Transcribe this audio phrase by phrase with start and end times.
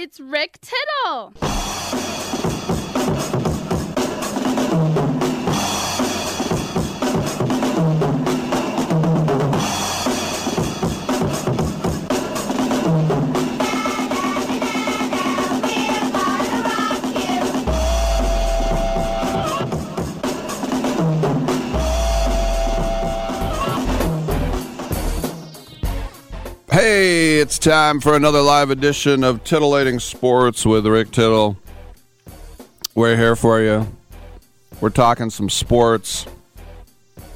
[0.00, 2.07] It's Rick Tittle.
[26.80, 31.56] Hey, it's time for another live edition of Titillating Sports with Rick Tittle.
[32.94, 33.88] We're here for you.
[34.80, 36.24] We're talking some sports.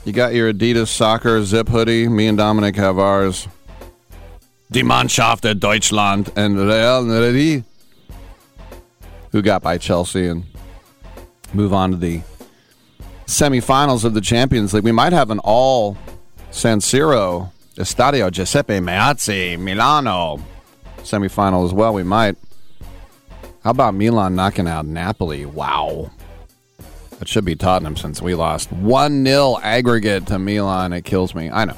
[0.04, 2.06] You got your Adidas soccer zip hoodie.
[2.06, 3.48] Me and Dominic have ours.
[4.70, 7.64] Die Mannschaft der Deutschland and Real Madrid,
[9.32, 10.44] who got by Chelsea and
[11.52, 12.22] move on to the
[13.26, 14.84] semifinals of the Champions League.
[14.84, 15.98] We might have an all
[16.52, 20.38] San Siro Estadio Giuseppe Meazza, Milano
[20.98, 21.94] semifinal as well.
[21.94, 22.36] We might.
[23.64, 25.46] How about Milan knocking out Napoli?
[25.46, 26.10] Wow.
[27.18, 30.92] That should be Tottenham since we lost 1 0 aggregate to Milan.
[30.92, 31.50] It kills me.
[31.50, 31.76] I know.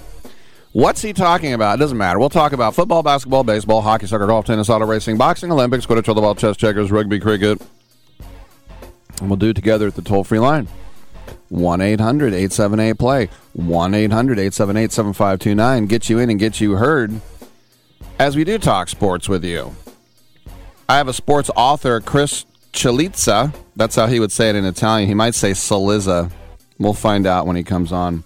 [0.73, 1.75] What's he talking about?
[1.75, 2.19] It doesn't matter.
[2.19, 6.07] We'll talk about football, basketball, baseball, hockey, soccer, golf, tennis, auto racing, boxing, Olympics, quidditch,
[6.07, 7.63] the ball, chess, checkers, rugby, cricket.
[9.21, 10.67] And we'll do it together at the toll free line.
[11.55, 13.29] 1 800 878 play.
[13.53, 15.87] 1 800 878 7529.
[15.87, 17.21] Get you in and get you heard
[18.19, 19.75] as we do talk sports with you.
[20.89, 23.55] I have a sports author, Chris Chalitza.
[23.77, 25.09] That's how he would say it in Italian.
[25.09, 26.31] He might say Salizza.
[26.79, 28.25] We'll find out when he comes on.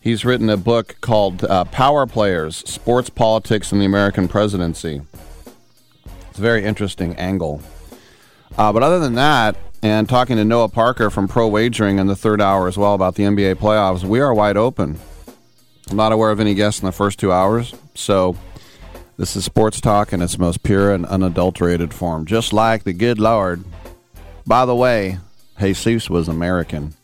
[0.00, 5.00] He's written a book called uh, Power Players Sports Politics and the American Presidency.
[6.28, 7.62] It's a very interesting angle.
[8.58, 12.16] Uh, but other than that, and talking to Noah Parker from Pro Wagering in the
[12.16, 14.98] third hour as well about the NBA playoffs, we are wide open.
[15.90, 18.36] I'm not aware of any guests in the first two hours, so
[19.16, 23.18] this is sports talk in its most pure and unadulterated form, just like the good
[23.18, 23.64] Lord.
[24.46, 25.18] By the way,
[25.58, 26.94] Jesus was American.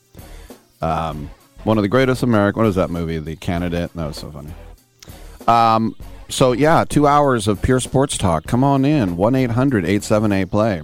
[0.80, 1.30] Um,
[1.64, 2.62] one of the greatest American.
[2.62, 3.18] What is that movie?
[3.18, 3.92] The Candidate.
[3.94, 4.52] That was so funny.
[5.46, 5.96] Um,
[6.28, 8.46] so yeah, two hours of pure sports talk.
[8.46, 9.16] Come on in.
[9.16, 10.82] One 878 play.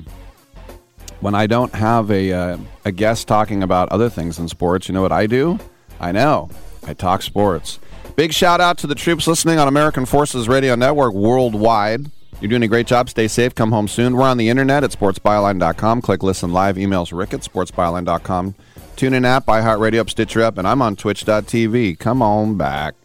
[1.24, 4.92] When I don't have a uh, a guest talking about other things in sports, you
[4.92, 5.58] know what I do?
[5.98, 6.50] I know.
[6.86, 7.78] I talk sports.
[8.14, 12.10] Big shout out to the troops listening on American Forces Radio Network worldwide.
[12.42, 13.08] You're doing a great job.
[13.08, 13.54] Stay safe.
[13.54, 14.16] Come home soon.
[14.16, 16.02] We're on the internet at sportsbyline.com.
[16.02, 16.76] Click listen live.
[16.76, 18.54] Emails Rick at sportsbyline.com.
[18.96, 21.98] Tune in app, iHeartRadio Stitcher up, and I'm on twitch.tv.
[21.98, 22.96] Come on back.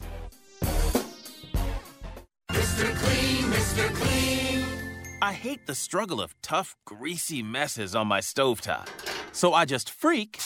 [5.49, 8.87] Hate the struggle of tough, greasy messes on my stovetop.
[9.31, 10.39] So I just freak,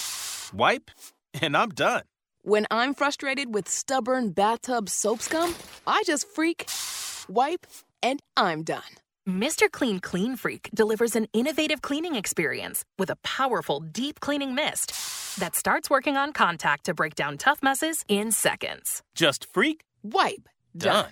[0.54, 0.90] wipe,
[1.42, 2.04] and I'm done.
[2.44, 5.54] When I'm frustrated with stubborn bathtub soap scum,
[5.86, 6.70] I just freak,
[7.28, 7.68] wipe,
[8.02, 8.92] and I'm done.
[9.28, 9.70] Mr.
[9.70, 14.94] Clean Clean Freak delivers an innovative cleaning experience with a powerful deep cleaning mist
[15.38, 19.02] that starts working on contact to break down tough messes in seconds.
[19.16, 20.48] Just freak, wipe,
[20.78, 21.12] done.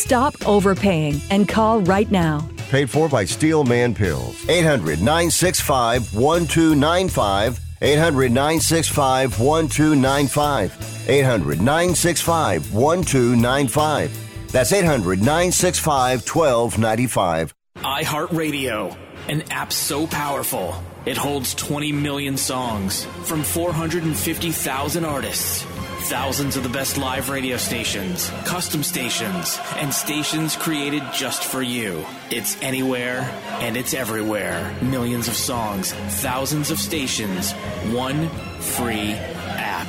[0.00, 2.48] Stop overpaying and call right now.
[2.70, 4.48] Paid for by Steelman Pills.
[4.48, 7.60] 800 965 1295.
[7.82, 11.08] 800 965 1295.
[11.08, 14.50] 800 965 1295.
[14.50, 17.54] That's 800 965 1295.
[17.76, 18.96] iHeartRadio,
[19.28, 25.66] an app so powerful it holds 20 million songs from 450,000 artists.
[26.04, 32.04] Thousands of the best live radio stations, custom stations, and stations created just for you.
[32.30, 33.20] It's anywhere
[33.60, 34.74] and it's everywhere.
[34.82, 37.52] Millions of songs, thousands of stations,
[37.92, 38.28] one
[38.60, 39.86] free app.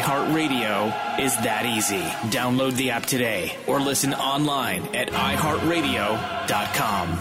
[0.00, 2.02] iHeartRadio is that easy.
[2.30, 7.18] Download the app today or listen online at iHeartRadio.com.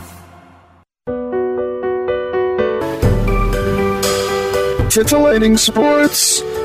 [4.90, 6.42] Titillating Sports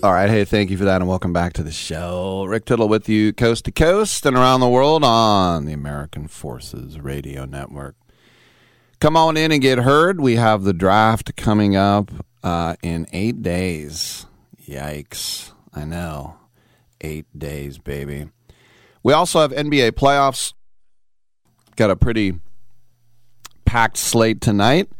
[0.00, 0.30] All right.
[0.30, 2.44] Hey, thank you for that, and welcome back to the show.
[2.44, 7.00] Rick Tittle with you, coast to coast and around the world on the American Forces
[7.00, 7.96] Radio Network.
[9.00, 10.20] Come on in and get heard.
[10.20, 12.12] We have the draft coming up
[12.44, 14.26] uh, in eight days.
[14.64, 15.50] Yikes.
[15.74, 16.36] I know.
[17.00, 18.28] Eight days, baby.
[19.02, 20.52] We also have NBA playoffs.
[21.74, 22.38] Got a pretty
[23.64, 24.90] packed slate tonight.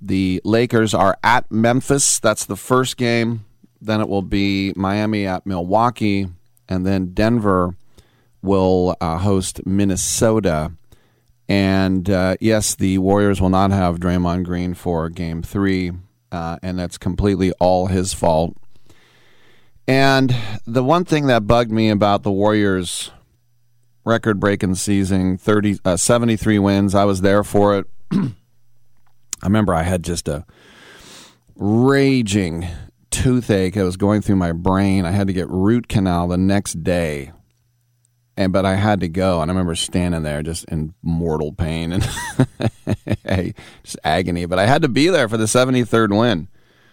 [0.00, 2.18] The Lakers are at Memphis.
[2.18, 3.45] That's the first game.
[3.80, 6.28] Then it will be Miami at Milwaukee,
[6.68, 7.74] and then Denver
[8.42, 10.72] will uh, host Minnesota.
[11.48, 15.92] And uh, yes, the Warriors will not have Draymond Green for Game Three,
[16.32, 18.56] uh, and that's completely all his fault.
[19.86, 20.34] And
[20.66, 23.12] the one thing that bugged me about the Warriors'
[24.04, 27.86] record-breaking season, 30, uh, 73 wins, I was there for it.
[28.12, 28.32] I
[29.44, 30.44] remember I had just a
[31.54, 32.66] raging
[33.16, 35.06] toothache that was going through my brain.
[35.06, 37.32] I had to get root canal the next day.
[38.36, 41.92] And but I had to go, and I remember standing there just in mortal pain
[41.92, 42.02] and
[43.82, 44.44] just agony.
[44.44, 46.48] But I had to be there for the seventy third win,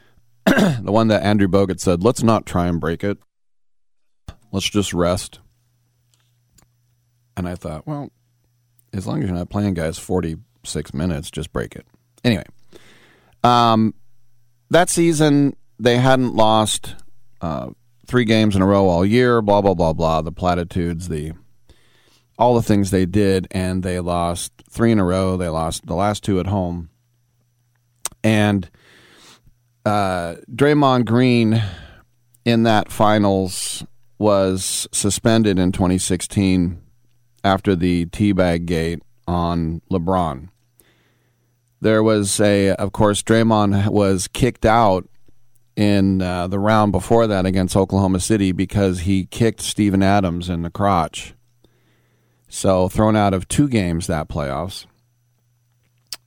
[0.45, 3.17] the one that Andrew Bogut said, "Let's not try and break it.
[4.53, 5.41] Let's just rest."
[7.35, 8.09] And I thought, well,
[8.93, 11.85] as long as you're not playing guys forty six minutes, just break it.
[12.23, 12.45] Anyway,
[13.43, 13.93] um,
[14.69, 16.95] that season they hadn't lost
[17.41, 17.69] uh,
[18.07, 19.41] three games in a row all year.
[19.41, 20.21] Blah blah blah blah.
[20.21, 21.33] The platitudes, the
[22.39, 25.35] all the things they did, and they lost three in a row.
[25.35, 26.89] They lost the last two at home,
[28.23, 28.69] and
[29.85, 31.61] uh, Draymond Green
[32.45, 33.83] in that finals
[34.17, 36.81] was suspended in 2016
[37.43, 40.47] after the teabag gate on LeBron.
[41.81, 45.09] There was a, of course, Draymond was kicked out
[45.75, 50.61] in uh, the round before that against Oklahoma City because he kicked Steven Adams in
[50.61, 51.33] the crotch.
[52.47, 54.85] So thrown out of two games that playoffs.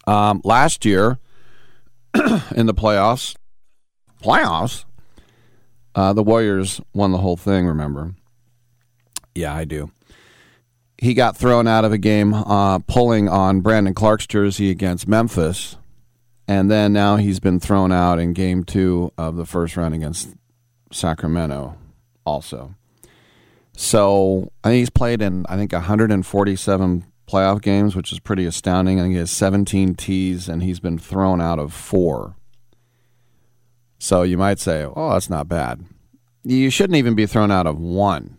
[0.07, 1.19] Um, last year
[2.55, 3.37] in the playoffs,
[4.23, 4.85] playoffs,
[5.95, 7.67] uh, the Warriors won the whole thing.
[7.67, 8.15] Remember?
[9.35, 9.91] Yeah, I do.
[10.99, 15.77] he got thrown out of a game uh, pulling on Brandon Clarke's jersey against Memphis.
[16.49, 20.35] And then now he's been thrown out in game two of the first round against
[20.93, 21.77] Sacramento
[22.25, 22.75] also.
[23.77, 28.99] So I think he's played in, I think, 147 playoff games, which is pretty astounding.
[28.99, 32.37] I think he has 17 T's and he's been thrown out of four.
[33.99, 35.85] So you might say, oh, that's not bad.
[36.45, 38.39] You shouldn't even be thrown out of one.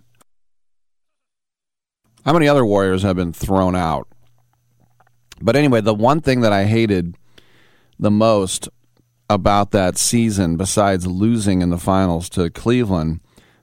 [2.23, 4.07] How many other Warriors have been thrown out?
[5.41, 7.15] But anyway, the one thing that I hated
[7.99, 8.69] the most
[9.29, 13.19] about that season, besides losing in the finals to Cleveland,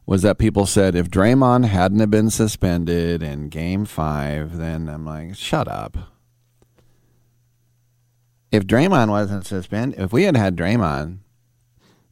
[0.06, 5.34] was that people said if Draymond hadn't been suspended in Game Five, then I'm like,
[5.34, 5.96] shut up.
[8.52, 11.18] If Draymond wasn't suspended, if we had had Draymond,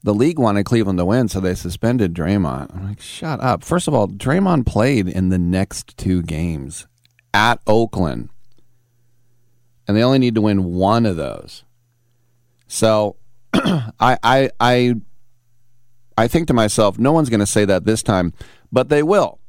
[0.03, 2.75] the league wanted Cleveland to win, so they suspended Draymond.
[2.75, 3.63] I'm like, shut up.
[3.63, 6.87] First of all, Draymond played in the next two games
[7.33, 8.31] at Oakland,
[9.87, 11.63] and they only need to win one of those.
[12.73, 13.17] So,
[13.53, 14.95] I, I, I,
[16.17, 18.33] I think to myself, no one's going to say that this time,
[18.73, 19.41] but they will.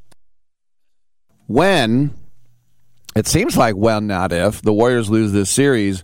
[1.47, 2.13] When
[3.15, 6.03] it seems like, when, not if the Warriors lose this series.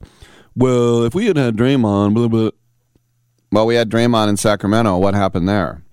[0.56, 2.52] Well, if we had had Draymond, blah blah.
[3.52, 4.98] Well, we had Draymond in Sacramento.
[4.98, 5.84] What happened there?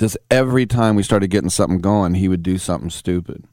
[0.00, 3.44] Just every time we started getting something going, he would do something stupid.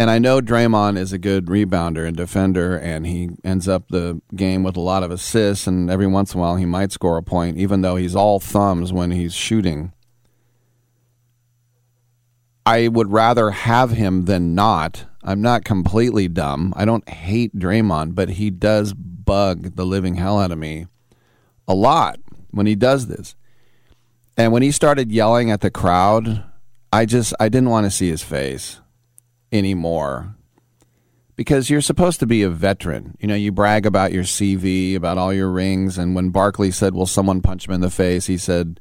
[0.00, 4.20] And I know Draymond is a good rebounder and defender, and he ends up the
[4.36, 7.16] game with a lot of assists, and every once in a while he might score
[7.16, 9.92] a point, even though he's all thumbs when he's shooting.
[12.64, 15.06] I would rather have him than not.
[15.24, 16.72] I'm not completely dumb.
[16.76, 20.86] I don't hate Draymond, but he does bug the living hell out of me
[21.66, 22.20] a lot
[22.52, 23.34] when he does this.
[24.36, 26.44] And when he started yelling at the crowd,
[26.92, 28.80] I just I didn't want to see his face
[29.52, 30.34] anymore.
[31.36, 33.16] Because you're supposed to be a veteran.
[33.20, 36.94] You know, you brag about your CV, about all your rings, and when Barkley said,
[36.94, 38.80] "Will someone punch him in the face?" he said,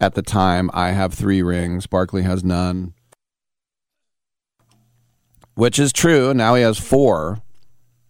[0.00, 2.94] "At the time, I have 3 rings, Barkley has none."
[5.54, 6.32] Which is true.
[6.32, 7.38] Now he has 4.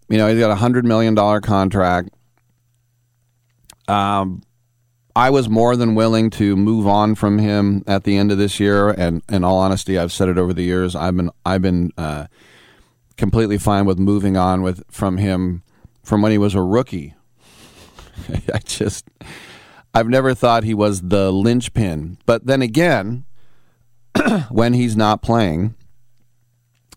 [0.09, 2.11] You know, he's got a 100 million dollar contract
[3.89, 4.43] um,
[5.17, 8.59] I was more than willing to move on from him at the end of this
[8.59, 10.97] year, and in all honesty, I've said it over the years.
[10.97, 12.27] I've been I've been uh,
[13.17, 15.63] completely fine with moving on with from him
[16.03, 17.15] from when he was a rookie.
[18.53, 19.09] I just
[19.95, 23.25] I've never thought he was the linchpin, but then again,
[24.51, 25.77] when he's not playing,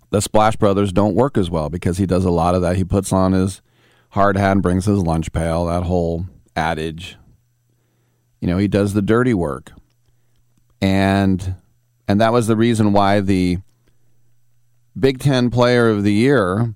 [0.09, 2.77] the Splash Brothers don't work as well because he does a lot of that.
[2.77, 3.61] He puts on his
[4.11, 5.65] hard hat and brings his lunch pail.
[5.65, 7.17] That whole adage.
[8.39, 9.71] You know, he does the dirty work.
[10.81, 11.55] And
[12.07, 13.57] and that was the reason why the
[14.97, 16.73] Big 10 player of the year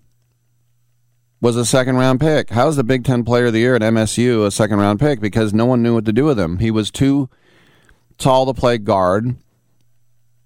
[1.39, 2.51] was a second round pick.
[2.51, 5.53] How's the Big 10 player of the year at MSU a second round pick because
[5.53, 6.60] no one knew what to do with him.
[6.60, 7.30] He was too
[8.18, 9.36] tall to play guard.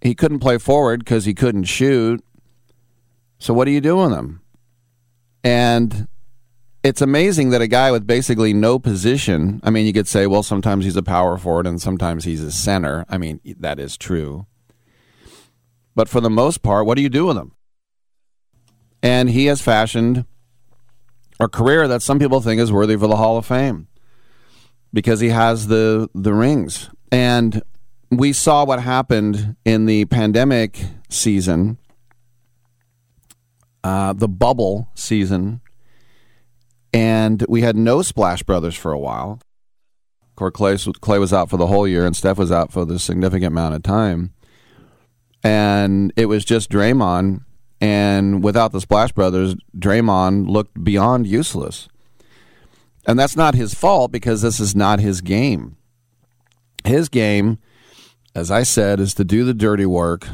[0.02, 2.24] He couldn't play forward because he couldn't shoot.
[3.40, 4.42] So what do you do with him?
[5.44, 6.08] And
[6.86, 10.44] it's amazing that a guy with basically no position, I mean, you could say, well,
[10.44, 13.06] sometimes he's a power forward and sometimes he's a center.
[13.10, 14.46] I mean, that is true.
[15.96, 17.54] But for the most part, what do you do with him?
[19.02, 20.26] And he has fashioned
[21.40, 23.88] a career that some people think is worthy for the Hall of Fame
[24.94, 26.92] because he has the the rings.
[27.12, 27.64] And
[28.12, 31.80] we saw what happened in the pandemic season,
[33.84, 35.62] uh, the bubble season
[36.96, 39.42] and we had no Splash Brothers for a while.
[40.30, 42.86] Of course, Klay, Klay was out for the whole year, and Steph was out for
[42.86, 44.34] the significant amount of time.
[45.44, 47.42] And it was just Draymond.
[47.82, 51.90] And without the Splash Brothers, Draymond looked beyond useless.
[53.06, 55.76] And that's not his fault because this is not his game.
[56.86, 57.60] His game,
[58.34, 60.30] as I said, is to do the dirty work,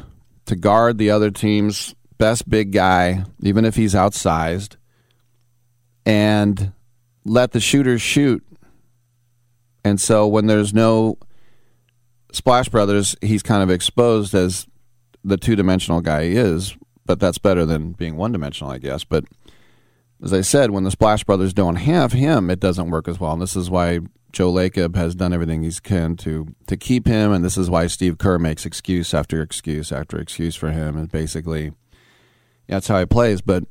[0.46, 4.75] to guard the other team's best big guy, even if he's outsized,
[6.05, 6.74] and
[7.25, 8.43] let the shooters shoot.
[9.84, 11.17] And so when there's no
[12.31, 14.67] Splash Brothers, he's kind of exposed as
[15.24, 19.03] the two dimensional guy he is, but that's better than being one dimensional, I guess.
[19.03, 19.25] But
[20.24, 23.34] as I said, when the Splash Brothers don't have him, it doesn't work as well.
[23.34, 24.00] And this is why
[24.31, 27.88] Joe Lacob has done everything he can to to keep him, and this is why
[27.88, 31.74] Steve Kerr makes excuse after excuse after excuse for him, and basically
[32.67, 33.41] that's how he plays.
[33.41, 33.65] But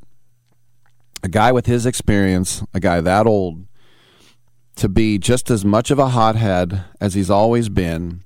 [1.23, 3.67] a guy with his experience, a guy that old,
[4.77, 8.23] to be just as much of a hothead as he's always been,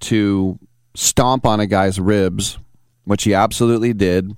[0.00, 0.58] to
[0.94, 2.58] stomp on a guy's ribs
[3.06, 4.36] which he absolutely did.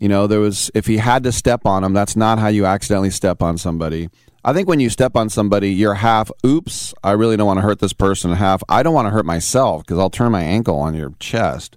[0.00, 2.64] You know, there was if he had to step on him, that's not how you
[2.64, 4.08] accidentally step on somebody.
[4.44, 7.62] I think when you step on somebody, you're half, oops, I really don't want to
[7.62, 10.78] hurt this person, half, I don't want to hurt myself because I'll turn my ankle
[10.78, 11.76] on your chest.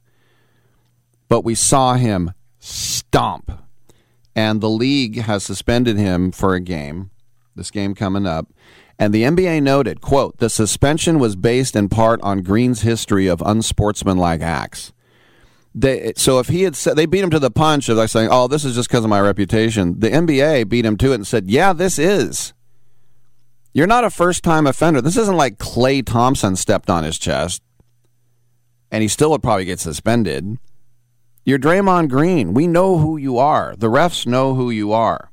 [1.27, 3.51] But we saw him stomp.
[4.39, 7.11] And the league has suspended him for a game,
[7.57, 8.47] this game coming up.
[8.97, 13.43] And the NBA noted, quote, the suspension was based in part on Green's history of
[13.45, 14.93] unsportsmanlike acts.
[15.75, 18.29] They, so if he had said they beat him to the punch of like saying,
[18.31, 21.27] "Oh, this is just because of my reputation," the NBA beat him to it and
[21.27, 22.53] said, "Yeah, this is."
[23.73, 25.01] You're not a first time offender.
[25.01, 27.61] This isn't like Klay Thompson stepped on his chest
[28.89, 30.57] and he still would probably get suspended.
[31.49, 32.53] You're Draymond Green.
[32.53, 33.73] We know who you are.
[33.75, 35.31] The refs know who you are.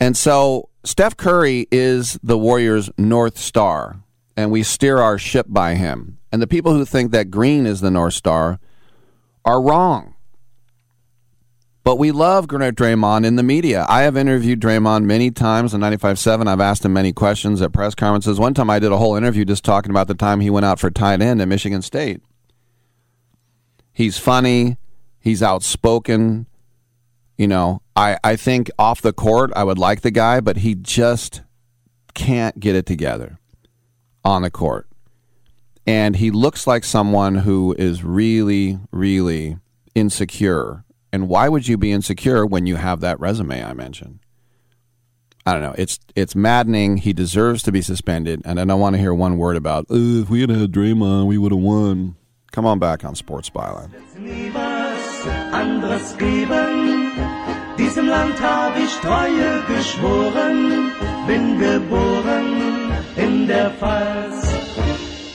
[0.00, 4.00] And so Steph Curry is the Warriors' North Star,
[4.34, 6.16] and we steer our ship by him.
[6.32, 8.58] And the people who think that Green is the North Star
[9.44, 10.14] are wrong.
[11.84, 13.84] But we love Draymond in the media.
[13.86, 16.48] I have interviewed Draymond many times on 95.7.
[16.48, 18.40] I've asked him many questions at press conferences.
[18.40, 20.80] One time I did a whole interview just talking about the time he went out
[20.80, 22.22] for tight end at Michigan State.
[23.92, 24.76] He's funny.
[25.20, 26.46] He's outspoken.
[27.36, 30.74] You know, I, I think off the court, I would like the guy, but he
[30.74, 31.42] just
[32.14, 33.38] can't get it together
[34.24, 34.86] on the court.
[35.86, 39.58] And he looks like someone who is really, really
[39.94, 44.20] insecure and why would you be insecure when you have that resume I mentioned?
[45.44, 45.74] I don't know.
[45.76, 46.98] It's it's maddening.
[46.98, 50.30] He deserves to be suspended, and I don't want to hear one word about if
[50.30, 52.16] we had had Draymond, we would have won.
[52.52, 53.90] Come on back on Sports Byline.
[57.78, 60.92] Diesem Land habe ich Treue geschworen,
[61.26, 64.52] bin geboren in der Pfalz.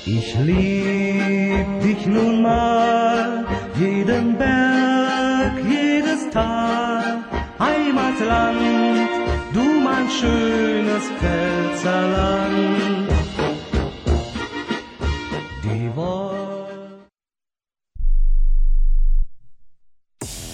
[0.06, 3.46] Ich lieb dich nun mal,
[3.80, 7.24] jeden Berg, jedes Tal,
[7.60, 9.10] Heimatland,
[9.54, 13.17] du mein schönes Pfälzerland.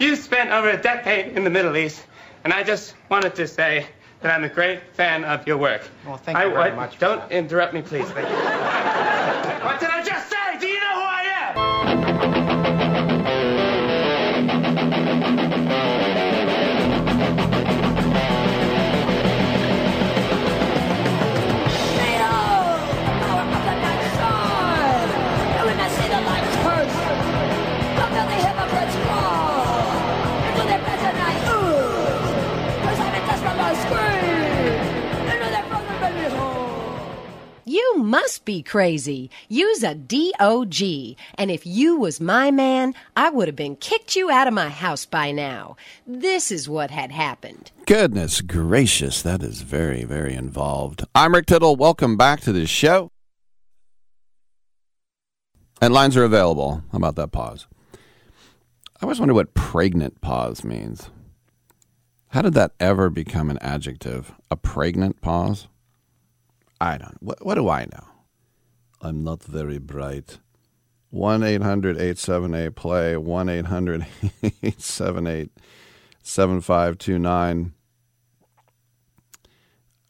[0.00, 2.06] You spent over a decade in the Middle East,
[2.44, 3.84] and I just wanted to say
[4.20, 5.82] that I'm a great fan of your work.
[6.06, 7.00] Well, thank you I, very I- much.
[7.00, 8.08] Don't interrupt me, please.
[8.10, 8.34] Thank you.
[9.66, 10.37] what did I just say?
[37.78, 39.30] You must be crazy.
[39.48, 40.82] Use a DOG.
[41.36, 44.68] And if you was my man, I would have been kicked you out of my
[44.68, 45.76] house by now.
[46.04, 47.70] This is what had happened.
[47.86, 51.04] Goodness gracious, that is very, very involved.
[51.14, 51.76] I'm Rick Tittle.
[51.76, 53.12] Welcome back to the show.
[55.80, 56.82] And lines are available.
[56.90, 57.68] How about that pause?
[57.94, 61.10] I always wonder what pregnant pause means.
[62.30, 64.32] How did that ever become an adjective?
[64.50, 65.68] A pregnant pause?
[66.80, 67.16] I don't.
[67.20, 68.04] What, what do I know?
[69.00, 70.38] I'm not very bright.
[71.10, 74.06] 1 800 878 play, 1 800
[74.42, 75.50] 878
[76.22, 77.72] 7529.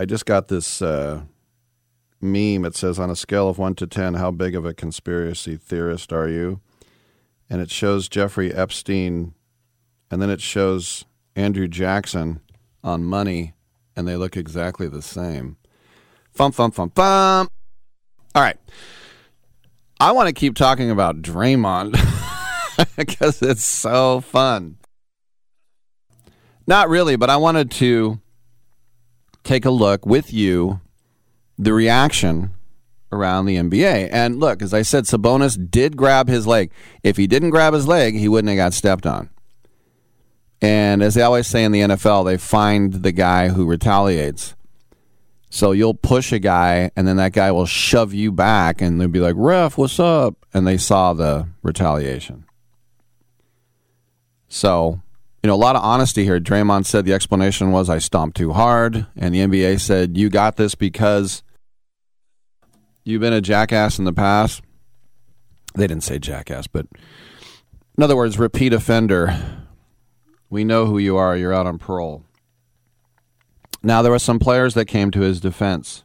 [0.00, 1.22] I just got this uh,
[2.20, 2.64] meme.
[2.64, 6.12] It says, on a scale of 1 to 10, how big of a conspiracy theorist
[6.12, 6.60] are you?
[7.50, 9.34] And it shows Jeffrey Epstein,
[10.10, 11.04] and then it shows
[11.34, 12.40] Andrew Jackson
[12.82, 13.54] on money,
[13.96, 15.56] and they look exactly the same.
[16.38, 17.48] Fum, fum, fum, fum.
[18.32, 18.56] All right.
[19.98, 21.98] I want to keep talking about Draymond
[22.96, 24.76] because it's so fun.
[26.64, 28.20] Not really, but I wanted to
[29.42, 30.80] take a look with you
[31.58, 32.52] the reaction
[33.10, 34.08] around the NBA.
[34.12, 36.70] And look, as I said, Sabonis did grab his leg.
[37.02, 39.28] If he didn't grab his leg, he wouldn't have got stepped on.
[40.62, 44.54] And as they always say in the NFL, they find the guy who retaliates.
[45.50, 49.08] So you'll push a guy, and then that guy will shove you back, and they'll
[49.08, 52.44] be like, "Ref, what's up?" And they saw the retaliation.
[54.48, 55.00] So,
[55.42, 56.40] you know, a lot of honesty here.
[56.40, 60.56] Draymond said the explanation was I stomped too hard, and the NBA said you got
[60.56, 61.42] this because
[63.04, 64.62] you've been a jackass in the past.
[65.74, 66.86] They didn't say jackass, but
[67.96, 69.36] in other words, repeat offender.
[70.50, 71.36] We know who you are.
[71.36, 72.24] You're out on parole.
[73.82, 76.02] Now, there were some players that came to his defense.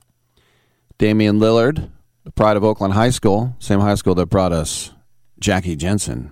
[0.97, 1.89] Damian Lillard,
[2.23, 4.91] the pride of Oakland High School, same high school that brought us
[5.39, 6.31] Jackie Jensen,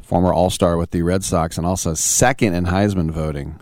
[0.00, 3.60] former All Star with the Red Sox, and also second in Heisman voting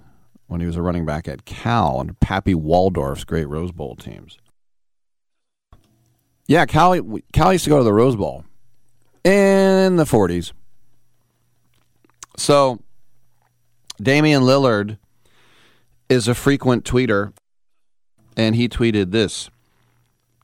[0.48, 4.38] when he was a running back at Cal under Pappy Waldorf's great Rose Bowl teams.
[6.46, 7.00] Yeah, Cal,
[7.32, 8.44] Cal used to go to the Rose Bowl
[9.24, 10.52] in the 40s.
[12.36, 12.80] So,
[14.00, 14.98] Damian Lillard
[16.08, 17.32] is a frequent tweeter,
[18.36, 19.50] and he tweeted this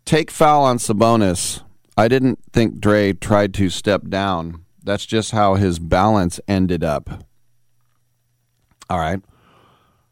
[0.04, 1.62] Take foul on Sabonis.
[1.96, 4.64] I didn't think Dre tried to step down.
[4.82, 7.24] That's just how his balance ended up.
[8.90, 9.20] All right.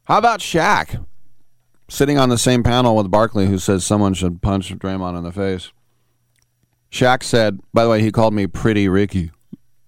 [0.05, 1.05] How about Shaq?
[1.89, 5.31] Sitting on the same panel with Barkley, who says someone should punch Draymond in the
[5.31, 5.71] face.
[6.89, 9.31] Shaq said, by the way, he called me Pretty Ricky.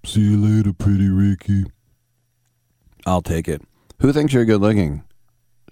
[0.06, 1.65] See you later, Pretty Ricky.
[3.06, 3.62] I'll take it.
[3.99, 5.04] Who thinks you're good looking?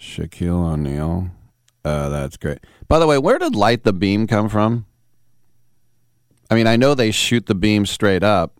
[0.01, 1.29] Shaquille O'Neal.
[1.85, 2.59] Uh, that's great.
[2.87, 4.85] By the way, where did light the beam come from?
[6.49, 8.59] I mean, I know they shoot the beam straight up,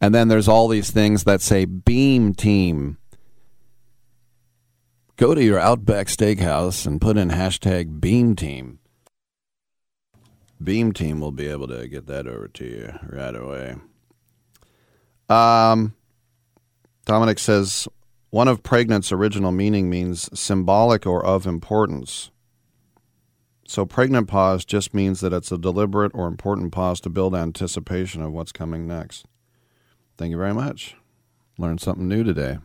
[0.00, 2.96] and then there's all these things that say beam team.
[5.16, 8.78] Go to your Outback Steakhouse and put in hashtag beam team.
[10.62, 13.76] Beam team will be able to get that over to you right away.
[15.28, 15.94] Um,
[17.04, 17.88] Dominic says
[18.30, 22.30] one of pregnant's original meaning means symbolic or of importance.
[23.66, 28.22] So pregnant pause just means that it's a deliberate or important pause to build anticipation
[28.22, 29.26] of what's coming next.
[30.16, 30.96] Thank you very much.
[31.58, 32.58] Learned something new today.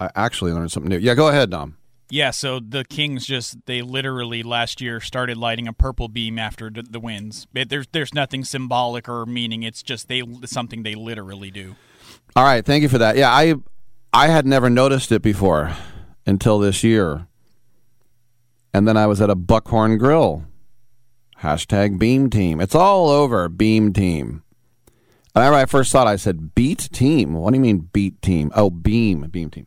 [0.00, 0.98] I actually learned something new.
[0.98, 1.76] Yeah, go ahead, Dom.
[2.10, 6.70] Yeah, so the Kings just they literally last year started lighting a purple beam after
[6.70, 7.46] the wins.
[7.52, 9.62] There's there's nothing symbolic or meaning.
[9.62, 11.76] It's just they something they literally do.
[12.34, 13.16] All right, thank you for that.
[13.16, 13.56] Yeah, I
[14.12, 15.76] I had never noticed it before
[16.26, 17.26] until this year.
[18.72, 20.44] And then I was at a Buckhorn Grill.
[21.42, 22.60] Hashtag Beam Team.
[22.60, 24.42] It's all over Beam Team.
[25.32, 27.34] Whenever I first thought I said, Beat Team?
[27.34, 28.50] What do you mean, Beat Team?
[28.56, 29.66] Oh, Beam, Beam Team.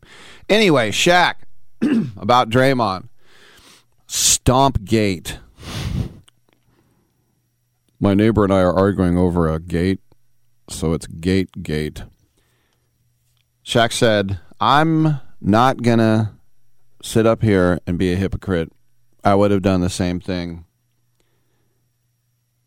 [0.49, 1.36] Anyway, Shaq,
[2.17, 3.08] about Draymond.
[4.08, 5.39] Stomp Gate.
[8.01, 9.99] My neighbor and I are arguing over a gate,
[10.67, 12.04] so it's Gate Gate.
[13.63, 16.32] Shaq said, I'm not going to
[17.04, 18.71] sit up here and be a hypocrite.
[19.24, 20.65] I would have done the same thing.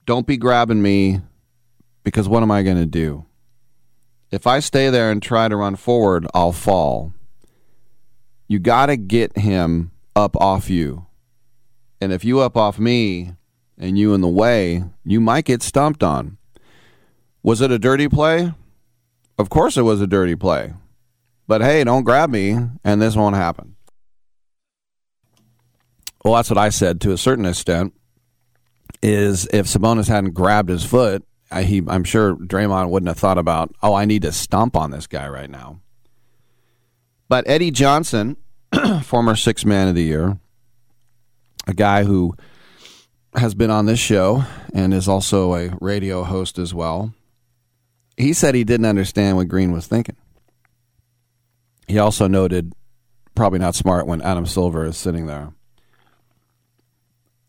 [0.07, 1.20] Don't be grabbing me
[2.04, 3.24] because what am I going to do?
[4.30, 7.12] If I stay there and try to run forward, I'll fall.
[8.46, 11.07] You got to get him up off you.
[12.00, 13.33] And if you up off me
[13.78, 16.37] and you in the way, you might get stumped on.
[17.42, 18.52] Was it a dirty play?
[19.38, 20.74] Of course it was a dirty play.
[21.46, 23.76] But hey, don't grab me and this won't happen.
[26.24, 27.92] Well, that's what I said to a certain extent.
[29.02, 33.37] Is if Sabonis hadn't grabbed his foot, I, he, I'm sure Draymond wouldn't have thought
[33.37, 35.80] about, oh, I need to stomp on this guy right now.
[37.28, 38.38] But Eddie Johnson,
[39.02, 40.38] former six man of the year,
[41.66, 42.35] a guy who
[43.35, 47.12] has been on this show and is also a radio host as well,
[48.16, 50.16] he said he didn't understand what Green was thinking.
[51.86, 52.72] He also noted
[53.34, 55.52] probably not smart when Adam Silver is sitting there.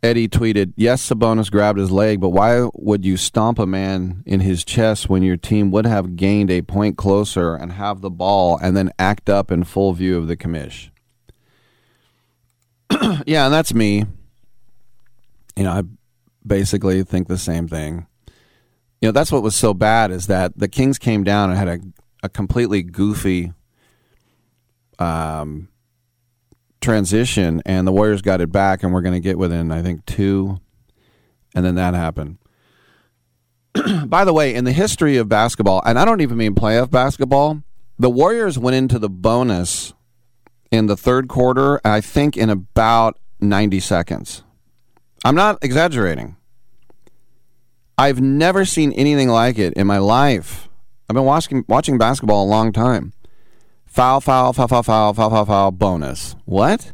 [0.03, 4.39] Eddie tweeted, Yes, Sabonis grabbed his leg, but why would you stomp a man in
[4.39, 8.59] his chest when your team would have gained a point closer and have the ball
[8.61, 10.91] and then act up in full view of the commish?
[13.25, 14.05] yeah, and that's me.
[15.55, 15.83] You know, I
[16.45, 18.05] basically think the same thing.
[19.01, 21.67] You know, that's what was so bad is that the Kings came down and had
[21.67, 21.79] a,
[22.21, 23.53] a completely goofy
[24.99, 25.69] um,
[26.81, 30.05] transition, and the Warriors got it back, and we're going to get within, I think,
[30.05, 30.59] two,
[31.53, 32.37] and then that happened.
[34.05, 37.63] By the way, in the history of basketball, and I don't even mean playoff basketball,
[37.97, 39.93] the Warriors went into the bonus
[40.71, 44.43] in the third quarter, I think, in about 90 seconds.
[45.23, 46.35] I'm not exaggerating.
[47.97, 50.67] I've never seen anything like it in my life.
[51.09, 53.13] I've been watching watching basketball a long time.
[53.85, 56.35] Foul, foul, foul, foul, foul, foul, foul, foul, bonus.
[56.45, 56.91] What?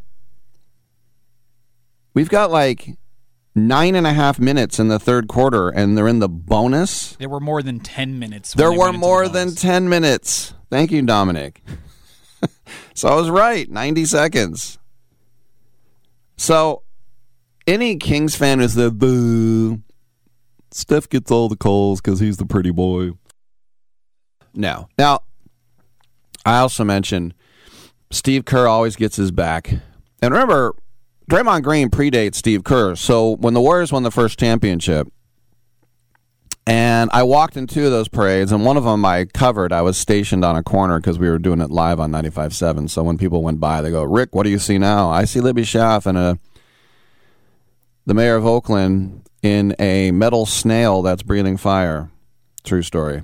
[2.14, 2.96] We've got like
[3.54, 7.16] nine and a half minutes in the third quarter, and they're in the bonus.
[7.16, 8.54] There were more than 10 minutes.
[8.54, 10.54] There were more the than 10 minutes.
[10.70, 11.62] Thank you, Dominic.
[12.94, 13.68] so I was right.
[13.68, 14.78] 90 seconds.
[16.36, 16.82] So
[17.66, 19.82] any Kings fan is the boo.
[20.70, 23.12] Steph gets all the calls because he's the pretty boy.
[24.54, 24.88] No.
[24.98, 25.20] Now,
[26.44, 27.34] I also mentioned
[28.10, 29.70] Steve Kerr always gets his back.
[30.20, 30.74] And remember,
[31.30, 32.96] Draymond Green predates Steve Kerr.
[32.96, 35.08] So when the Warriors won the first championship,
[36.66, 39.72] and I walked in two of those parades, and one of them I covered.
[39.72, 42.88] I was stationed on a corner because we were doing it live on 95.7.
[42.88, 45.10] So when people went by, they go, Rick, what do you see now?
[45.10, 46.38] I see Libby Schaaf and a,
[48.06, 52.10] the mayor of Oakland in a metal snail that's breathing fire.
[52.62, 53.22] True story.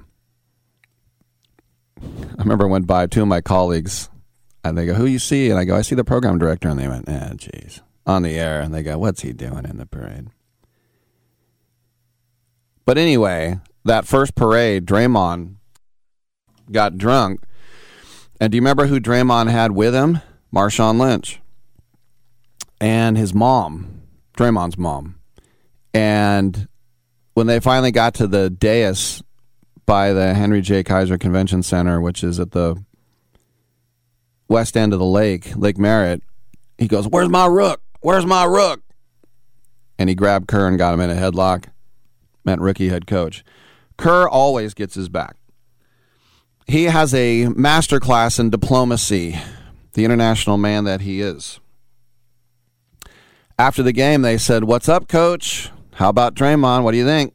[2.02, 4.08] I remember I went by two of my colleagues,
[4.64, 6.78] and they go, "Who you see?" And I go, "I see the program director." And
[6.78, 9.86] they went, "Ah, jeez," on the air, and they go, "What's he doing in the
[9.86, 10.28] parade?"
[12.84, 15.56] But anyway, that first parade, Draymond
[16.72, 17.42] got drunk,
[18.40, 20.20] and do you remember who Draymond had with him?
[20.54, 21.40] Marshawn Lynch
[22.80, 24.02] and his mom,
[24.36, 25.16] Draymond's mom,
[25.92, 26.68] and
[27.34, 29.22] when they finally got to the dais
[29.88, 30.84] by the Henry J.
[30.84, 32.84] Kaiser Convention Center, which is at the
[34.46, 36.22] west end of the lake, Lake Merritt.
[36.76, 37.80] He goes, Where's my rook?
[38.02, 38.82] Where's my rook?
[39.98, 41.70] And he grabbed Kerr and got him in a headlock.
[42.44, 43.42] Meant rookie head coach.
[43.96, 45.36] Kerr always gets his back.
[46.66, 49.40] He has a master class in diplomacy,
[49.94, 51.60] the international man that he is.
[53.58, 55.70] After the game, they said, What's up, coach?
[55.94, 56.84] How about Draymond?
[56.84, 57.32] What do you think?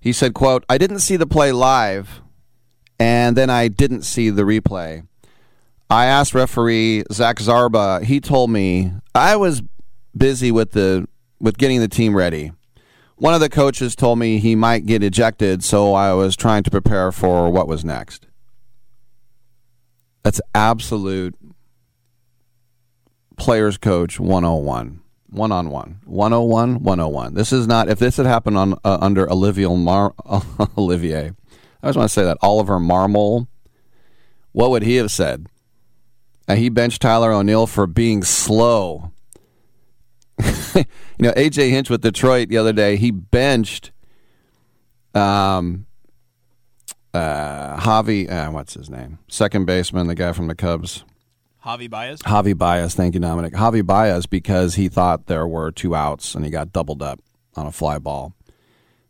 [0.00, 2.22] He said, quote, I didn't see the play live,
[2.98, 5.06] and then I didn't see the replay.
[5.90, 8.02] I asked referee Zach Zarba.
[8.02, 9.62] He told me I was
[10.16, 11.08] busy with the
[11.40, 12.52] with getting the team ready.
[13.16, 16.70] One of the coaches told me he might get ejected, so I was trying to
[16.70, 18.26] prepare for what was next.
[20.22, 21.34] That's absolute
[23.36, 28.56] players coach 101 one on one 101 101 this is not if this had happened
[28.56, 30.14] on uh, under olivier Mar-
[30.78, 31.32] olivier
[31.82, 33.46] i just want to say that oliver marmol
[34.58, 35.46] what would he have said?
[36.48, 39.12] And he benched Tyler O'Neill for being slow.
[40.40, 40.84] you
[41.20, 43.92] know, AJ Hinch with Detroit the other day, he benched
[45.14, 45.86] um
[47.14, 49.20] uh Javi uh, what's his name?
[49.28, 51.04] Second baseman, the guy from the Cubs.
[51.68, 52.22] Javi Baez.
[52.22, 53.52] Javi Baez, thank you, Dominic.
[53.52, 57.20] Javi Baez because he thought there were two outs and he got doubled up
[57.56, 58.34] on a fly ball.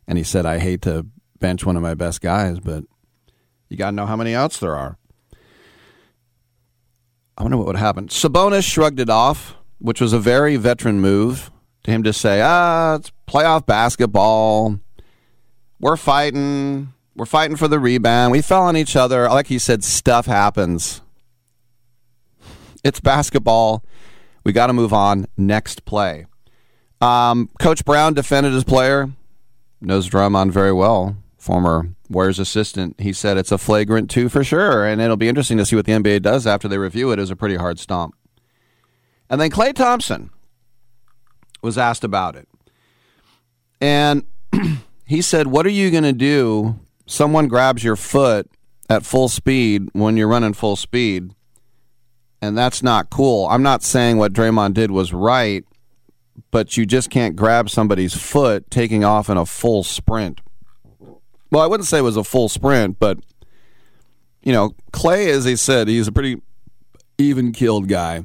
[0.09, 1.07] And he said, I hate to
[1.39, 2.83] bench one of my best guys, but
[3.69, 4.99] you got to know how many outs there are.
[7.37, 8.09] I wonder what would happen.
[8.09, 11.53] Sabonis shrugged it off, which was a very veteran move
[11.85, 14.81] to him to say, ah, it's playoff basketball.
[15.79, 16.93] We're fighting.
[17.15, 18.33] We're fighting for the rebound.
[18.33, 19.29] We fell on each other.
[19.29, 21.03] Like he said, stuff happens.
[22.89, 23.85] It's basketball.
[24.45, 25.27] We got to move on.
[25.37, 26.25] Next play.
[27.03, 29.11] Um, Coach Brown defended his player.
[29.83, 31.19] Knows Draymond very well.
[31.37, 32.99] Former Warriors assistant.
[32.99, 35.85] He said it's a flagrant two for sure, and it'll be interesting to see what
[35.85, 37.19] the NBA does after they review it.
[37.19, 38.15] A pretty hard stomp.
[39.29, 40.31] And then Klay Thompson
[41.63, 42.49] was asked about it,
[43.83, 44.25] and
[45.05, 46.81] he said, "What are you going to do?
[47.05, 48.51] Someone grabs your foot
[48.89, 51.35] at full speed when you're running full speed."
[52.41, 53.47] And that's not cool.
[53.49, 55.65] I'm not saying what Draymond did was right,
[56.51, 60.41] but you just can't grab somebody's foot taking off in a full sprint.
[61.51, 63.19] Well, I wouldn't say it was a full sprint, but
[64.43, 66.41] you know, Klay, as he said, he's a pretty
[67.19, 68.25] even killed guy.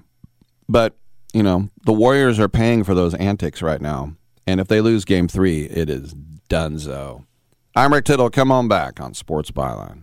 [0.70, 0.96] But,
[1.34, 4.16] you know, the Warriors are paying for those antics right now.
[4.48, 6.16] And if they lose game three, it is
[6.50, 7.26] donezo.
[7.76, 8.30] I'm Rick Tittle.
[8.30, 10.03] Come on back on Sports Byline.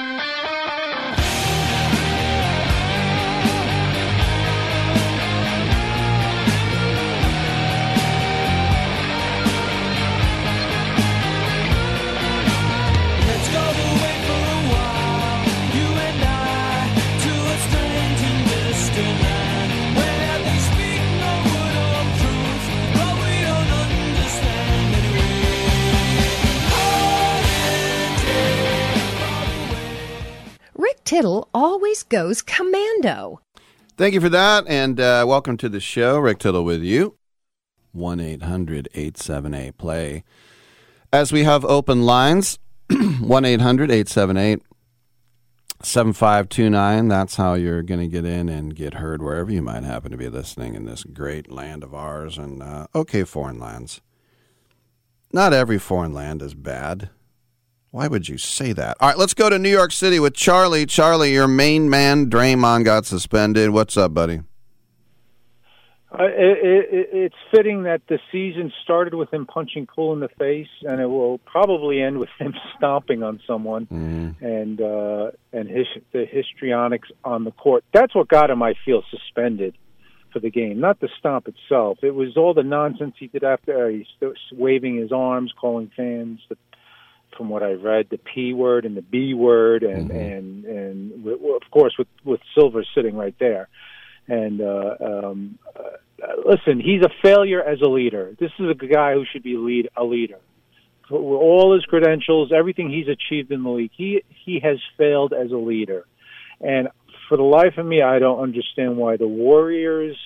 [31.03, 33.41] Tittle always goes commando.
[33.97, 36.17] Thank you for that, and uh, welcome to the show.
[36.17, 37.17] Rick Tittle with you.
[37.91, 40.23] 1 800 878 play.
[41.11, 42.57] As we have open lines,
[42.89, 44.61] 1 800 878
[45.83, 47.07] 7529.
[47.07, 50.17] That's how you're going to get in and get heard wherever you might happen to
[50.17, 54.01] be listening in this great land of ours and uh, okay, foreign lands.
[55.33, 57.09] Not every foreign land is bad.
[57.91, 58.95] Why would you say that?
[59.01, 60.85] All right, let's go to New York City with Charlie.
[60.85, 63.71] Charlie, your main man, Draymond, got suspended.
[63.71, 64.43] What's up, buddy?
[66.09, 70.29] Uh, it, it, it's fitting that the season started with him punching Poole in the
[70.39, 74.45] face, and it will probably end with him stomping on someone, mm-hmm.
[74.45, 77.83] and uh, and his, the histrionics on the court.
[77.93, 79.77] That's what got him, I feel, suspended
[80.31, 81.99] for the game, not the stomp itself.
[82.03, 83.87] It was all the nonsense he did after.
[83.87, 84.07] Uh, he's
[84.53, 86.55] waving his arms, calling fans the
[87.41, 90.15] from what I read, the P word and the B word, and Mm-hmm.
[90.15, 93.67] and and of course with with Silver sitting right there.
[94.27, 98.35] And uh, um, uh, listen, he's a failure as a leader.
[98.39, 100.37] This is a guy who should be lead a leader.
[101.09, 105.51] For all his credentials, everything he's achieved in the league, he he has failed as
[105.51, 106.05] a leader.
[106.59, 106.89] And
[107.27, 110.17] for the life of me, I don't understand why the Warriors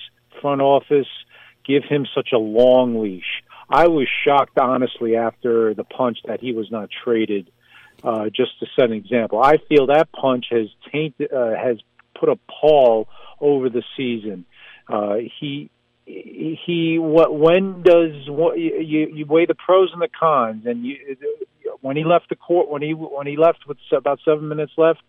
[0.42, 1.08] front office
[1.66, 3.42] give him such a long leash.
[3.68, 7.50] I was shocked, honestly, after the punch that he was not traded.
[8.04, 11.78] Uh, just to set an example, I feel that punch has tainted, uh, has
[12.14, 13.08] put a pall
[13.40, 14.44] over the season.
[14.86, 15.70] Uh, he
[16.06, 20.96] he what when does what you you weigh the pros and the cons and you
[21.80, 25.00] when he left the court when he when he left with about 7 minutes left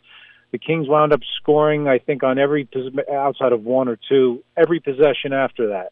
[0.51, 2.67] the Kings wound up scoring I think on every
[3.13, 5.91] outside of one or two every possession after that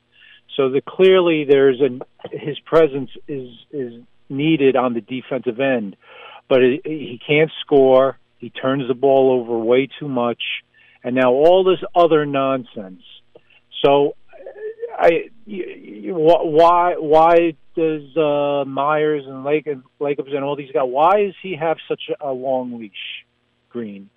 [0.56, 3.94] so the clearly there's a his presence is is
[4.30, 5.96] needed on the defensive end
[6.48, 10.42] but it, he can't score he turns the ball over way too much
[11.04, 13.02] and now all this other nonsense
[13.84, 14.16] so
[14.98, 20.84] I why why does uh, Myers and Lake and Lacobs and all these guys?
[20.86, 23.25] Why does he have such a long leash?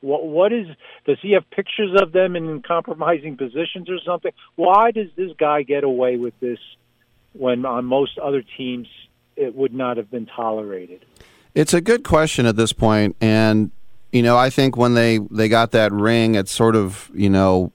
[0.00, 0.66] What what is?
[1.06, 4.32] Does he have pictures of them in compromising positions or something?
[4.56, 6.58] Why does this guy get away with this
[7.32, 8.88] when on most other teams
[9.36, 11.04] it would not have been tolerated?
[11.54, 13.70] It's a good question at this point, and
[14.12, 17.72] you know, I think when they they got that ring, it sort of you know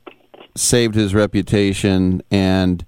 [0.55, 2.85] saved his reputation and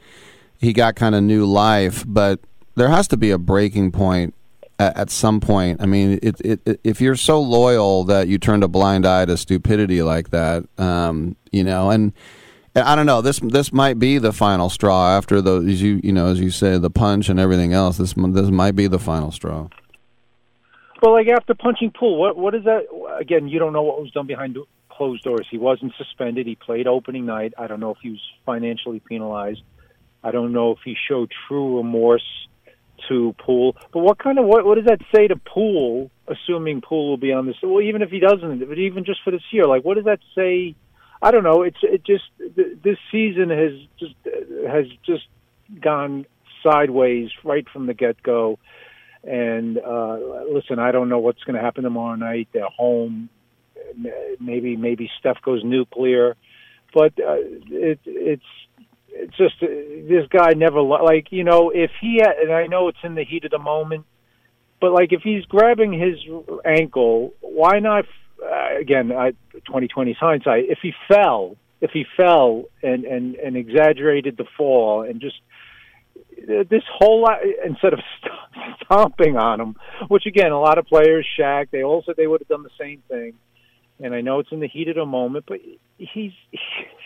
[0.59, 2.03] he got kind of new life.
[2.07, 2.39] But
[2.75, 4.33] there has to be a breaking point
[4.79, 5.81] at, at some point.
[5.81, 9.25] I mean, it, it, it, if you're so loyal that you turned a blind eye
[9.25, 12.13] to stupidity like that, um, you know, and.
[12.75, 13.21] and I don't know.
[13.21, 16.51] This this might be the final straw after the as you you know as you
[16.51, 17.97] say the punch and everything else.
[17.97, 19.69] This this might be the final straw.
[21.01, 22.87] Well, like after punching Poole, what what is that?
[23.17, 24.57] Again, you don't know what was done behind
[24.89, 25.47] closed doors.
[25.49, 26.47] He wasn't suspended.
[26.47, 27.53] He played opening night.
[27.57, 29.61] I don't know if he was financially penalized.
[30.23, 32.47] I don't know if he showed true remorse
[33.09, 33.75] to Poole.
[33.93, 36.11] But what kind of what what does that say to Poole?
[36.27, 39.31] Assuming Poole will be on this, well, even if he doesn't, but even just for
[39.31, 40.75] this year, like what does that say?
[41.21, 41.61] I don't know.
[41.61, 44.15] It's it just th- this season has just
[44.67, 45.27] has just
[45.81, 46.25] gone
[46.63, 48.59] sideways right from the get go.
[49.23, 50.17] And uh,
[50.51, 52.47] listen, I don't know what's going to happen tomorrow night.
[52.53, 53.29] They're home.
[54.39, 56.35] Maybe maybe Steph goes nuclear,
[56.93, 57.37] but uh,
[57.69, 58.43] it, it's
[59.15, 62.89] it's just uh, this guy never like you know if he had, and I know
[62.89, 64.05] it's in the heat of the moment,
[64.81, 66.19] but like if he's grabbing his
[66.65, 68.05] ankle, why not?
[68.43, 70.65] Uh, again, I, 2020 hindsight.
[70.67, 75.37] If he fell, if he fell and and and exaggerated the fall and just
[76.47, 79.75] this whole lot, instead of st- stomping on him,
[80.07, 82.69] which again, a lot of players, Shaq, they all said they would have done the
[82.79, 83.33] same thing.
[83.99, 85.59] And I know it's in the heat of the moment, but
[85.97, 86.33] he's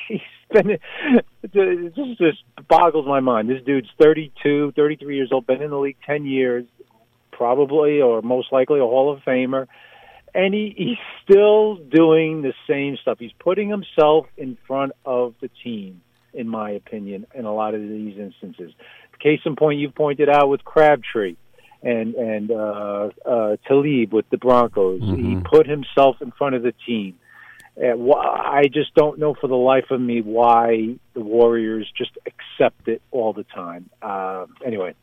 [0.09, 3.49] he's been it just just boggles my mind.
[3.49, 6.65] This dude's 32, 33 years old, been in the league 10 years,
[7.31, 9.67] probably or most likely a Hall of Famer,
[10.33, 13.17] and he he's still doing the same stuff.
[13.19, 16.01] He's putting himself in front of the team,
[16.33, 18.73] in my opinion, in a lot of these instances.
[19.19, 21.35] Case in point, you've pointed out with Crabtree
[21.83, 25.01] and and uh, uh, Talib with the Broncos.
[25.01, 25.37] Mm-hmm.
[25.37, 27.15] He put himself in front of the team.
[27.81, 32.87] And I just don't know for the life of me why the Warriors just accept
[32.89, 33.89] it all the time.
[34.01, 34.95] Uh, anyway,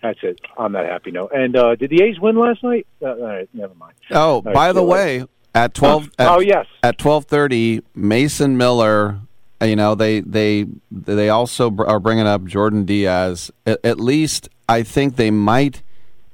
[0.00, 0.40] that's it.
[0.56, 1.32] On that happy note.
[1.34, 2.86] And uh, did the A's win last night?
[3.02, 3.94] Uh, all right, never mind.
[4.12, 5.24] Oh, All right, by the uh, way,
[5.56, 6.08] at twelve.
[6.20, 6.66] Oh, at, yes.
[6.84, 9.18] At twelve thirty, Mason Miller.
[9.60, 13.50] uh, You know they they they also br- are bringing up Jordan Diaz.
[13.66, 15.82] At, at least I think they might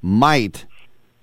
[0.03, 0.67] might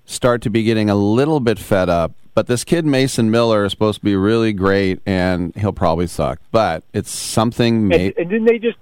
[0.04, 2.12] start to be getting a little bit fed up.
[2.34, 6.40] But this kid Mason Miller is supposed to be really great, and he'll probably suck.
[6.50, 7.88] But it's something.
[7.88, 8.76] Ma- And, and didn't they just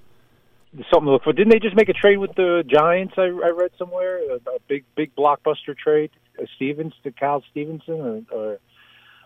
[0.90, 1.32] something to look for?
[1.34, 3.14] Didn't they just make a trade with the Giants?
[3.18, 6.10] I, I read somewhere a, a big big blockbuster trade.
[6.40, 8.58] Uh, Stevens to Cal Stevenson, or, or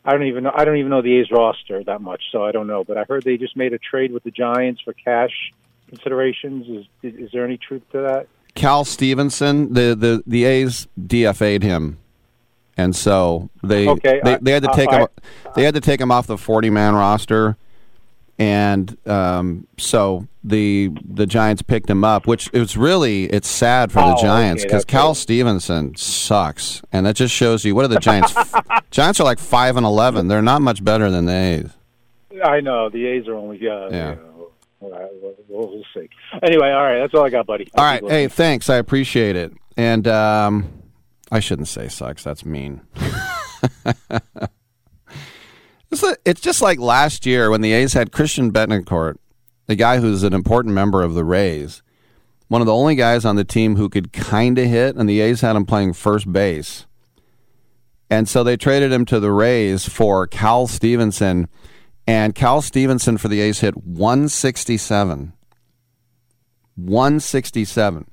[0.05, 0.53] I don't even know.
[0.55, 2.83] I don't even know the A's roster that much, so I don't know.
[2.83, 5.53] But I heard they just made a trade with the Giants for cash
[5.89, 6.66] considerations.
[6.68, 8.27] Is is, is there any truth to that?
[8.57, 11.99] Cal Stevenson, the the the A's DFA'd him,
[12.77, 15.09] and so they Okay, they, I- they had to I- take I- him
[15.55, 17.57] they had to take him off the forty man roster,
[18.39, 24.01] and um, so the the Giants picked him up, which it's really it's sad for
[24.01, 27.89] the Oh, Giants because that's Cal Stevenson sucks, and that just shows you what are
[27.89, 28.35] the Giants?
[28.91, 31.70] Giants are like five and eleven; they're not much better than the A's.
[32.45, 33.89] I know the A's are only yeah.
[33.91, 34.11] Yeah.
[34.83, 35.03] You know,
[35.49, 36.09] we'll, see.
[36.43, 37.68] Anyway, all right, that's all I got, buddy.
[37.74, 38.11] All I'll right.
[38.11, 38.68] Hey, thanks.
[38.68, 39.53] I appreciate it.
[39.79, 40.70] And um,
[41.31, 42.22] I shouldn't say sucks.
[42.22, 42.83] That's mean.
[45.91, 49.16] it's, just like last year when the A's had Christian Bethancourt,
[49.66, 51.83] the guy who's an important member of the Rays,
[52.49, 55.20] one of the only guys on the team who could kind of hit, and the
[55.20, 56.87] A's had him playing first base.
[58.09, 61.49] And so they traded him to the Rays for Cal Stevenson,
[62.07, 65.33] and Cal Stevenson for the A's hit 167.
[66.77, 68.11] 167.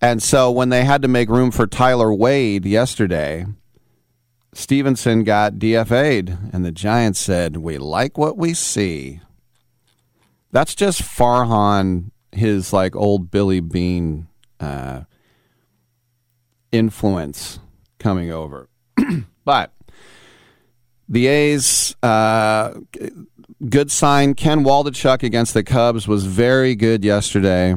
[0.00, 3.44] And so when they had to make room for Tyler Wade yesterday,
[4.52, 9.20] Stevenson got DFA'd, and the Giants said, We like what we see.
[10.52, 14.26] That's just Farhan, his like old Billy Beane
[14.58, 15.02] uh,
[16.72, 17.60] influence
[17.98, 18.68] coming over.
[19.44, 19.72] but
[21.08, 22.72] the A's, uh,
[23.68, 24.34] good sign.
[24.34, 27.76] Ken Waldichuk against the Cubs was very good yesterday.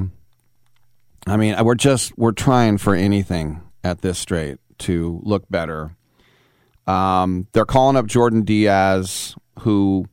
[1.25, 5.95] I mean, we're just we're trying for anything at this straight to look better.
[6.85, 10.05] Um, they're calling up Jordan Diaz, who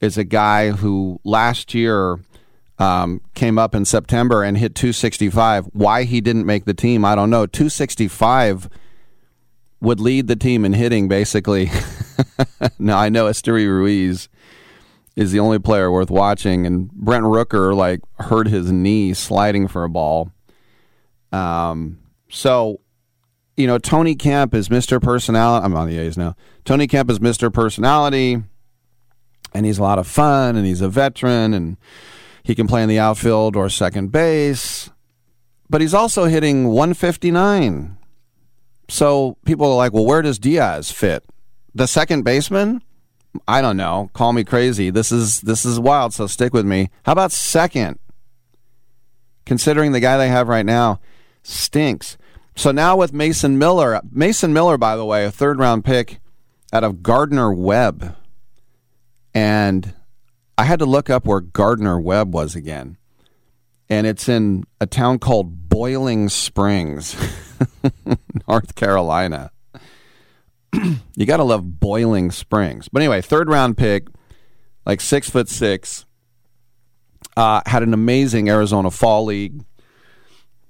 [0.00, 2.18] is a guy who last year
[2.78, 5.66] um, came up in September and hit 265.
[5.66, 7.46] Why he didn't make the team, I don't know.
[7.46, 8.68] 265
[9.80, 11.70] would lead the team in hitting, basically.
[12.78, 14.28] now I know Esteury Ruiz
[15.14, 19.84] is the only player worth watching, and Brent Rooker like hurt his knee sliding for
[19.84, 20.32] a ball.
[21.32, 21.98] Um,
[22.30, 22.80] so
[23.58, 25.02] you know, Tony Kemp is Mr.
[25.02, 25.64] Personality.
[25.66, 26.36] I'm on the A's now.
[26.64, 27.52] Tony Kemp is Mr.
[27.52, 28.40] Personality,
[29.52, 31.76] and he's a lot of fun, and he's a veteran, and
[32.44, 34.90] he can play in the outfield or second base.
[35.68, 37.98] But he's also hitting 159.
[38.88, 41.24] So people are like, well, where does Diaz fit?
[41.74, 42.80] The second baseman?
[43.48, 44.08] I don't know.
[44.12, 44.90] Call me crazy.
[44.90, 46.90] This is this is wild, so stick with me.
[47.02, 47.98] How about second?
[49.44, 51.00] Considering the guy they have right now
[51.48, 52.16] stinks.
[52.54, 56.20] So now with Mason Miller, Mason Miller, by the way, a third round pick
[56.72, 58.16] out of Gardner Webb.
[59.34, 59.94] And
[60.56, 62.96] I had to look up where Gardner Webb was again.
[63.88, 67.16] And it's in a town called Boiling Springs,
[68.48, 69.50] North Carolina.
[71.16, 72.88] you got to love Boiling Springs.
[72.88, 74.08] But anyway, third round pick,
[74.84, 76.04] like six foot six,
[77.36, 79.64] uh, had an amazing Arizona Fall League.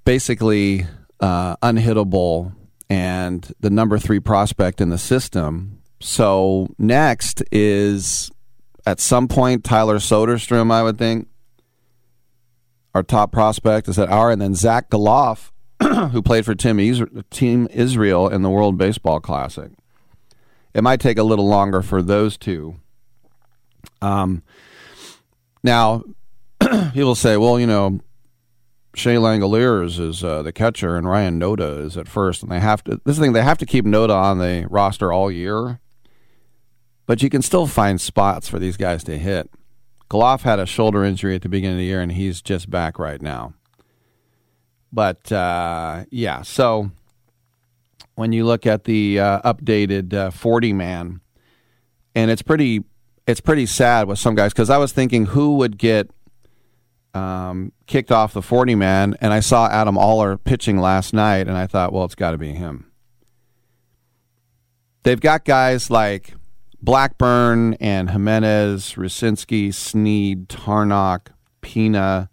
[0.05, 0.85] Basically,
[1.19, 2.53] uh, unhittable
[2.89, 5.81] and the number three prospect in the system.
[5.99, 8.31] So next is
[8.85, 11.27] at some point Tyler Soderstrom, I would think.
[12.95, 15.51] Our top prospect is at our, and then Zack Gelof,
[16.11, 19.71] who played for Is- Team Israel in the World Baseball Classic.
[20.73, 22.77] It might take a little longer for those two.
[24.01, 24.41] Um,
[25.63, 26.03] now,
[26.93, 27.99] people say, well, you know,
[28.95, 32.41] Shea Langeliers is uh, the catcher, and Ryan Noda is at first.
[32.41, 32.99] And they have to.
[33.05, 35.79] This thing they have to keep Noda on the roster all year,
[37.05, 39.49] but you can still find spots for these guys to hit.
[40.09, 42.97] Goff had a shoulder injury at the beginning of the year, and he's just back
[42.97, 43.53] right now.
[44.91, 46.89] But uh, yeah, so
[48.15, 51.21] when you look at the uh, updated uh, 40 man,
[52.15, 52.83] and it's pretty
[53.27, 56.09] it's pretty sad with some guys because I was thinking who would get
[57.13, 61.57] um, kicked off the 40 man, and I saw Adam Oller pitching last night, and
[61.57, 62.91] I thought, well, it's got to be him.
[65.03, 66.35] They've got guys like
[66.81, 71.27] Blackburn and Jimenez, Rucinski, Snead, Tarnok,
[71.61, 72.29] Pina,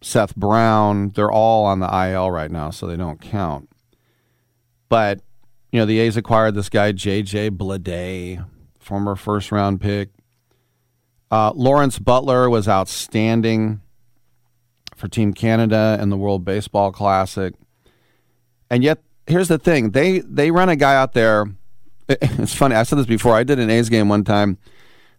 [0.00, 1.10] Seth Brown.
[1.10, 3.68] They're all on the IL right now, so they don't count.
[4.88, 5.20] But,
[5.72, 7.50] you know, the A's acquired this guy, J.J.
[7.50, 8.44] Bleday,
[8.78, 10.10] former first round pick.
[11.30, 13.80] Uh, Lawrence Butler was outstanding
[14.94, 17.54] for Team Canada in the World Baseball Classic.
[18.70, 21.46] And yet, here's the thing they, they run a guy out there.
[22.08, 22.76] It's funny.
[22.76, 23.34] I said this before.
[23.34, 24.58] I did an A's game one time,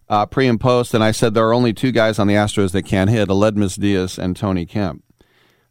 [0.08, 2.72] uh, pre and post, and I said there are only two guys on the Astros
[2.72, 5.04] that can't hit Aledmys Diaz and Tony Kemp.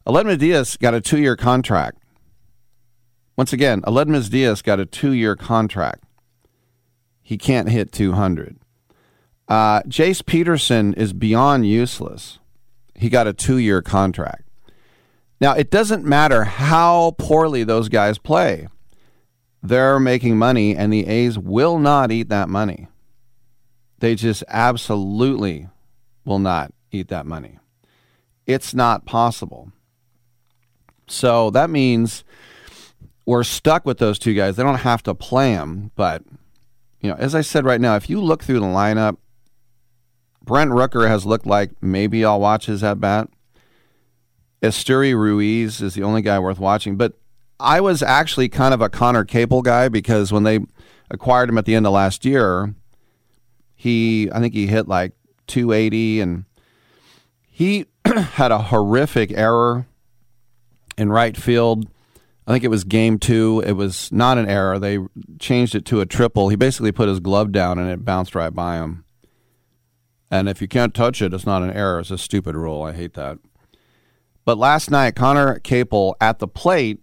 [0.06, 1.98] Aledmys Diaz got a two year contract.
[3.36, 6.04] Once again, Aledmys Diaz got a two year contract.
[7.20, 8.57] He can't hit 200.
[9.48, 12.38] Uh, Jace Peterson is beyond useless.
[12.94, 14.44] He got a two year contract.
[15.40, 18.68] Now, it doesn't matter how poorly those guys play,
[19.62, 22.88] they're making money, and the A's will not eat that money.
[24.00, 25.68] They just absolutely
[26.24, 27.58] will not eat that money.
[28.46, 29.72] It's not possible.
[31.08, 32.24] So that means
[33.26, 34.56] we're stuck with those two guys.
[34.56, 36.22] They don't have to play them, but
[37.00, 39.16] you know, as I said right now, if you look through the lineup,
[40.48, 43.28] Brent Rooker has looked like maybe I'll watch his at bat.
[44.62, 46.96] Esteury Ruiz is the only guy worth watching.
[46.96, 47.12] But
[47.60, 50.60] I was actually kind of a Conner Capel guy because when they
[51.10, 52.74] acquired him at the end of last year,
[53.74, 55.12] he I think he hit like
[55.48, 56.44] 280 and
[57.46, 59.86] he had a horrific error
[60.96, 61.88] in right field.
[62.46, 63.62] I think it was game two.
[63.66, 64.78] It was not an error.
[64.78, 64.98] They
[65.38, 66.48] changed it to a triple.
[66.48, 69.04] He basically put his glove down and it bounced right by him.
[70.30, 72.00] And if you can't touch it, it's not an error.
[72.00, 72.82] It's a stupid rule.
[72.82, 73.38] I hate that.
[74.44, 77.00] But last night, Conner Capel at the plate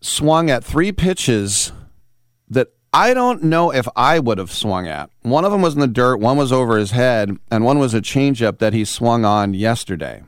[0.00, 1.72] swung at three pitches
[2.48, 5.10] that I don't know if I would have swung at.
[5.22, 7.94] One of them was in the dirt, one was over his head, and one was
[7.94, 10.22] a changeup that he swung on yesterday.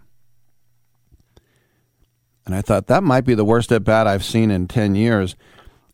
[2.47, 5.35] And I thought that might be the worst at bat I've seen in 10 years.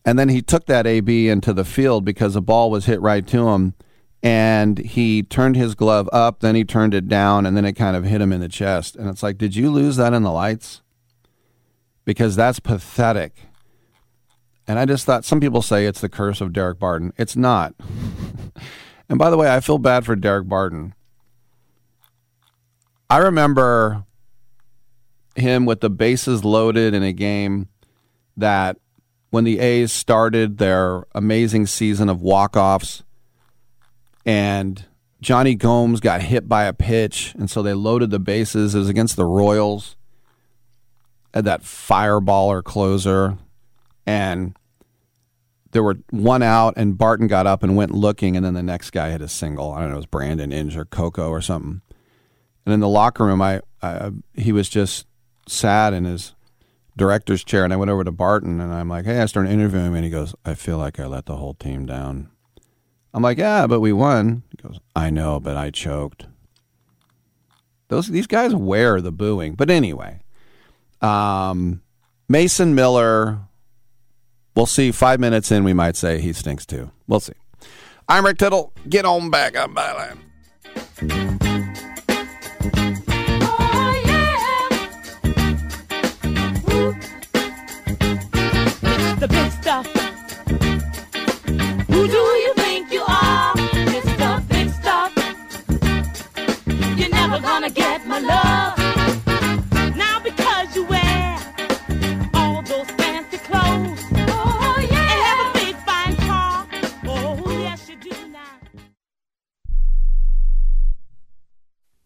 [0.05, 3.25] And then he took that AB into the field because the ball was hit right
[3.27, 3.73] to him
[4.23, 7.95] and he turned his glove up, then he turned it down, and then it kind
[7.95, 8.95] of hit him in the chest.
[8.95, 10.81] And it's like, did you lose that in the lights?
[12.05, 13.33] Because that's pathetic.
[14.67, 17.13] And I just thought some people say it's the curse of Daric Barton.
[17.17, 17.73] It's not.
[19.09, 20.93] and by the way, I feel bad for Daric Barton.
[23.09, 24.05] I remember
[25.35, 27.69] him with the bases loaded in a game
[28.37, 28.77] that
[29.31, 33.03] when the A's started their amazing season of walk-offs
[34.25, 34.85] and
[35.21, 38.73] Jonny Gomes got hit by a pitch, and so they loaded the bases.
[38.73, 39.95] It was against the Royals.
[41.33, 43.37] Had that fireballer closer,
[44.05, 44.55] and
[45.71, 48.91] there were one out, and Barton got up and went looking, and then the next
[48.91, 49.71] guy hit a single.
[49.71, 51.81] I don't know, it was Brandon Inge or Coco or something.
[52.65, 55.07] And in the locker room, I, I he was just
[55.47, 56.35] sad in his
[56.97, 59.87] director's chair, and I went over to Barton, and I'm like, "Hey," I started interviewing
[59.87, 62.29] him, and he goes, "I feel like I let the whole team down."
[63.13, 64.43] I'm like, yeah, but we won.
[64.51, 66.27] He goes, I know, but I choked.
[67.89, 69.55] Those these guys wear the booing.
[69.55, 70.21] But anyway,
[71.01, 71.81] um,
[72.29, 73.39] Mason Miller.
[74.55, 74.91] We'll see.
[74.91, 76.91] Five minutes in, we might say he stinks too.
[77.07, 77.33] We'll see.
[78.07, 78.73] I'm Rick Tittle.
[78.87, 80.17] Get on back on Byline.
[89.19, 90.00] The big stuff.
[98.11, 98.77] My love.
[99.95, 101.39] Now because you wear
[102.33, 104.03] all those fancy clothes.
[104.27, 105.13] Oh, yeah.
[105.13, 106.67] And have a big fine car.
[107.05, 108.59] Oh, yes, you do now.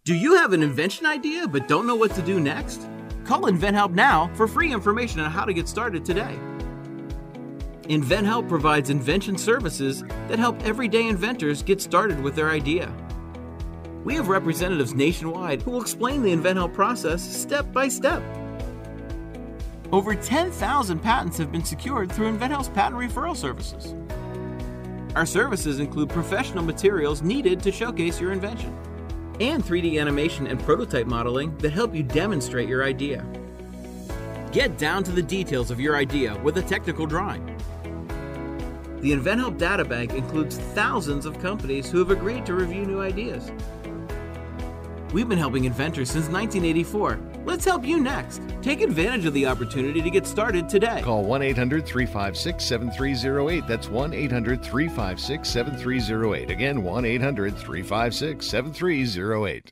[0.03, 2.87] Do you have an invention idea but don't know what to do next?
[3.23, 6.37] Call InventHelp now for free information on how to get started today.
[7.85, 12.93] InventHelp provides invention services that help everyday inventors get started with their idea.
[14.05, 18.21] We have representatives nationwide who will explain the InventHelp process step by step.
[19.91, 23.95] Over 10,000 patents have been secured through InventHelp's patent referral services.
[25.15, 28.77] Our services include professional materials needed to showcase your invention,
[29.39, 33.25] and 3D animation and prototype modeling that help you demonstrate your idea.
[34.51, 37.43] Get down to the details of your idea with a technical drawing.
[38.99, 43.51] The InventHelp Data Bank includes thousands of companies who have agreed to review new ideas.
[45.15, 47.17] We've been helping inventors since 1984.
[47.45, 48.41] Let's help you next.
[48.61, 51.03] Take advantage of the opportunity to get started today.
[51.03, 53.65] Call 1 800 356 7308.
[53.65, 56.49] That's 1 800 356 7308.
[56.49, 59.71] Again, 1 800 356 7308.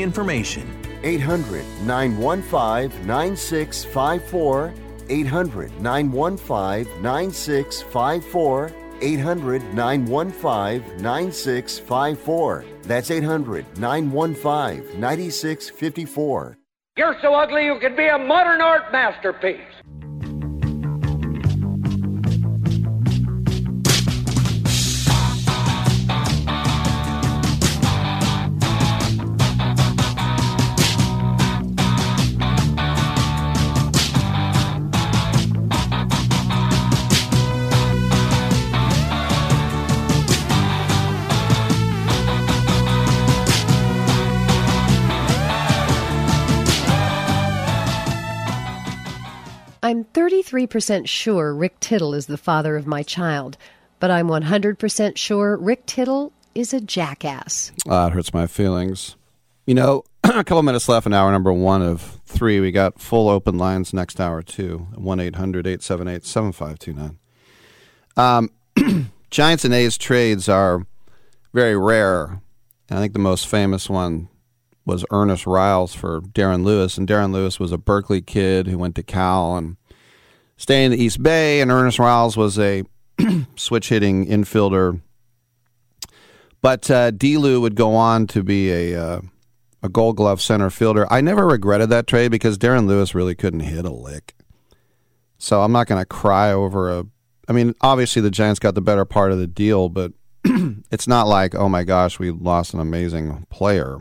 [0.00, 0.66] information.
[1.02, 4.74] 800 915 9654.
[5.08, 8.72] 800 915 9654.
[9.00, 12.64] 800 915 9654.
[12.82, 16.58] That's 800 915 9654.
[16.96, 19.75] You're so ugly you could be a modern art masterpiece.
[50.46, 53.56] I'm 33% sure Rick Tittle is the father of my child,
[53.98, 57.72] but I'm 100% sure Rick Tittle is a jackass.
[57.88, 59.16] Ah, it hurts my feelings.
[59.66, 62.60] You know, a couple minutes left in hour number one of three.
[62.60, 64.86] We got full open lines next hour, too.
[64.94, 67.18] 1 800 878 7529.
[68.16, 70.86] Um, Giants and A's trades are
[71.52, 72.40] very rare.
[72.90, 74.28] I think the most famous one
[74.84, 78.94] was Ernest Riles for Darren Lewis, and Darren Lewis was a Berkeley kid who went
[78.94, 79.76] to Cal and
[80.56, 82.84] stayed in the East Bay, and Ernest Riles was a
[83.56, 85.00] switch hitting infielder.
[86.62, 89.20] But uh, D-Lou would go on to be a uh,
[89.82, 91.10] a Gold Glove center fielder.
[91.12, 94.34] I never regretted that trade because Darren Lewis really couldn't hit a lick.
[95.38, 97.04] So I'm not going to cry over a.
[97.48, 100.12] I mean, obviously the Giants got the better part of the deal, but
[100.90, 104.00] it's not like oh my gosh we lost an amazing player.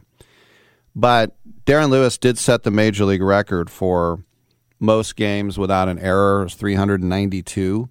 [0.96, 1.36] But
[1.66, 4.24] Darren Lewis did set the major league record for
[4.80, 7.90] most games without an error, it was 392.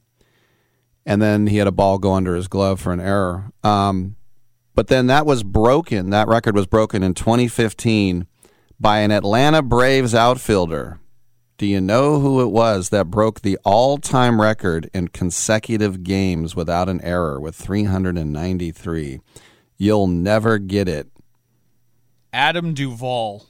[1.06, 3.52] And then he had a ball go under his glove for an error.
[3.62, 4.16] Um,
[4.74, 6.10] but then that was broken.
[6.10, 8.26] That record was broken in 2015
[8.80, 10.98] by an Atlanta Braves outfielder.
[11.56, 16.56] Do you know who it was that broke the all time record in consecutive games
[16.56, 19.20] without an error with 393?
[19.76, 21.08] You'll never get it.
[22.32, 23.46] Adam Duvall.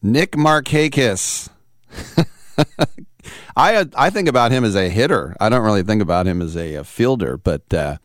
[0.00, 1.48] Nick Markakis.
[3.56, 5.36] I I think about him as a hitter.
[5.40, 7.96] I don't really think about him as a, a fielder, but uh,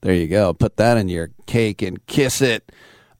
[0.00, 0.52] there you go.
[0.54, 2.70] Put that in your cake and kiss it.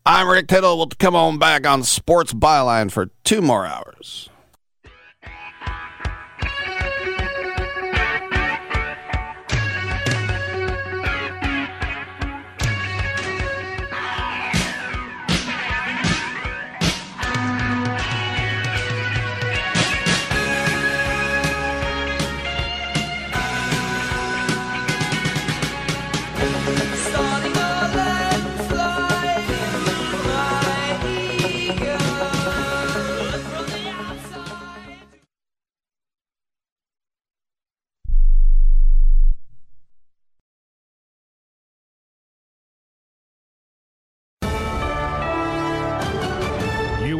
[0.07, 0.79] I'm Rick Tittle.
[0.79, 4.31] We'll come on back on Sports Byline for two more hours.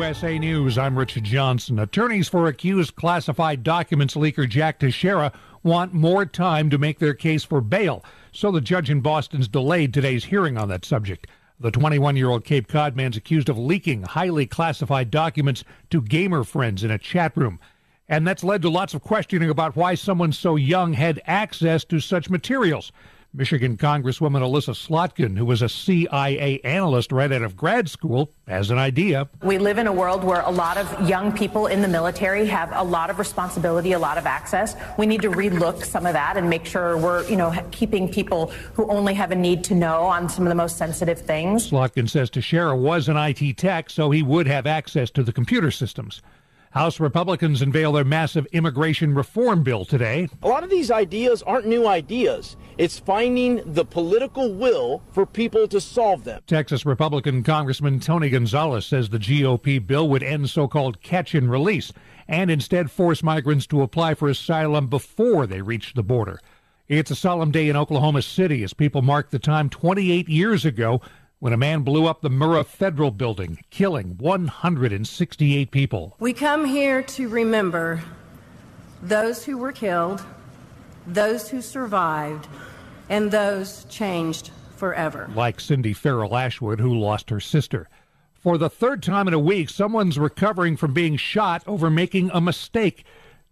[0.09, 1.79] USA News, I'm Richard Johnson.
[1.79, 5.31] Attorneys for accused classified documents leaker Jack Teixeira
[5.63, 8.03] want more time to make their case for bail,
[8.33, 11.27] so the judge in Boston's delayed today's hearing on that subject.
[11.61, 16.43] The 21 year old Cape Cod man's accused of leaking highly classified documents to gamer
[16.43, 17.61] friends in a chat room.
[18.09, 22.01] And that's led to lots of questioning about why someone so young had access to
[22.01, 22.93] such materials.
[23.35, 28.71] Michigan Congresswoman Elissa Slotkin, who was a CIA analyst right out of grad school, has
[28.71, 29.29] an idea.
[29.43, 32.73] We live in a world where a lot of young people in the military have
[32.73, 34.77] a lot of responsibility, a lot of access.
[34.97, 38.47] We need to relook some of that and make sure we're, you know, keeping people
[38.73, 41.71] who only have a need to know on some of the most sensitive things.
[41.71, 45.71] Slotkin says Teixeira was an IT tech, so he would have access to the computer
[45.71, 46.23] systems.
[46.71, 50.29] House Republicans unveil their massive immigration reform bill today.
[50.43, 52.57] A lot of these ideas aren't new ideas.
[52.77, 56.43] It's finding the political will for people to solve them.
[56.47, 61.51] Texas Republican Congressman Tony Gonzalez says the GOP bill would end so called catch and
[61.51, 61.93] release
[62.29, 66.39] and instead force migrants to apply for asylum before they reach the border.
[66.87, 71.01] It's a solemn day in Oklahoma City as people mark the time 28 years ago
[71.41, 76.17] when a man blew up the Murrah Federal Building, killing 168 people.
[76.19, 78.03] We come here to remember
[79.03, 80.25] those who were killed,
[81.07, 82.49] those who survived,
[83.09, 85.31] and those changed forever.
[85.35, 87.89] Like Cindy Farrell Ashwood, who lost her sister.
[88.35, 92.41] For the third time in a week, someone's recovering from being shot over making a
[92.41, 93.05] mistake.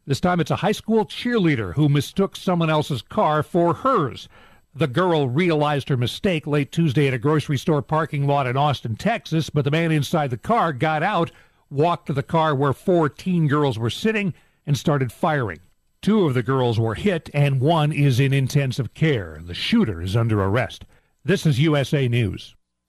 [0.06, 4.28] This time it's a high school cheerleader who mistook someone else's car for hers.
[4.76, 8.94] The girl realized her mistake late Tuesday at a grocery store parking lot in Austin,
[8.94, 11.30] Texas, but the man inside the car got out,
[11.70, 14.34] walked to the car where four teen girls were sitting,
[14.66, 15.60] and started firing.
[16.02, 19.40] Two of the girls were hit, and one is in intensive care.
[19.42, 20.84] The shooter is under arrest.
[21.24, 22.55] This is USA News.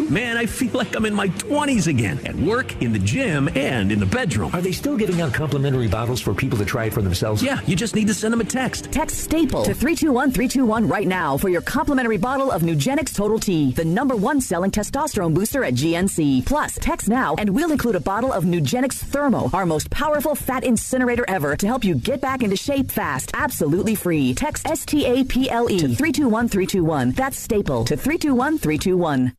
[0.00, 0.10] you?
[0.10, 3.92] Man, I feel like I'm in my 20s again at work, in the gym, and
[3.92, 4.54] in the bedroom.
[4.54, 7.42] Are they still giving out complimentary bottles for people to try it for themselves?
[7.42, 8.92] Yeah, you just need to send them a text.
[8.92, 13.84] Text STAPLE to 321321 right now for your complimentary bottle of Nugenix Total T, the
[13.84, 16.46] number one selling testosterone booster at GNC.
[16.46, 20.64] Plus, text now and we'll include a bottle of Nugenix Thermo, our most powerful fat
[20.64, 23.30] incinerator ever to help you get back into shape fast.
[23.34, 24.34] Absolutely free.
[24.34, 27.12] Text S-T-A-P-L-E to 321321.
[27.12, 29.34] That's STAPLE to 321321.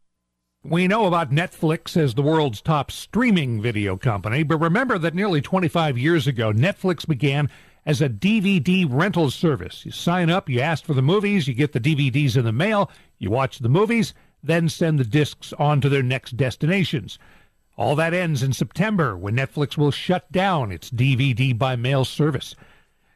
[0.63, 5.41] We know about Netflix as the world's top streaming video company, but remember that nearly
[5.41, 7.49] 25 years ago, Netflix began
[7.83, 9.83] as a DVD rental service.
[9.87, 12.91] You sign up, you ask for the movies, you get the DVDs in the mail,
[13.17, 17.17] you watch the movies, then send the discs on to their next destinations.
[17.75, 22.55] All that ends in September when Netflix will shut down its DVD by mail service.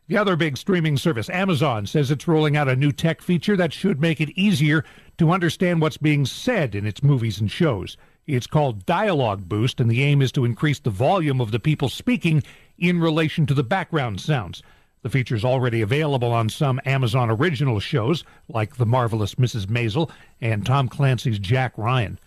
[0.08, 3.74] The other big streaming service, Amazon, says it's rolling out a new tech feature that
[3.74, 4.86] should make it easier
[5.18, 7.98] to understand what's being said in its movies and shows.
[8.28, 11.90] It's called Dialogue Boost, and the aim is to increase the volume of the people
[11.90, 12.44] speaking
[12.78, 14.62] in relation to the background sounds.
[15.02, 19.66] The feature is already available on some Amazon original shows, like The Marvelous Mrs.
[19.66, 22.20] Maisel and Tom Clancy's Jack Ryan.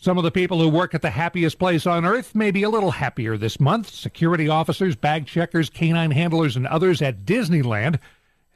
[0.00, 2.70] Some of the people who work at the happiest place on earth may be a
[2.70, 3.90] little happier this month.
[3.90, 7.98] Security officers, bag checkers, canine handlers, and others at Disneyland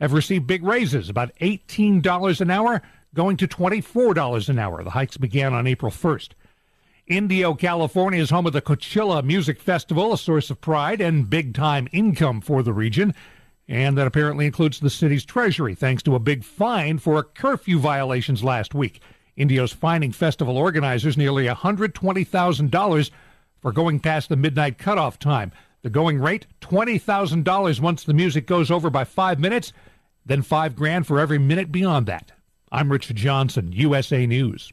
[0.00, 2.80] have received big raises, about $18 an hour,
[3.12, 4.84] going to $24 an hour.
[4.84, 6.28] The hikes began on April 1st.
[7.08, 11.54] Indio, California is home of the Coachella Music Festival, a source of pride and big
[11.54, 13.14] time income for the region.
[13.66, 18.44] And that apparently includes the city's treasury, thanks to a big fine for curfew violations
[18.44, 19.00] last week.
[19.36, 23.10] Indio's fining festival organizers nearly $120,000
[23.60, 25.52] for going past the midnight cutoff time.
[25.82, 29.72] The going rate, $20,000 once the music goes over by five minutes,
[30.24, 32.32] then five grand for every minute beyond that.
[32.70, 34.72] I'm Richard Johnson, USA News.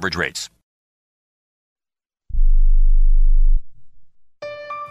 [0.15, 0.49] rates.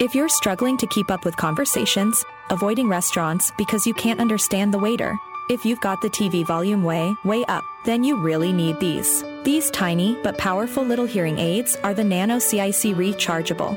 [0.01, 4.79] If you're struggling to keep up with conversations, avoiding restaurants because you can't understand the
[4.79, 5.15] waiter,
[5.51, 9.23] if you've got the TV volume way, way up, then you really need these.
[9.43, 13.77] These tiny but powerful little hearing aids are the Nano CIC rechargeable,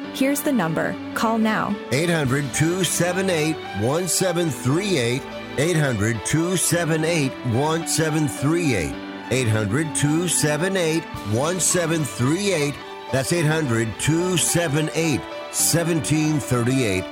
[0.13, 0.95] Here's the number.
[1.13, 1.75] Call now.
[1.91, 5.21] 800 278 1738.
[5.57, 8.95] 800 278 1738.
[9.31, 11.03] 800 278
[11.33, 12.75] 1738.
[13.11, 17.03] That's 800 278 1738.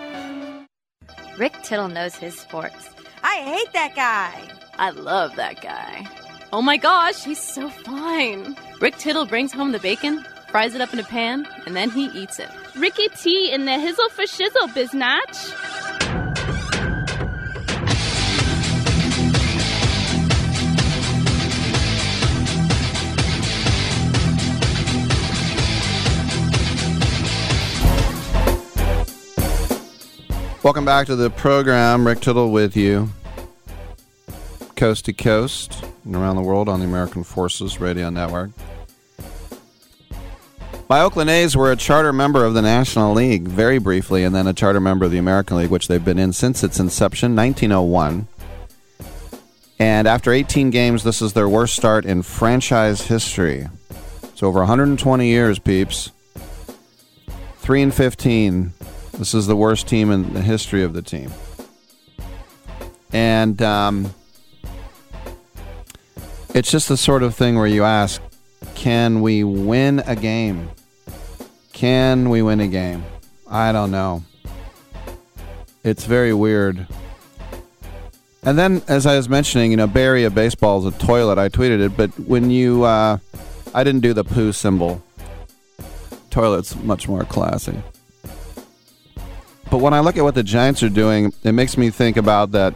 [1.38, 2.90] Rick Tittle knows his sports.
[3.24, 4.50] I hate that guy.
[4.78, 6.06] I love that guy.
[6.52, 8.58] Oh my gosh, he's so fine.
[8.82, 12.06] Rick Tittle brings home the bacon, fries it up in a pan, and then he
[12.08, 12.50] eats it.
[12.80, 15.54] Ricky T in the hizzle for shizzle, biznatch.
[30.64, 32.08] Welcome back to the program.
[32.08, 33.10] Rick Tittle with you,
[34.78, 38.52] coast to coast and around the world on the American Forces Radio Network.
[40.90, 44.48] My Oakland A's were a charter member of the National League very briefly, and then
[44.48, 48.28] a charter member of the American League, which they've been in since its inception, 1901.
[49.78, 53.68] And after 18 games, this is their worst start in franchise history.
[54.24, 56.12] It's over 120 years, peeps.
[57.58, 58.74] 3 and 15.
[59.20, 61.32] This is the worst team in the history of the team.
[63.14, 64.16] And um,
[66.56, 68.24] it's just the sort of thing where you ask,
[68.74, 70.72] can we win a game?
[71.80, 73.06] Can we win a game?
[73.50, 74.22] I don't know.
[75.82, 76.86] It's very weird.
[78.44, 81.38] And then, as I was mentioning, you know, Bay Area baseball is a toilet.
[81.38, 83.20] I tweeted it, but when you, uh,
[83.74, 85.02] I didn't do the poo symbol.
[86.32, 87.82] Toilet's much more classy.
[89.72, 92.52] But when I look at what the Giants are doing, it makes me think about
[92.52, 92.74] that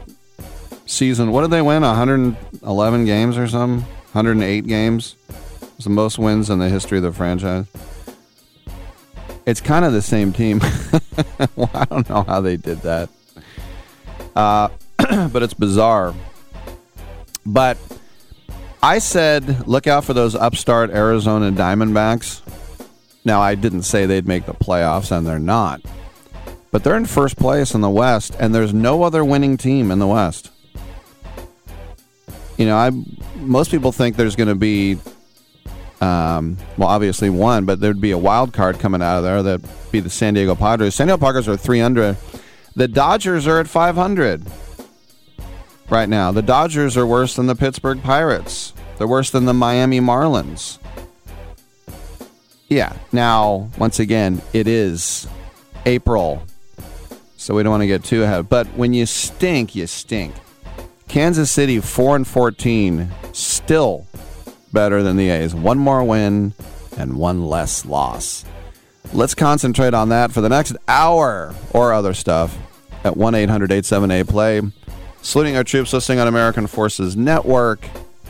[0.85, 1.33] season.
[1.33, 1.81] What did they win?
[1.81, 3.85] 111 games or something?
[4.13, 5.17] 108 games?
[5.75, 7.65] It's the most wins in the history of the franchise.
[9.45, 10.59] It's kind of the same team.
[11.55, 13.09] well, I don't know how they did that.
[14.35, 14.69] Uh,
[15.27, 16.13] but it's bizarre.
[17.45, 17.77] But
[18.81, 22.41] I said, look out for those upstart Arizona Diamondbacks.
[23.25, 25.81] Now, I didn't say they'd make the playoffs, and they're not.
[26.71, 29.99] But they're in first place in the West, and there's no other winning team in
[29.99, 30.49] the West.
[32.57, 32.91] You know, I
[33.37, 34.97] most people think there's going to be,
[36.03, 39.43] um, well, obviously one, but there'd be a wild card coming out of there.
[39.43, 40.95] That'd be the San Diego Padres.
[40.95, 42.17] San Diego Padres are 300.
[42.75, 44.43] The Dodgers are at 500
[45.89, 46.31] right now.
[46.31, 48.73] The Dodgers are worse than the Pittsburgh Pirates.
[48.97, 50.79] They're worse than the Miami Marlins.
[52.67, 52.93] Yeah.
[53.11, 55.27] Now, once again, it is
[55.85, 56.43] April
[57.43, 58.47] so we don't want to get too ahead.
[58.47, 60.33] But when you stink, you stink.
[61.09, 64.07] Kansas City four and fourteen, still
[64.73, 65.55] better than the A's.
[65.55, 66.53] One more win
[66.97, 68.43] and one less loss.
[69.13, 72.57] Let's concentrate on that for the next hour or other stuff
[73.03, 74.61] at 1 800 878 play.
[75.21, 77.87] Saluting our troops listening on American Forces Network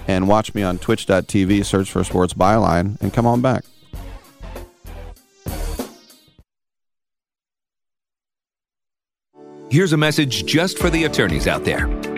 [0.08, 3.64] and watch me on twitch.tv, search for Sports Byline, and come on back.
[9.70, 11.88] Here's a message just for the attorneys out there.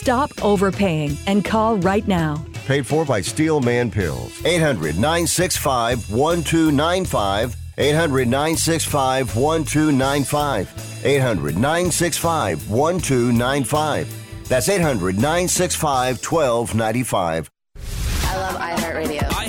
[0.00, 2.42] Stop overpaying and call right now.
[2.66, 4.32] Paid for by Steel Man Pills.
[4.46, 7.54] 800 965 1295.
[7.76, 11.04] 800 965 1295.
[11.04, 14.48] 800 965 1295.
[14.48, 17.50] That's 800 965 1295.
[18.24, 19.20] I love iHeartRadio.
[19.20, 19.39] iHeartRadio.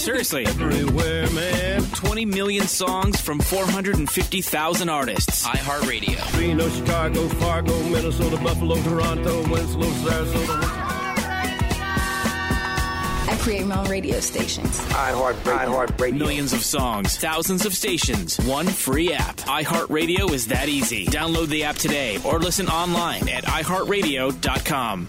[0.00, 0.46] Seriously.
[0.46, 1.82] Everywhere, man.
[1.82, 5.46] 20 million songs from 450,000 artists.
[5.46, 6.38] iHeartRadio.
[6.38, 10.62] Reno, Chicago, Fargo, Minnesota, Buffalo, Toronto, Winslow, Sarasota.
[13.28, 14.80] I create my own radio stations.
[14.88, 15.86] iHeartRadio.
[15.86, 16.18] iHeartRadio.
[16.18, 19.36] Millions of songs, thousands of stations, one free app.
[19.36, 21.04] iHeartRadio is that easy.
[21.06, 25.08] Download the app today or listen online at iHeartRadio.com.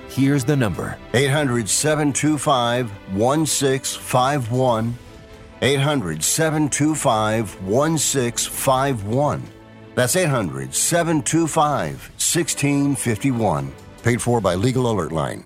[0.11, 4.95] Here's the number 800 725 1651.
[5.61, 9.43] 800 725 1651.
[9.95, 13.71] That's 800 725 1651.
[14.03, 15.45] Paid for by Legal Alert Line.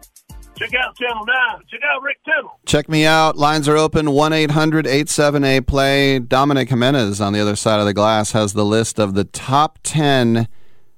[0.61, 1.35] check out Channel 9.
[1.69, 2.59] Check out Rick Tittle.
[2.65, 3.37] Check me out.
[3.37, 6.19] Lines are open 1 800 878 play.
[6.19, 9.79] Dominic Jimenez on the other side of the glass has the list of the top
[9.83, 10.47] 10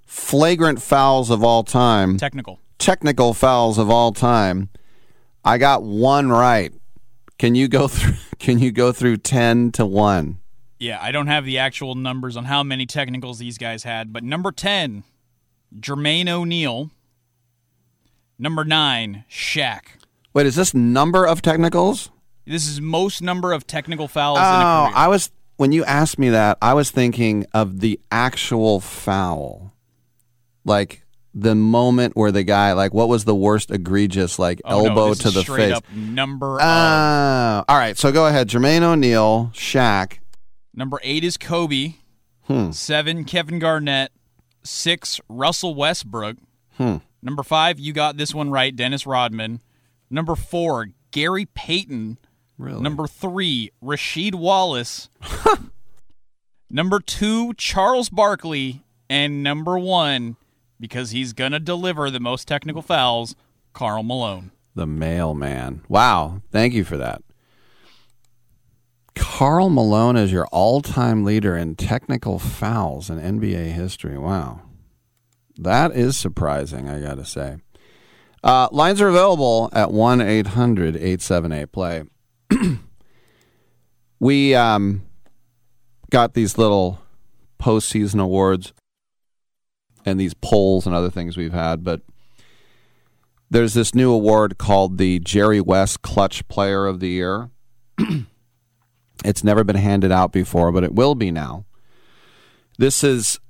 [0.06, 2.18] flagrant fouls of all time.
[2.18, 2.60] Technical.
[2.78, 4.70] Technical fouls of all time.
[5.46, 6.74] I got one right.
[7.38, 10.40] Can you go through can you go through 10 to 1?
[10.80, 14.22] Yeah, I don't have the actual numbers on how many technicals these guys had, but
[14.22, 15.06] number 10,
[15.80, 16.92] Jermaine O'Neal.
[18.44, 19.80] Number 9, Shaq.
[20.34, 22.10] Wait, is this number of technicals?
[22.46, 24.98] This is most number of technical fouls Oh, in a career.
[24.98, 29.72] I was when you asked me that, I was thinking of the actual foul.
[30.66, 34.90] Like the moment where the guy like what was the worst egregious like Oh, no,
[34.90, 35.78] elbow this to the straight face?
[35.78, 36.62] up number of.
[36.66, 37.98] Ah, all right.
[37.98, 40.18] So go ahead, Jermaine O'Neal, Shaq.
[40.74, 41.94] Number 8 is Kobe.
[42.48, 42.72] Hmm.
[42.72, 44.12] 7, Kevin Garnett.
[44.66, 46.36] 6, Russell Westbrook.
[46.76, 46.98] Hmm.
[47.24, 49.62] Number 5, you got this one right, Dennis Rodman.
[50.10, 52.18] Number 4, Gary Payton.
[52.58, 52.82] Really?
[52.82, 55.10] Number 3, Rasheed Wallace.
[56.70, 58.84] number 2, Charles Barkley.
[59.10, 60.36] And number 1,
[60.80, 63.36] because he's going to deliver the most technical fouls,
[63.72, 64.52] Karl Malone.
[64.76, 65.84] The mailman.
[65.88, 66.42] Wow.
[66.52, 67.22] Thank you for that.
[69.16, 74.18] Karl Malone is your all-time leader in technical fouls in NBA history.
[74.18, 74.62] Wow.
[75.58, 77.58] That is surprising, I got to say.
[78.44, 82.04] Uh, lines are available at 1 800 878 play.
[84.24, 85.02] We um,
[86.10, 87.02] got these little
[87.60, 88.72] postseason awards
[90.06, 92.04] and these polls and other things we've had, but
[93.50, 97.50] there's this new award called the Jerry West Clutch Player of the Year.
[99.26, 101.66] it's never been handed out before, but it will be now.
[102.78, 103.42] This is,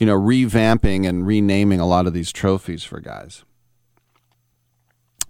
[0.00, 3.44] you know, revamping and renaming a lot of these trophies for guys.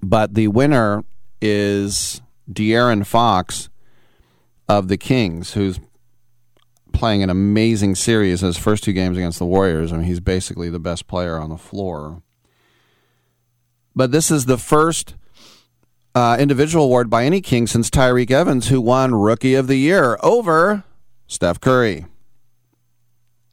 [0.01, 1.05] But the winner
[1.43, 3.69] is De'Aaron Fox
[4.69, 5.81] of the Kings, who's
[6.93, 8.43] playing an amazing series.
[8.43, 11.37] In his first two games against the Warriors, I mean, he's basically the best player
[11.37, 12.23] on the floor.
[13.97, 15.17] But this is the first
[16.15, 20.17] uh, individual award by any King since Tyreke Evans, who won Rookie of the Year
[20.23, 20.85] over
[21.27, 22.07] Steph Curry.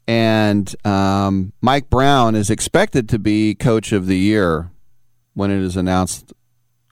[0.08, 4.70] And um, Mike Brown is expected to be Coach of the Year
[5.34, 6.32] when it is announced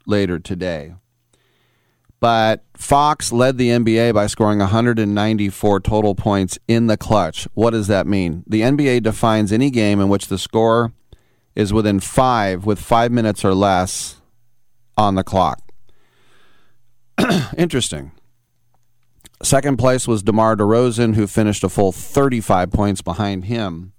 [0.07, 0.95] later today.
[2.21, 7.49] But Fox led the NBA by scoring 194 total points in the clutch.
[7.55, 8.45] What does that mean?
[8.47, 10.93] The NBA defines any game in which the score
[11.55, 14.21] is within five, with five minutes or less
[14.99, 15.73] on the clock.
[17.57, 18.13] Interesting.
[19.43, 23.93] Second place was DeMar DeRozan, who finished a full 35 points behind him.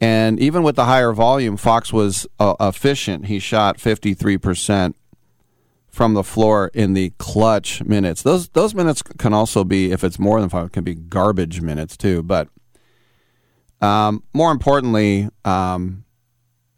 [0.00, 3.26] And even with the higher volume, Fox was uh, efficient.
[3.26, 4.94] He shot 53%
[5.88, 8.22] from the floor in the clutch minutes.
[8.22, 11.96] Those those minutes can also be, if it's more than five, can be garbage minutes
[11.96, 12.22] too.
[12.22, 12.48] But
[13.80, 16.04] um, more importantly, um,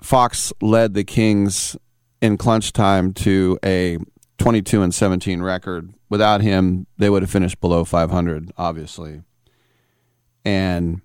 [0.01, 1.77] Fox led the Kings
[2.23, 3.99] in clutch time to a
[4.41, 5.93] 22 and 17 record.
[6.09, 9.23] Without him, they would have finished below 500, obviously.
[10.45, 11.03] And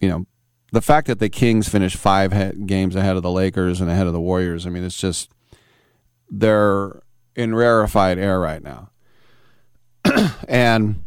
[0.00, 0.26] you know,
[0.72, 4.06] the fact that the Kings finished five he- games ahead of the Lakers and ahead
[4.06, 5.30] of the Warriors, I mean, it's just
[6.30, 7.02] they're
[7.36, 8.90] in rarefied air right now.
[10.48, 11.04] and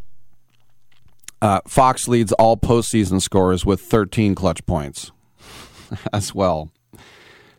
[1.40, 5.10] uh, Fox leads all postseason scorers with 13 clutch points
[6.12, 6.70] as well.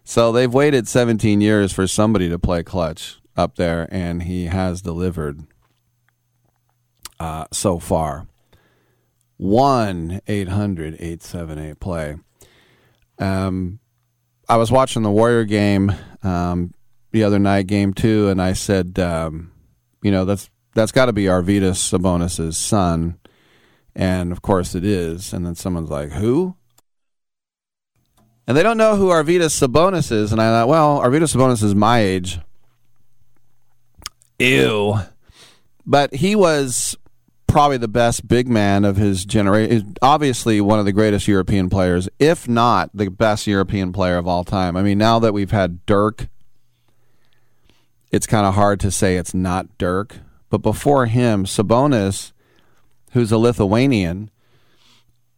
[0.05, 4.81] So they've waited 17 years for somebody to play clutch up there, and he has
[4.81, 5.45] delivered
[7.19, 8.27] uh, so far.
[9.38, 12.15] 1 800 878 play.
[13.19, 13.80] Um,
[14.47, 16.73] I was watching the Warrior game um,
[17.11, 19.51] the other night, game two, and I said, um,
[20.01, 23.19] you know, that's that's got to be Arvydas Sabonis's son,
[23.95, 25.34] and of course it is.
[25.34, 26.55] And then someone's like, who?
[28.47, 31.76] And they don't know who Arvydas Sabonis is, and I thought, well, Arvydas Sabonis is
[31.76, 32.39] my age.
[34.43, 34.95] Ew.
[35.85, 36.95] But he was
[37.47, 39.95] probably the best big man of his generation.
[40.01, 44.43] Obviously, one of the greatest European players, if not the best European player of all
[44.43, 44.75] time.
[44.75, 46.27] I mean, now that we've had Dirk,
[48.11, 50.17] it's kind of hard to say it's not Dirk.
[50.49, 52.31] But before him, Sabonis,
[53.11, 54.29] who's a Lithuanian,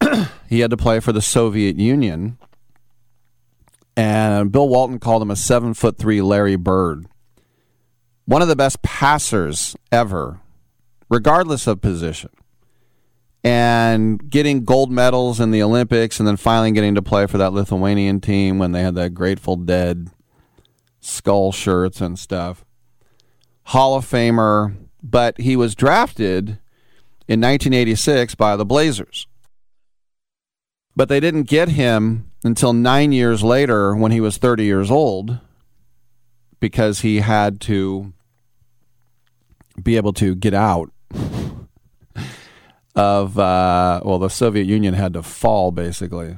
[0.50, 2.38] he had to play for the Soviet Union.
[3.98, 7.08] And Bill Walton called him a seven foot three Larry Bird.
[8.26, 10.42] One of the best passers ever
[11.10, 12.30] regardless of position.
[13.44, 17.54] And getting gold medals in the Olympics and then finally getting to play for that
[17.54, 20.10] Lithuanian team when they had that Grateful Dead
[21.00, 22.66] skull shirts and stuff.
[23.66, 26.58] Hall of Famer, but he was drafted
[27.28, 29.28] in 1986 by the Blazers.
[30.96, 35.40] But they didn't get him until nine years later when he was 30 years old
[36.60, 38.14] because he had to
[39.82, 40.92] be able to get out
[42.96, 46.38] of uh, well, the Soviet Union had to fall basically.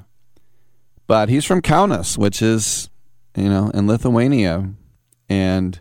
[1.06, 2.90] But he's from Kaunas, which is
[3.36, 4.74] you know in Lithuania,
[5.30, 5.80] and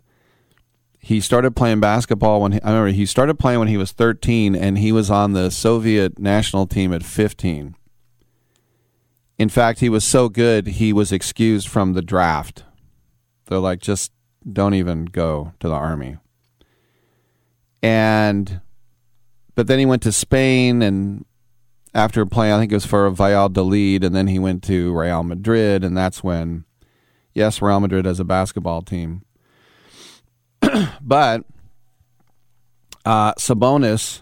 [1.00, 4.54] he started playing basketball when he, I remember he started playing when he was 13,
[4.54, 7.76] and he was on the Soviet national team at 15.
[9.38, 12.64] In fact, he was so good he was excused from the draft.
[13.46, 14.12] They're like, just
[14.50, 16.16] don't even go to the army.
[17.82, 18.60] And
[19.54, 21.24] but then he went to Spain and
[21.96, 25.82] after playing, I think it was for Valladolid, and then he went to Real Madrid,
[25.82, 26.66] and that's when,
[27.32, 29.22] yes, Real Madrid has a basketball team.
[31.00, 31.42] but
[33.06, 34.20] uh, Sabonis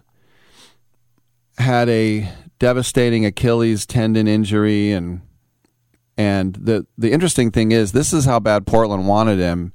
[1.58, 5.22] had a devastating Achilles tendon injury, and
[6.16, 9.72] and the the interesting thing is, this is how bad Portland wanted him.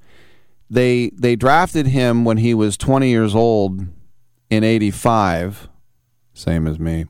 [0.70, 3.88] They they drafted him when he was 20 years old
[4.50, 5.68] in 85,
[6.34, 7.06] same as me.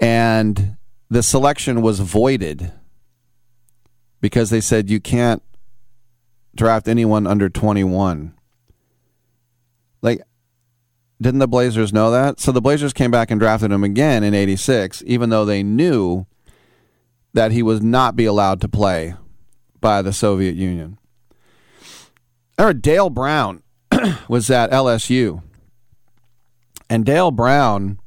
[0.00, 0.76] And
[1.08, 2.72] the selection was voided
[4.20, 5.42] because they said you can't
[6.54, 8.34] draft anyone under 21.
[10.02, 10.22] Like,
[11.20, 12.40] Didn't the Blazers know that?
[12.40, 16.26] So the Blazers came back and drafted him again in 86, even though they knew
[17.32, 19.14] that he was not be allowed to play
[19.80, 20.98] by the Soviet Union.
[22.58, 23.62] Or Dale Brown
[24.28, 25.42] was at LSU.
[26.88, 27.98] And Dale Brown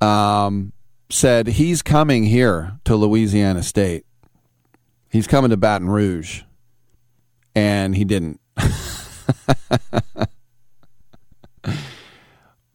[0.00, 0.72] um,
[1.10, 4.04] said he's coming here to Louisiana State.
[5.10, 6.42] He's coming to Baton Rouge.
[7.54, 8.40] And he didn't.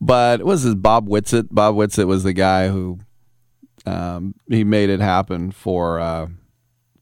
[0.02, 1.48] but was this Bob Whitsitt.
[1.52, 3.00] Bob Whitsitt was the guy who
[3.86, 6.28] um, he made it happen for uh,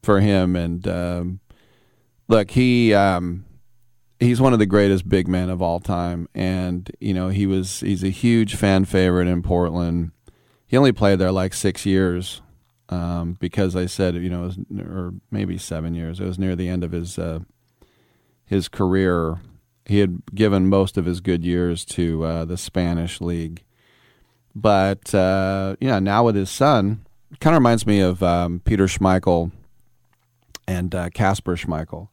[0.02, 0.54] for him.
[0.54, 1.40] And um,
[2.28, 3.44] look, he um,
[4.22, 7.80] he's one of the greatest big men of all time, and you know he was
[7.80, 10.12] he's a huge fan favorite in Portland.
[10.66, 12.40] He only played there like six years
[12.88, 16.20] um, because I said you know, was, or maybe seven years.
[16.20, 17.40] It was near the end of his uh,
[18.44, 19.40] his career.
[19.84, 23.64] He had given most of his good years to uh, the Spanish league,
[24.54, 27.04] but uh, you know now with his son,
[27.40, 29.50] kind of reminds me of um, Peter Schmeichel
[30.66, 32.08] and uh, Kasper Schmeichel.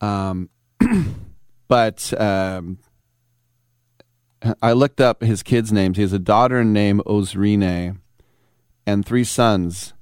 [0.00, 0.50] Um,
[1.68, 2.78] but um,
[4.62, 5.96] I looked up his kids' names.
[5.96, 7.98] He has a daughter named Ozrine
[8.86, 9.94] and three sons.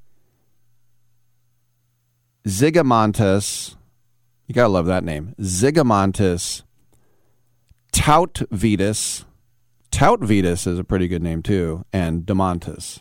[2.46, 3.76] Zigomantis,
[4.46, 5.34] you gotta love that name.
[8.50, 9.24] Vitus.
[9.90, 13.00] Tout Vitus is a pretty good name too, and Domantas.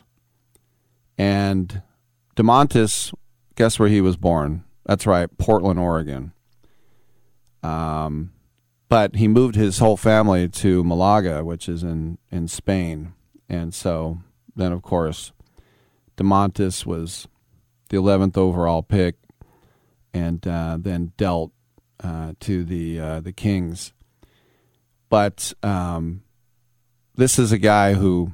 [1.17, 1.81] And
[2.35, 3.13] Domantas,
[3.55, 4.63] guess where he was born?
[4.85, 6.33] That's right, Portland, Oregon.
[7.63, 8.31] Um,
[8.89, 13.13] but he moved his whole family to Malaga, which is in, in Spain.
[13.49, 14.19] And so
[14.55, 15.31] then, of course,
[16.17, 17.27] Domantas was
[17.89, 19.15] the 11th overall pick
[20.13, 21.51] and uh, then dealt
[22.03, 23.93] uh, to the uh, the Kings.
[25.09, 26.23] But um,
[27.15, 28.33] this is a guy who,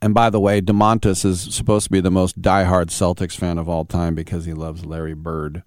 [0.00, 3.68] and by the way, Domantas is supposed to be the most diehard Celtics fan of
[3.68, 5.62] all time because he loves Larry Bird.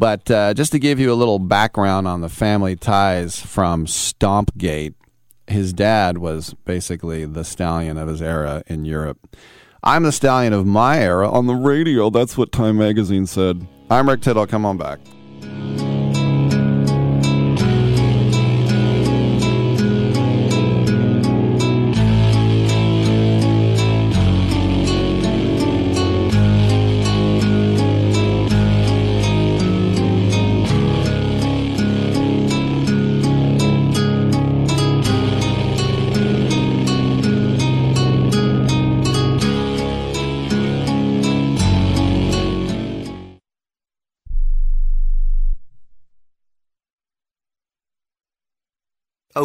[0.00, 4.94] But uh, just to give you a little background on the family ties from Stompgate,
[5.46, 9.36] his dad was basically the stallion of his era in Europe.
[9.84, 12.08] I'm the stallion of my era on the radio.
[12.08, 13.68] That's what Time Magazine said.
[13.90, 14.46] I'm Rick Tittle.
[14.46, 15.00] Come on back.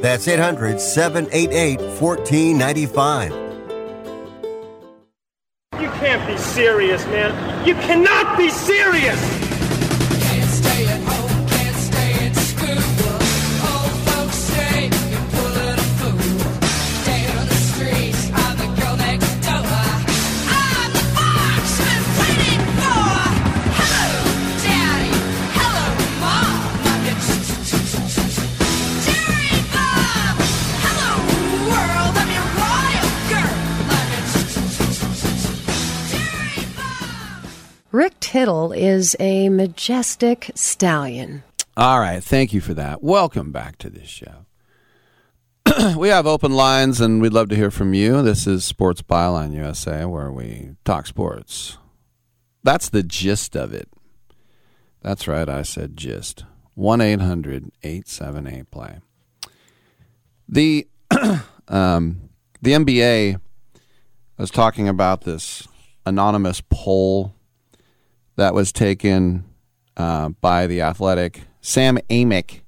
[0.00, 3.32] That's 800 788 1495.
[5.80, 7.66] You can't be serious, man.
[7.66, 9.45] You cannot be serious!
[37.96, 41.44] Rick Tittle is a majestic stallion.
[41.78, 42.22] All right.
[42.22, 43.02] Thank you for that.
[43.02, 44.44] Welcome back to this show.
[45.96, 48.20] we have open lines and we'd love to hear from you.
[48.20, 51.78] This is Sports Byline USA where we talk sports.
[52.62, 53.88] That's the gist of it.
[55.00, 55.48] That's right.
[55.48, 56.44] I said gist.
[56.74, 58.98] 1 800 878 play.
[60.46, 60.86] The,
[61.68, 62.28] um,
[62.60, 63.40] the NBA
[64.36, 65.66] was talking about this
[66.04, 67.35] anonymous poll
[68.36, 69.44] that was taken
[69.96, 71.42] uh, by the athletic.
[71.60, 72.60] Sam Amick,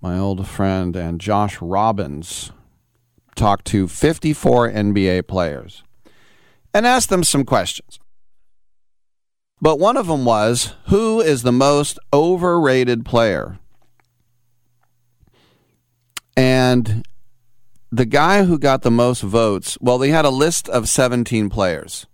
[0.00, 2.52] my old friend, and Josh Robbins
[3.34, 5.82] talked to 54 NBA players
[6.74, 7.98] and asked them some questions.
[9.60, 13.58] But one of them was who is the most overrated player?
[16.36, 17.04] And
[17.90, 22.06] the guy who got the most votes, well, they had a list of 17 players.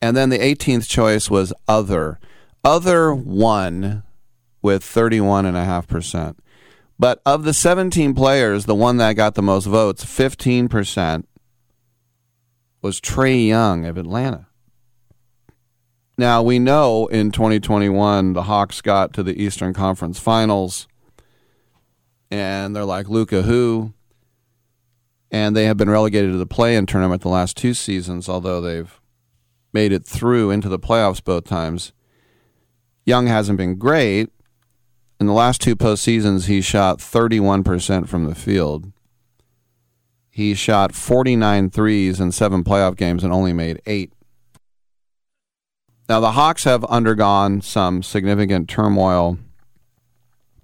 [0.00, 2.18] And then the 18th choice was other.
[2.64, 4.02] Other won
[4.62, 6.36] with 31.5%.
[6.98, 11.24] But of the 17 players, the one that got the most votes, 15%,
[12.80, 14.46] was Trae Young of Atlanta.
[16.18, 20.88] Now, we know in 2021 the Hawks got to the Eastern Conference Finals,
[22.30, 23.92] and they're like, Luka, who?
[25.30, 28.62] And they have been relegated to the play in tournament the last two seasons, although
[28.62, 28.98] they've
[29.76, 31.92] made it through into the playoffs both times.
[33.04, 34.30] Young hasn't been great.
[35.20, 38.90] In the last two postseasons, he shot 31% from the field.
[40.30, 44.14] He shot 49 threes in seven playoff games and only made eight.
[46.08, 49.36] Now, the Hawks have undergone some significant turmoil.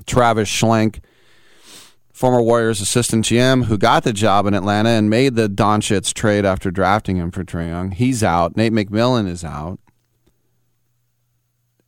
[0.07, 1.01] Travis Schlenk
[2.23, 6.45] former Warriors assistant GM who got the job in Atlanta and made the Doncic trade
[6.45, 7.91] after drafting him for Trae Young.
[7.91, 8.57] He's out.
[8.57, 9.81] Nate McMillan is out.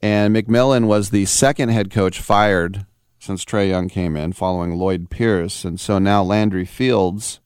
[0.03, 2.85] And McMillan was the second head coach fired
[3.21, 5.65] since Trae Young came in, following Lloyd Pierce.
[5.65, 7.39] And so now Landry Fields,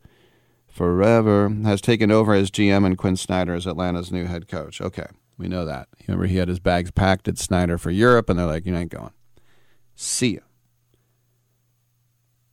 [0.67, 4.81] forever, has taken over as GM and Quin Snyder as Atlanta's new head coach.
[4.81, 5.89] Okay, we know that.
[6.07, 8.91] Remember, he had his bags packed at Snyder for Europe, and they're like, you ain't
[8.91, 9.13] going.
[9.95, 10.48] See ya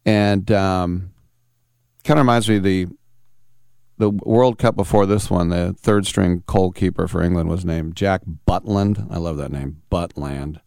[0.05, 1.11] and um,
[2.03, 2.87] kind of reminds me of the
[3.97, 5.49] the World Cup before this one.
[5.49, 9.07] The third string goalkeeper for England was named Jack Butland.
[9.09, 10.59] I love that name, Butland.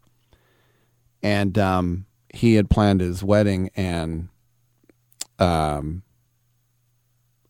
[1.23, 4.31] And um, he had planned his wedding and
[5.39, 6.03] um,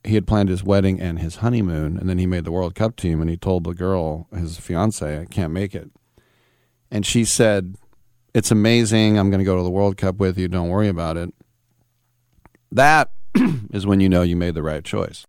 [0.04, 2.96] he had planned his wedding and his honeymoon, and then he made the World Cup
[2.96, 3.20] team.
[3.20, 5.90] And he told the girl, his fiance, "I can't make it."
[6.90, 7.76] And she said,
[8.34, 9.18] "It's amazing.
[9.18, 10.48] I'm going to go to the World Cup with you.
[10.48, 11.34] Don't worry about it."
[12.70, 13.10] That
[13.72, 15.26] is when you know you made the right choice.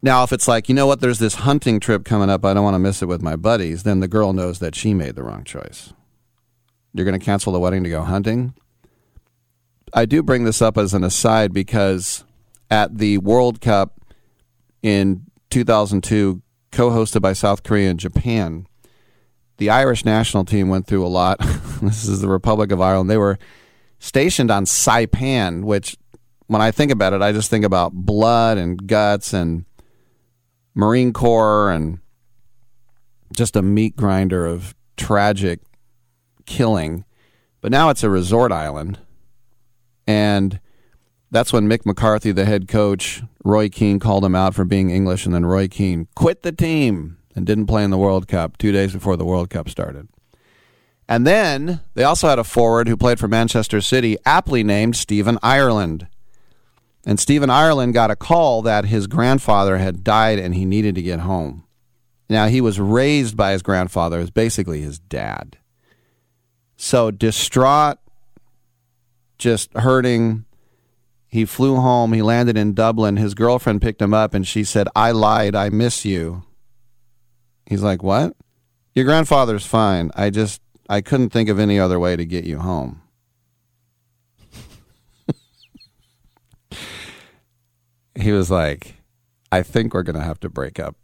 [0.00, 2.62] Now, if it's like, you know what, there's this hunting trip coming up, I don't
[2.62, 5.24] want to miss it with my buddies, then the girl knows that she made the
[5.24, 5.92] wrong choice.
[6.94, 8.54] You're going to cancel the wedding to go hunting?
[9.92, 12.24] I do bring this up as an aside because
[12.70, 14.00] at the World Cup
[14.82, 18.66] in 2002, co hosted by South Korea and Japan,
[19.56, 21.38] the Irish national team went through a lot.
[21.82, 23.10] this is the Republic of Ireland.
[23.10, 23.38] They were
[23.98, 25.96] stationed on Saipan, which,
[26.48, 29.64] when I think about it, I just think about blood and guts and
[30.74, 32.00] Marine Corps and
[33.32, 35.60] just a meat grinder of tragic
[36.46, 37.04] killing.
[37.60, 38.98] But now it's a resort island.
[40.06, 40.60] And
[41.30, 45.26] that's when Mick McCarthy, the head coach, Roy Keane called him out for being English,
[45.26, 48.72] and then Roy Keane quit the team and didn't play in the World Cup two
[48.72, 50.08] days before the World Cup started.
[51.06, 55.38] And then they also had a forward who played for Manchester City, aptly named Stephen
[55.42, 56.06] Ireland.
[57.08, 61.00] And Stephen Ireland got a call that his grandfather had died and he needed to
[61.00, 61.64] get home.
[62.28, 65.56] Now, he was raised by his grandfather as basically his dad.
[66.76, 67.96] So, distraught,
[69.38, 70.44] just hurting,
[71.26, 72.12] he flew home.
[72.12, 73.16] He landed in Dublin.
[73.16, 75.56] His girlfriend picked him up and she said, I lied.
[75.56, 76.44] I miss you.
[77.64, 78.36] He's like, What?
[78.94, 80.10] Your grandfather's fine.
[80.14, 80.60] I just,
[80.90, 83.00] I couldn't think of any other way to get you home.
[88.18, 88.96] He was like,
[89.50, 90.96] I think we're going to have to break up.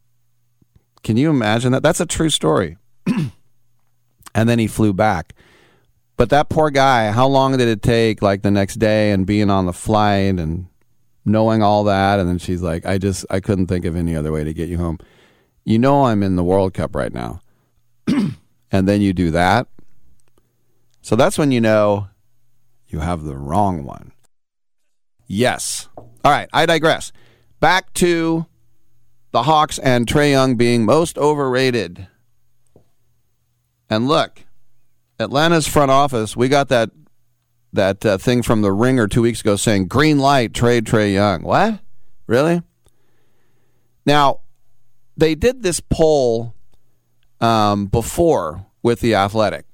[1.02, 1.82] Can you imagine that?
[1.82, 2.76] That's a true story.
[4.34, 5.34] and then he flew back.
[6.16, 9.50] But that poor guy, how long did it take, like the next day and being
[9.50, 10.66] on the flight and
[11.24, 12.20] knowing all that?
[12.20, 14.68] And then she's like, I just, I couldn't think of any other way to get
[14.68, 14.98] you home.
[15.64, 17.40] You know, I'm in the World Cup right now.
[18.06, 19.66] and then you do that.
[21.02, 22.08] So that's when you know
[22.86, 24.12] you have the wrong one.
[25.26, 25.88] Yes.
[25.96, 27.12] All right, I digress.
[27.60, 28.46] Back to
[29.30, 32.06] the Hawks and Trae Young being most overrated.
[33.90, 34.44] And look,
[35.18, 36.90] Atlanta's front office, we got that
[37.72, 41.42] that uh, thing from the Ringer two weeks ago saying green light trade Trae Young.
[41.42, 41.80] What?
[42.26, 42.62] Really?
[44.06, 44.40] Now,
[45.16, 46.54] they did this poll
[47.40, 49.66] um, before with the Athletic,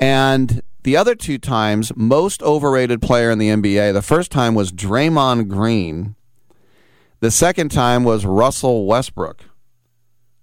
[0.00, 4.72] and the other two times, most overrated player in the NBA, the first time was
[4.72, 6.16] Draymond Green.
[7.20, 9.44] The second time was Russell Westbrook.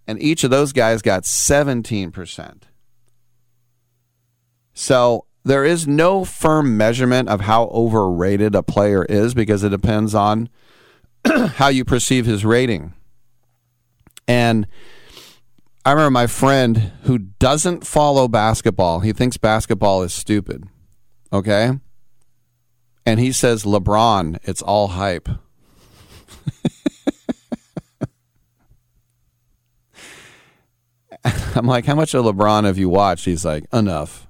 [0.08, 2.64] And each of those guys got 17%.
[4.74, 10.16] So there is no firm measurement of how overrated a player is because it depends
[10.16, 10.50] on
[11.26, 12.94] how you perceive his rating.
[14.28, 14.68] And
[15.86, 19.00] I remember my friend who doesn't follow basketball.
[19.00, 20.66] He thinks basketball is stupid.
[21.32, 21.72] Okay?
[23.06, 25.30] And he says LeBron, it's all hype.
[31.56, 33.26] I'm like, how much of LeBron have you watched?
[33.26, 34.28] He's like, enough.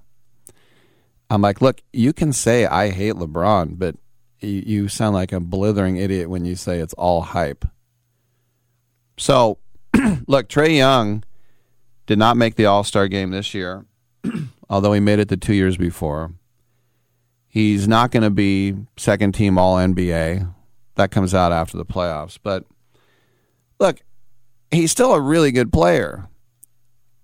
[1.30, 3.96] I'm like, look, you can say I hate LeBron, but
[4.40, 7.66] you, sound like a blithering idiot when you say it's all hype.
[9.18, 9.58] So,
[10.28, 11.24] look, Trae Young
[12.10, 13.86] did not make the All Star game this year,
[14.70, 16.34] although he made it the two years before.
[17.48, 20.52] He's not going to be second team All NBA.
[20.96, 22.40] That comes out after the playoffs.
[22.42, 22.66] But
[23.80, 24.02] look,
[24.72, 26.28] he's still a really good player.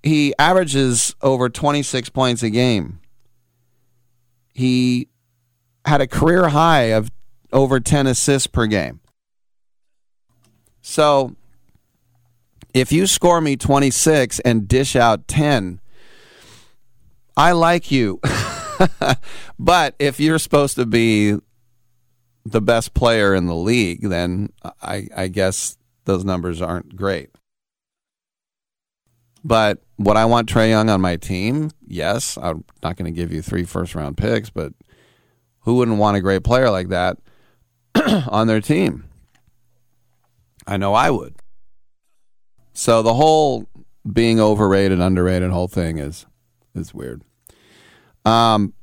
[0.03, 2.99] He averages over 26 points a game.
[4.53, 5.07] He
[5.84, 7.10] had a career high of
[7.52, 8.99] over 10 assists per game.
[10.84, 11.36] So
[12.76, 15.80] if you score me 26 and dish out 10,
[17.38, 18.19] I like you.
[19.60, 21.38] but if you're supposed to be
[22.43, 24.49] the best player in the league, then
[24.81, 27.30] I, I guess those numbers aren't great.
[29.41, 31.72] But would I want Trae Young on my team?
[31.88, 32.38] Yes.
[32.38, 34.73] I'm not going to give you three first round picks, but
[35.61, 37.19] who wouldn't want a great player like that
[38.27, 39.06] on their team?
[40.68, 41.35] I know I would.
[42.76, 43.68] So the whole
[44.11, 46.26] being overrated, underrated whole thing is
[46.76, 47.23] is weird.
[48.26, 48.73] Um,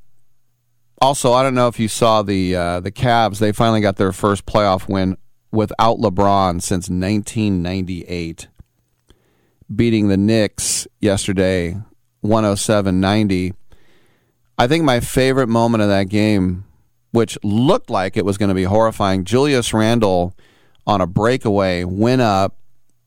[1.00, 3.38] also, I don't know if you saw the uh, the Cavs.
[3.38, 5.18] They finally got their first playoff win
[5.50, 8.48] without LeBron since 1998,
[9.74, 11.76] beating the Knicks yesterday,
[12.24, 13.52] 107-90.
[14.56, 16.64] I think my favorite moment of that game,
[17.10, 20.34] which looked like it was going to be horrifying, Julius Randle
[20.86, 22.56] on a breakaway went up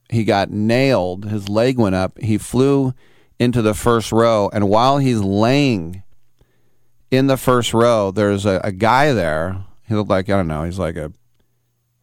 [0.10, 1.26] he got nailed.
[1.26, 2.20] His leg went up.
[2.20, 2.94] He flew
[3.40, 6.04] into the first row, and while he's laying
[7.12, 9.64] in the first row, there's a, a guy there.
[9.88, 10.64] He looked like I don't know.
[10.64, 11.12] He's like a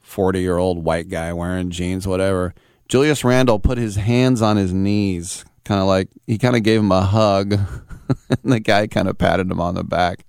[0.01, 2.55] 40 year old white guy wearing jeans, whatever.
[2.89, 6.81] Julius Randle put his hands on his knees, kind of like he kind of gave
[6.81, 7.53] him a hug,
[8.43, 10.25] and the guy kind of patted him on the back.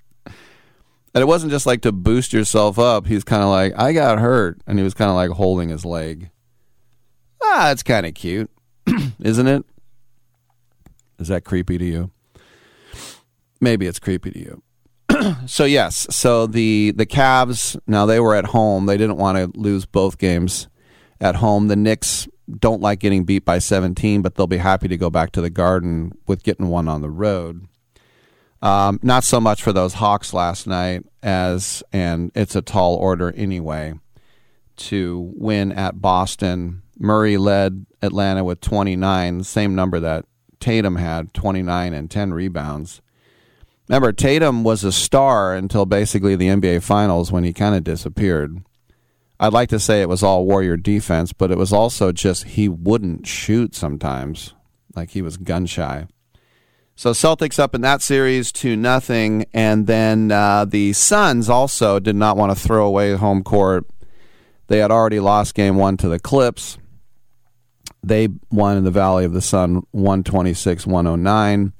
[1.13, 3.05] And it wasn't just like to boost yourself up.
[3.05, 4.59] He's kind of like, I got hurt.
[4.65, 6.31] And he was kind of like holding his leg.
[7.43, 8.49] Ah, it's kind of cute,
[9.19, 9.65] isn't it?
[11.19, 12.11] Is that creepy to you?
[13.61, 14.63] Maybe it's creepy to you.
[15.45, 18.85] so yes, so the the Cavs now they were at home.
[18.85, 20.67] They didn't want to lose both games
[21.21, 21.67] at home.
[21.67, 22.27] The Knicks
[22.59, 25.49] don't like getting beat by 17, but they'll be happy to go back to the
[25.49, 27.67] Garden with getting one on the road.
[28.61, 33.31] Um, not so much for those Hawks last night, as and it's a tall order
[33.31, 33.93] anyway
[34.75, 36.82] to win at Boston.
[37.03, 40.25] Murray led Atlanta with 29, the same number that
[40.61, 43.01] Tatum had, 29 and 10 rebounds.
[43.89, 48.63] Remember, Tatum was a star until basically the NBA Finals when he kind of disappeared.
[49.37, 52.69] I'd like to say it was all Warrior defense, but it was also just he
[52.69, 54.53] wouldn't shoot sometimes,
[54.95, 56.07] like he was gun shy.
[56.95, 62.15] So Celtics up in that series to nothing, and then uh, the Suns also did
[62.15, 63.85] not want to throw away home court.
[64.67, 66.77] They had already lost game one to the Clips.
[68.03, 71.73] They won in the Valley of the Sun 126 109.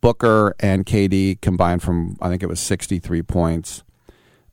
[0.00, 3.84] Booker and KD combined from, I think it was 63 points.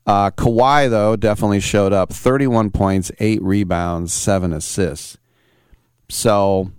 [0.06, 5.18] Uh, Kawhi, though, definitely showed up 31 points, 8 rebounds, 7 assists.
[6.08, 6.70] So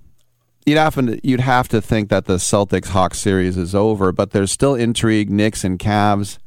[0.66, 4.32] you'd have, to, you'd have to think that the Celtics Hawks series is over, but
[4.32, 6.38] there's still intrigue, Knicks and Cavs.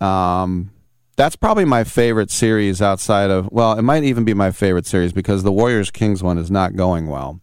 [0.00, 0.70] Um,
[1.16, 5.12] that's probably my favorite series outside of, well, it might even be my favorite series
[5.12, 7.40] because the Warriors Kings one is not going well.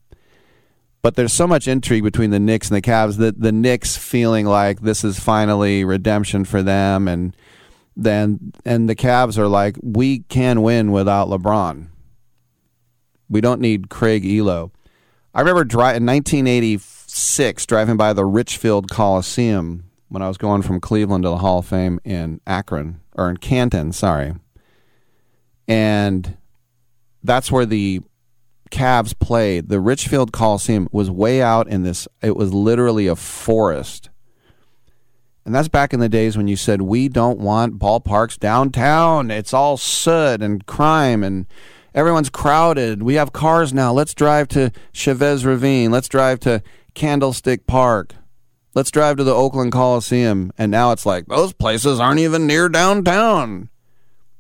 [1.02, 4.46] But there's so much intrigue between the Knicks and the Cavs that the Knicks feeling
[4.46, 7.34] like this is finally redemption for them, and
[7.96, 11.88] then and the Cavs are like, we can win without LeBron.
[13.30, 14.72] We don't need Craig Ehlo.
[15.34, 20.82] I remember dri- in 1986 driving by the Richfield Coliseum when I was going from
[20.82, 24.34] Cleveland to the Hall of Fame in Akron or in Canton, sorry.
[25.68, 26.38] And
[27.22, 28.02] that's where the
[28.72, 29.70] Cavs played.
[29.70, 34.10] The Richfield Coliseum was way out in this it was literally a forest.
[35.46, 39.32] And that's back in the days when you said we don't want ballparks downtown.
[39.32, 41.48] It's all soot and crime and
[41.94, 43.02] everyone's crowded.
[43.04, 43.92] We have cars now.
[43.92, 45.92] Let's drive to Chavez Ravine.
[45.92, 46.62] Let's drive to
[46.94, 48.14] Candlestick Park.
[48.76, 50.52] Let's drive to the Oakland Coliseum.
[50.58, 53.70] And now it's like, those places aren't even near downtown.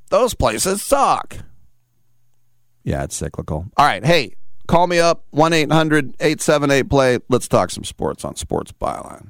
[0.10, 1.38] Those places suck.
[2.84, 3.66] Yeah, it's cyclical.
[3.78, 4.06] All right.
[4.06, 4.36] Hey,
[4.68, 7.20] call me up 1 800 878 play.
[7.30, 9.30] Let's talk some sports on Sports Byline.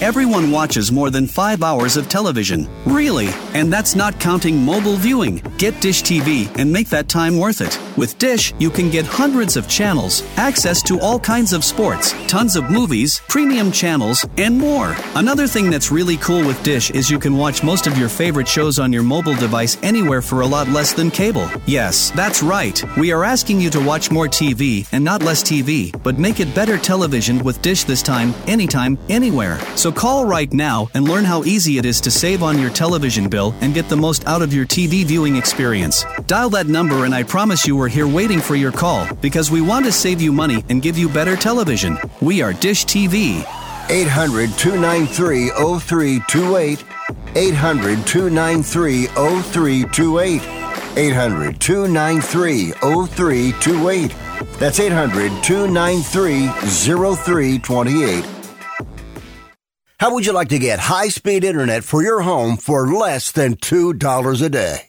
[0.00, 2.68] Everyone watches more than five hours of television.
[2.84, 3.28] Really?
[3.54, 5.36] And that's not counting mobile viewing.
[5.56, 7.78] Get Dish TV and make that time worth it.
[7.96, 12.56] With Dish, you can get hundreds of channels, access to all kinds of sports, tons
[12.56, 14.96] of movies, premium channels, and more.
[15.14, 18.48] Another thing that's really cool with Dish is you can watch most of your favorite
[18.48, 21.48] shows on your mobile device anywhere for a lot less than cable.
[21.66, 22.82] Yes, that's right.
[22.96, 26.52] We are asking you to watch more TV and not less TV, but make it
[26.52, 29.60] better television with Dish this time, anytime, anywhere.
[29.76, 33.28] So call right now and learn how easy it is to save on your television
[33.28, 36.04] bill and get the most out of your TV viewing experience.
[36.26, 39.60] Dial that number and I promise you we're here waiting for your call because we
[39.60, 41.98] want to save you money and give you better television.
[42.22, 43.44] We are Dish TV.
[43.90, 46.82] 800 293 0328.
[47.36, 50.42] 800 293 0328.
[50.96, 54.14] 800 293 0328.
[54.58, 58.24] That's 800 293 0328.
[60.00, 63.56] How would you like to get high speed internet for your home for less than
[63.56, 64.88] $2 a day?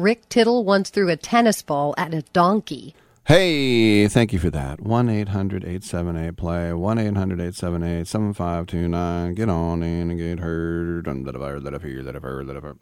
[0.00, 2.94] Rick Tittle once threw a tennis ball at a donkey.
[3.26, 4.80] Hey, thank you for that.
[4.80, 6.72] 1 800 878 play.
[6.72, 9.34] 1 800 878 7529.
[9.34, 11.04] Get on in and get heard.
[11.04, 12.78] That I've heard, that I've heard, that I've heard, that I've heard.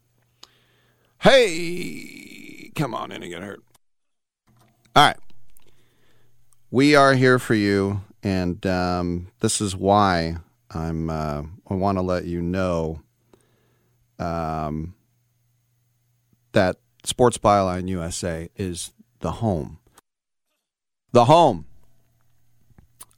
[1.21, 3.61] Hey, come on in and get heard.
[4.97, 5.17] All right.
[6.71, 10.37] We are here for you, and um, this is why
[10.71, 11.11] I'm.
[11.11, 13.01] Uh, I want to let you know
[14.19, 14.95] um,
[16.53, 19.79] that Sports Byline USA is the home
[21.13, 21.67] the home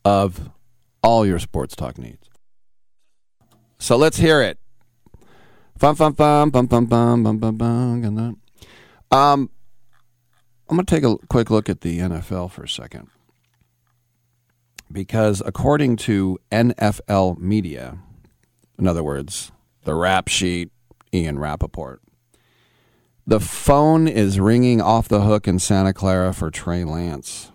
[0.04, 0.50] of
[1.02, 2.28] all your sports talk needs.
[3.78, 4.58] So let's hear it.
[5.78, 8.40] Fum fum fum bum bum bum bum bum bum.
[9.10, 9.50] Um,
[10.68, 13.08] I'm going to take a quick look at the NFL for a second
[14.92, 17.98] because according to NFL Media,
[18.78, 19.50] in other words,
[19.84, 20.70] the rap sheet,
[21.12, 22.02] Ian Rapoport,
[23.26, 27.52] the phone is ringing off the hook in Santa Clara for Trey Lance.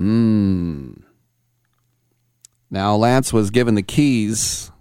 [0.00, 1.02] Mm.
[2.70, 4.72] Now Lance was given the keys,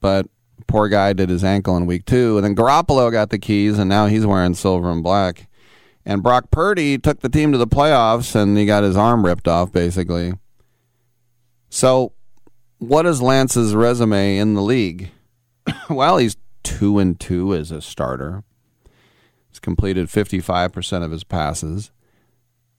[0.00, 0.26] but
[0.66, 3.88] poor guy did his ankle in week two, and then Garoppolo got the keys, and
[3.88, 5.48] now he's wearing silver and black.
[6.04, 9.46] And Brock Purdy took the team to the playoffs, and he got his arm ripped
[9.46, 10.32] off, basically.
[11.68, 12.12] So,
[12.78, 15.10] what is Lance's resume in the league?
[15.90, 18.42] well, he's two and two as a starter.
[19.48, 21.90] He's completed fifty-five percent of his passes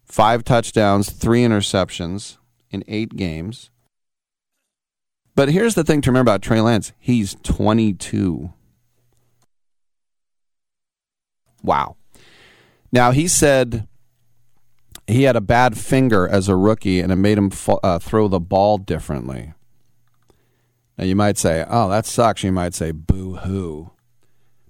[0.09, 2.37] five touchdowns, three interceptions
[2.71, 3.69] in eight games.
[5.35, 8.51] But here's the thing to remember about Trey Lance he's 22.
[11.63, 11.95] Wow.
[12.91, 13.87] Now, he said
[15.07, 17.51] he had a bad finger as a rookie and it made him
[17.83, 19.53] uh, throw the ball differently.
[20.97, 22.43] Now, you might say, oh, that sucks.
[22.43, 23.91] You might say, boo hoo.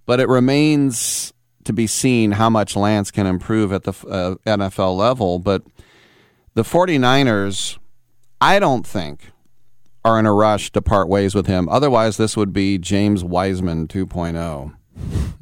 [0.05, 1.33] But it remains
[1.63, 5.39] to be seen how much Lance can improve at the uh, NFL level.
[5.39, 5.63] But
[6.53, 7.77] the 49ers,
[8.41, 9.31] I don't think,
[10.05, 11.67] are in a rush to part ways with him.
[11.69, 14.75] Otherwise, this would be James Wiseman 2.0,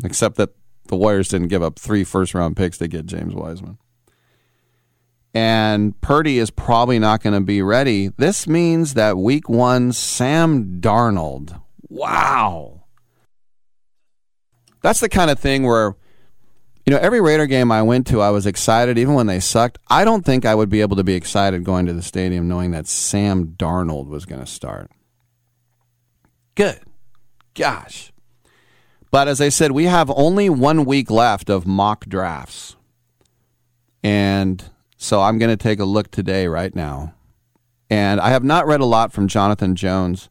[0.03, 0.49] except that
[0.87, 3.77] the Warriors didn't give up three first round picks to get James Wiseman.
[5.33, 8.07] And Purdy is probably not going to be ready.
[8.07, 11.61] This means that week one, Sam Darnold.
[11.89, 12.85] Wow.
[14.81, 15.95] That's the kind of thing where
[16.87, 19.77] You know, every Raider game I went to, I was excited, even when they sucked.
[19.89, 22.71] I don't think I would be able to be excited going to the stadium knowing
[22.71, 24.89] that Sam Darnold was going to start.
[26.55, 26.79] Good.
[27.55, 28.13] Gosh.
[29.11, 32.77] But as I said, we have only one week left of mock drafts.
[34.01, 34.63] And
[34.95, 37.15] so I'm going to take a look today, right now.
[37.89, 40.29] And I have not read a lot from Jonathan Jones.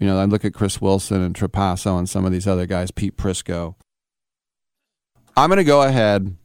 [0.00, 2.90] You know, I look at Chris Wilson and Trapasso and some of these other guys,
[2.90, 3.76] Pete Prisco.
[5.38, 6.36] I'm going to go ahead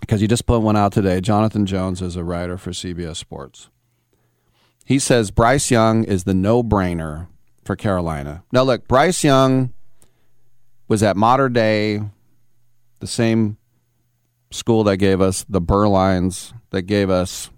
[0.00, 1.20] because you just put one out today.
[1.20, 3.68] Jonathan Jones is a writer for CBS Sports.
[4.86, 7.26] He says Bryce Young is the no brainer
[7.62, 8.42] for Carolina.
[8.52, 9.74] Now, look, Bryce Young
[10.88, 12.00] was at Mater Dei,
[13.00, 13.58] the same
[14.50, 17.50] school that gave us the Burlines, that gave us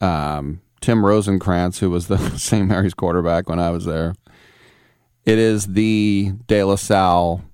[0.00, 2.66] um, Tim Rosenkrantz, who was the St.
[2.66, 4.14] Mary's quarterback when I was there.
[5.26, 7.44] It is the De La Salle,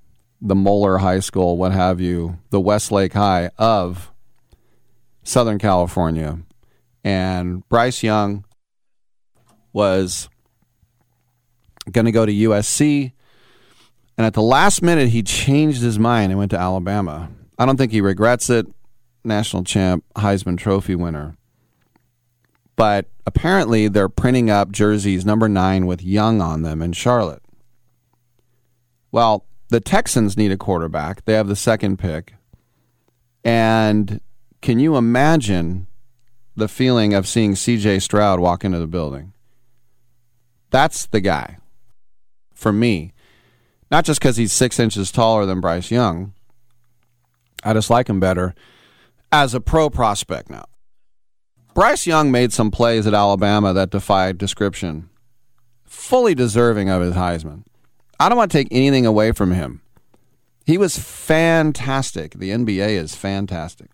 [0.44, 4.12] the Moeller High School, what have you, the Westlake High of
[5.22, 6.38] Southern California.
[7.02, 8.44] And Bryce Young
[9.72, 10.28] was
[11.90, 13.12] going to go to USC.
[14.18, 17.30] And at the last minute, he changed his mind and went to Alabama.
[17.58, 18.66] I don't think he regrets it.
[19.24, 21.38] National champ, Heisman Trophy winner.
[22.76, 27.42] But apparently, they're printing up jerseys number nine with Young on them in Charlotte.
[29.10, 31.24] Well, the Texans need a quarterback.
[31.24, 32.34] They have the second pick.
[33.44, 34.20] And
[34.62, 35.86] can you imagine
[36.56, 39.32] the feeling of seeing CJ Stroud walk into the building?
[40.70, 41.58] That's the guy
[42.54, 43.12] for me.
[43.90, 46.32] Not just because he's six inches taller than Bryce Young.
[47.62, 48.54] I just like him better
[49.30, 50.64] as a pro prospect now.
[51.74, 55.10] Bryce Young made some plays at Alabama that defied description,
[55.84, 57.64] fully deserving of his Heisman.
[58.18, 59.82] I don't want to take anything away from him.
[60.64, 62.34] He was fantastic.
[62.34, 63.90] The NBA is fantastic.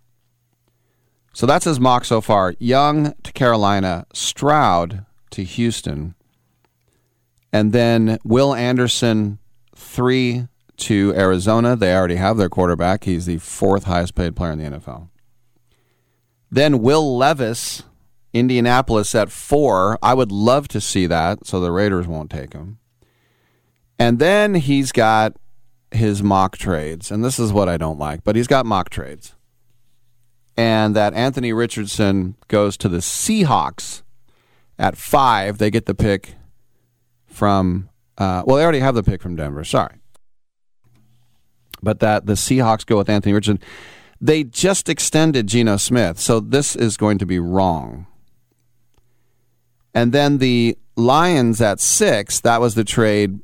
[1.32, 2.54] So that's his mock so far.
[2.58, 6.14] Young to Carolina, Stroud to Houston,
[7.52, 9.38] and then Will Anderson,
[9.74, 10.48] three
[10.78, 11.76] to Arizona.
[11.76, 13.04] They already have their quarterback.
[13.04, 15.08] He's the fourth highest paid player in the NFL.
[16.50, 17.84] Then Will Levis,
[18.32, 19.98] Indianapolis at four.
[20.02, 22.78] I would love to see that, so the Raiders won't take him.
[24.00, 25.36] And then he's got
[25.90, 29.34] his mock trades, and this is what I don't like, but he's got mock trades.
[30.56, 34.02] And that Anthony Richardson goes to the Seahawks
[34.78, 35.58] at five.
[35.58, 36.36] They get the pick
[37.26, 39.64] from, uh, well, they already have the pick from Denver.
[39.64, 39.96] Sorry.
[41.82, 43.62] But that the Seahawks go with Anthony Richardson.
[44.18, 48.06] They just extended Geno Smith, so this is going to be wrong.
[49.92, 53.40] And then the Lions at six, that was the trade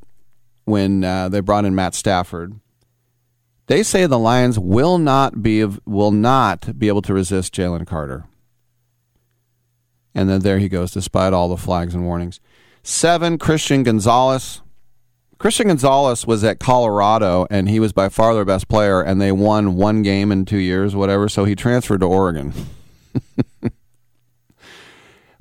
[0.66, 2.60] when uh, they brought in Matt Stafford.
[3.68, 8.26] They say the Lions will not be will not be able to resist Jalen Carter.
[10.14, 12.40] And then there he goes, despite all the flags and warnings.
[12.82, 14.62] Seven, Christian Gonzalez.
[15.38, 19.32] Christian Gonzalez was at Colorado, and he was by far their best player, and they
[19.32, 21.28] won one game in two years, whatever.
[21.28, 22.54] So he transferred to Oregon.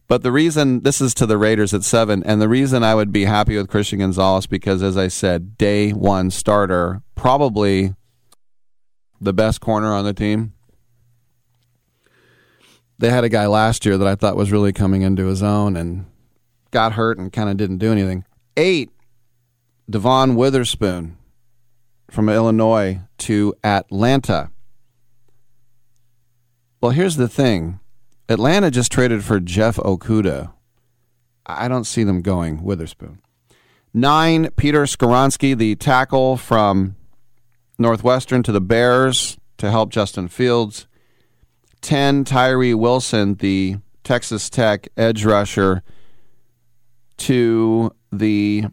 [0.07, 3.11] but the reason this is to the Raiders at seven, and the reason I would
[3.11, 7.95] be happy with Christian Gonzalez because, as I said, day one starter, probably
[9.19, 10.53] the best corner on the team.
[12.97, 15.75] They had a guy last year that I thought was really coming into his own
[15.75, 16.05] and
[16.71, 18.25] got hurt and kind of didn't do anything.
[18.55, 18.91] Eight,
[19.89, 21.17] Devon Witherspoon
[22.09, 24.51] from Illinois to Atlanta.
[26.79, 27.79] Well, here's the thing
[28.27, 30.51] Atlanta just traded for Jeff Okudah.
[31.45, 33.21] I don't see them going Witherspoon.
[33.93, 36.95] Nine, Peter Skoronski, the tackle from
[37.77, 40.87] Northwestern to the Bears to help Justin Fields.
[41.81, 45.83] 10, Tyree Wilson, the Texas Tech edge rusher,
[47.17, 48.65] to the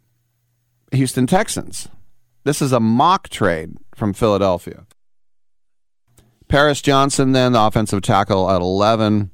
[0.93, 1.89] Houston Texans.
[2.45, 4.87] This is a mock trade from Philadelphia.
[6.49, 9.31] Paris Johnson, then the offensive tackle at 11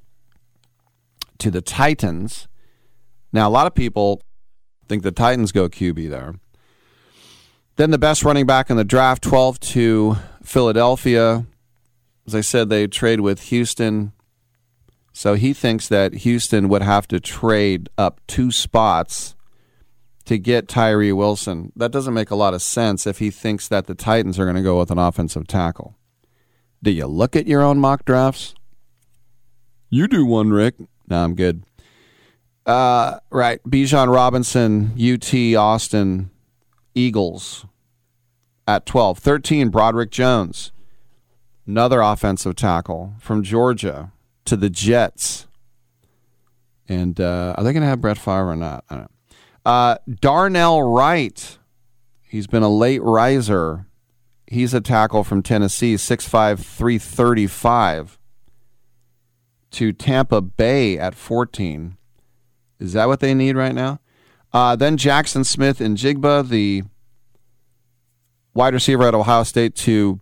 [1.39, 2.49] to the Titans.
[3.33, 4.23] Now, a lot of people
[4.89, 6.35] think the Titans go QB there.
[7.77, 11.47] Then the best running back in the draft, 12 to Philadelphia.
[12.27, 14.13] As I said, they trade with Houston.
[15.13, 19.37] So he thinks that Houston would have to trade up two spots
[20.25, 21.73] to get Tyree Wilson.
[21.75, 24.57] That doesn't make a lot of sense if he thinks that the Titans are going
[24.57, 25.97] to go with an offensive tackle.
[26.83, 28.55] Do you look at your own mock drafts?
[29.89, 30.75] You do one, Rick.
[31.09, 31.65] No, I'm good.
[32.67, 33.63] Uh, right.
[33.65, 36.31] Bijan Robinson, UT Austin,
[36.95, 37.65] Eagles.
[38.67, 39.19] at 12.
[39.19, 40.73] 13, Broderick Jones,
[41.67, 44.13] another offensive tackle from Georgia
[44.45, 45.47] to the Jets.
[46.87, 48.85] And uh, are they going to have Brett Favre or not?
[48.91, 49.11] I don't know.
[49.65, 51.59] Uh, Darnell Wright,
[52.23, 53.87] he's been a late riser.
[54.47, 58.18] He's a tackle from Tennessee, 6'5", 335
[59.73, 61.97] to Tampa Bay at 14.
[62.79, 64.01] Is that what they need right now?
[64.53, 66.85] Uh, then Jaxon Smith-Njigba, the
[68.55, 70.21] wide receiver at Ohio State, to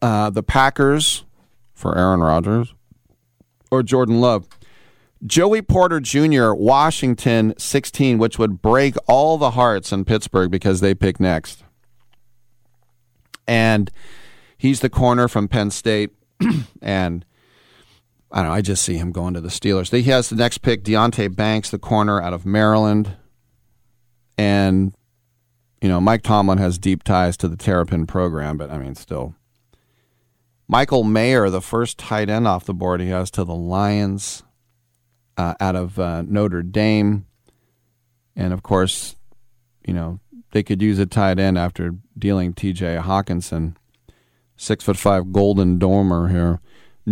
[0.00, 1.24] uh, the Packers
[1.74, 2.74] for Aaron Rodgers
[3.70, 4.48] or Jordan Love.
[5.24, 10.94] Joey Porter Jr., Washington, 16, which would break all the hearts in Pittsburgh because they
[10.94, 11.62] pick next.
[13.46, 13.90] And
[14.56, 16.12] he's the corner from Penn State.
[16.82, 17.26] and
[18.32, 18.54] I don't know.
[18.54, 19.90] I just see him going to the Steelers.
[19.90, 23.16] He has the next pick, Deonte Banks, the corner out of Maryland.
[24.38, 24.94] And,
[25.82, 29.34] you know, Mike Tomlin has deep ties to the Terrapin program, but I mean, still.
[30.68, 34.44] Michael Mayer, the first tight end off the board, he has to the Lions
[35.36, 37.26] uh, out of uh, Notre Dame.
[38.36, 39.16] And of course,
[39.84, 40.20] you know,
[40.52, 43.74] they could use a tight end after dealing TJ Hockenson.
[44.56, 46.60] Six foot five Golden Domer here.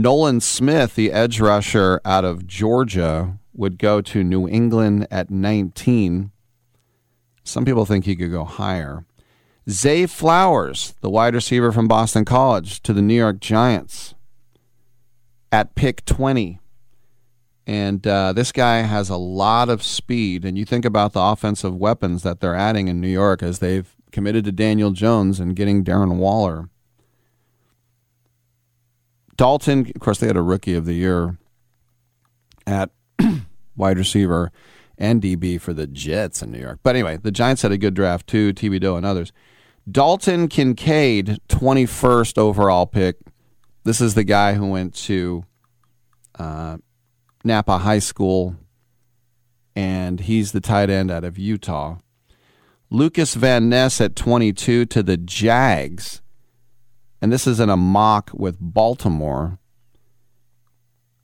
[0.02, 6.30] Nolan Smith, the edge rusher out of Georgia, would go to New England at 19.
[7.42, 9.04] Some people think he could go higher.
[9.68, 14.14] Zay Flowers, the wide receiver from Boston College, to the New York Giants
[15.50, 16.60] at pick 20.
[17.66, 20.44] And uh, this guy has a lot of speed.
[20.44, 23.92] And you think about the offensive weapons that they're adding in New York as they've
[24.12, 26.68] committed to Daniel Jones and getting Darren Waller.
[29.38, 31.38] Dalton, of course, they had a rookie of the year
[32.66, 32.90] at
[33.76, 34.50] wide receiver
[34.98, 36.80] and DB for the Jets in New York.
[36.82, 39.32] But anyway, the Giants had a good draft too, Thibodeaux and others.
[39.90, 43.16] Dalton Kincaid, 21st overall pick.
[43.84, 45.44] This is the guy who went to
[46.36, 46.78] uh,
[47.44, 48.56] Napa High School,
[49.76, 51.98] and he's the tight end out of Utah.
[52.90, 56.22] Lukas Van Ness at 22 to the Jags
[57.20, 59.58] and this is in a mock with Baltimore.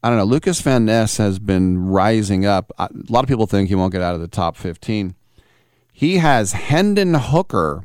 [0.03, 0.25] I don't know.
[0.25, 2.73] Lukas Van Ness has been rising up.
[2.79, 5.15] A lot of people think he won't get out of the top 15.
[5.93, 7.85] He has Hendon Hooker,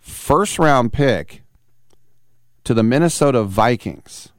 [0.00, 1.42] first round pick,
[2.64, 4.30] to the Minnesota Vikings.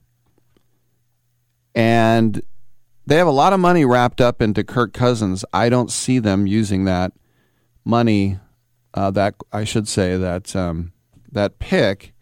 [1.76, 2.42] And
[3.06, 5.46] they have a lot of money wrapped up into Kirk Cousins.
[5.54, 7.14] I don't see them using that
[7.86, 8.40] money,
[8.94, 10.94] uh, that I should say, that, um,
[11.32, 12.13] that pick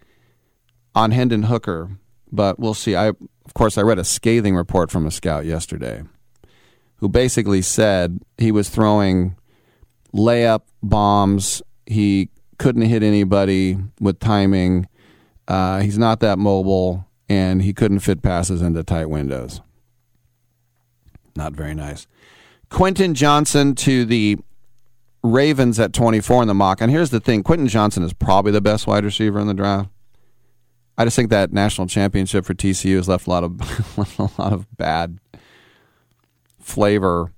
[0.95, 1.91] on Hendon Hooker,
[2.31, 2.95] but we'll see.
[2.95, 6.03] I of course I read a scathing report from a scout yesterday
[6.97, 9.35] who basically said he was throwing
[10.13, 11.61] layup bombs.
[11.85, 14.88] He couldn't hit anybody with timing.
[15.47, 19.61] Uh, he's not that mobile, and he couldn't fit passes into tight windows.
[21.35, 22.07] Not very nice.
[22.69, 24.38] Quentin Johnston to the
[25.23, 26.81] Ravens at 24 in the mock.
[26.81, 29.89] And here's the thing Quentin Johnston is probably the best wide receiver in the draft.
[31.01, 33.59] I just think that national championship for TCU has left a lot of
[34.19, 35.17] a lot of bad
[36.59, 37.31] flavor.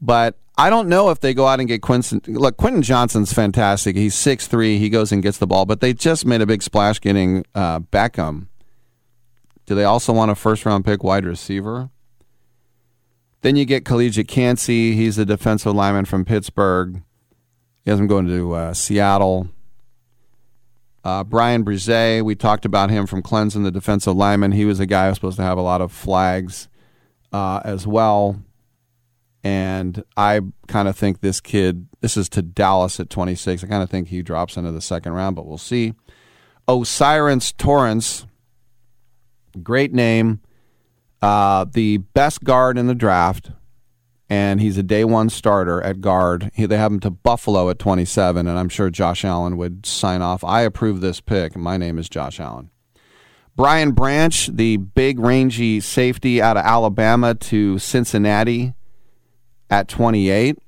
[0.00, 2.20] But I don't know if they go out and get Quentin.
[2.26, 3.94] Look, Quentin Johnston's fantastic.
[3.94, 4.78] He's six three.
[4.78, 5.64] He goes and gets the ball.
[5.64, 8.48] But they just made a big splash getting uh, Beckham.
[9.64, 11.90] Do they also want a first round pick wide receiver?
[13.42, 14.96] Then you get Calijah Kancey.
[14.96, 17.00] He's a defensive lineman from Pittsburgh.
[17.84, 19.50] He has him going to uh, Seattle.
[21.04, 24.52] Uh, Bryan Bresee, we talked about him from Clemson, the defensive lineman.
[24.52, 26.68] He was a guy who was supposed to have a lot of flags
[27.30, 28.42] uh, as well.
[29.42, 33.62] And I kind of think this kid, this is to Dallas at 26.
[33.62, 35.92] I kind of think he drops into the second round, but we'll see.
[36.66, 38.26] O'Cyrus Torrence,
[39.62, 40.40] great name.
[41.20, 43.50] Uh, the best guard in the draft
[44.34, 46.50] and he's a day one starter at guard.
[46.54, 50.22] He, they have him to Buffalo at 27, and I'm sure Josh Allen would sign
[50.22, 50.42] off.
[50.42, 51.56] I approve this pick.
[51.56, 52.70] My name is Josh Allen.
[53.54, 58.74] Brian Branch, the big rangy safety out of Alabama to Cincinnati
[59.70, 60.58] at 28.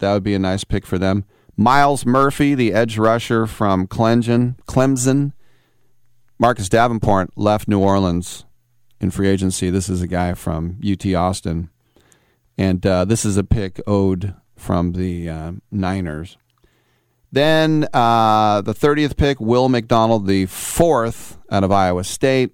[0.00, 1.24] That would be a nice pick for them.
[1.56, 4.56] Myles Murphy, the edge rusher from Clemson.
[4.66, 5.32] Clemson.
[6.38, 8.44] Marcus Davenport left New Orleans
[9.00, 9.70] in free agency.
[9.70, 11.69] This is a guy from UT Austin
[12.60, 16.36] and uh, this is a pick owed from the uh, Niners.
[17.32, 22.52] Then uh, the 30th pick, Will McDonald, the fourth out of Iowa State.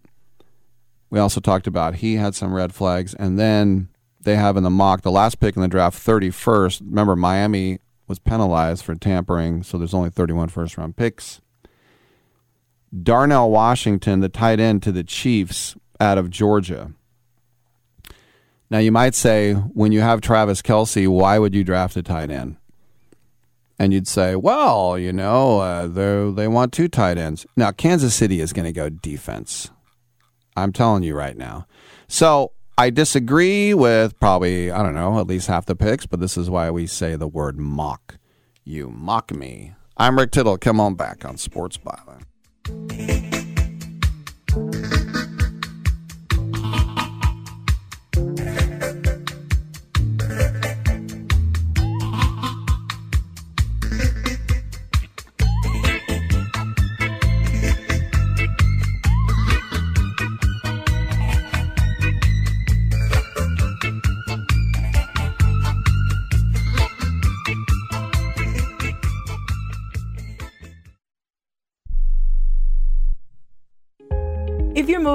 [1.11, 3.15] We also talked about he had some red flags.
[3.15, 3.89] And then
[4.21, 6.83] they have in the mock, the last pick in the draft, 31st.
[6.83, 11.41] Remember, Miami was penalized for tampering, so there's only 31 first round picks.
[13.03, 16.93] Darnell Washington, the tight end to the Chiefs out of Georgia.
[18.69, 22.31] Now, you might say, when you have Travis Kelce, why would you draft a tight
[22.31, 22.57] end?
[23.79, 27.47] And you'd say, well, you know, uh, they they want two tight ends.
[27.57, 29.71] Now, Kansas City is going to go defense.
[30.57, 31.67] I'm telling you right now.
[32.09, 36.37] So I disagree with probably, I don't know, at least half the picks, but this
[36.37, 38.19] is why we say the word mock.
[38.65, 39.75] You mock me.
[39.97, 40.59] I'm Rick Tittle.
[40.59, 42.25] Come on back on Sports Byline.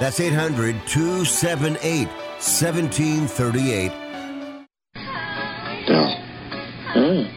[0.00, 3.92] That's 800 278 1738.
[5.86, 6.16] Dell.
[6.88, 7.28] Hmm.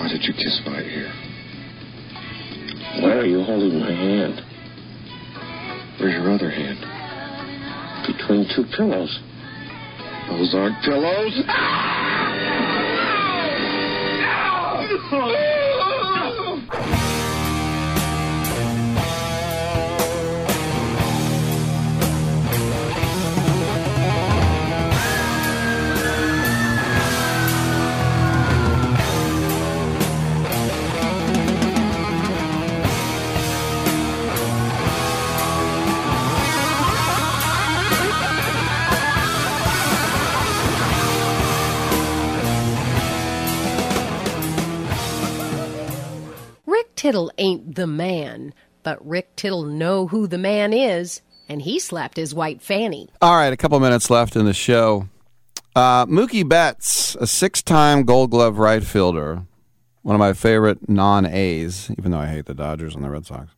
[0.00, 1.12] Why did you kiss my ear?
[3.02, 4.40] Why are you holding my hand?
[6.00, 6.78] Where's your other hand?
[8.06, 9.20] Between two pillows.
[10.30, 11.36] Those aren't pillows.
[15.12, 17.09] Rick
[47.00, 48.52] Tittle ain't the man,
[48.82, 53.08] But Rick Tittle know who the man is, and he slapped his white fanny.
[53.22, 55.08] All right, a couple minutes left in the show.
[55.74, 59.46] Uh, Mookie Betts, a six-time Gold Glove right fielder,
[60.02, 63.48] one of my favorite non-A's, even though I hate the Dodgers and the Red Sox.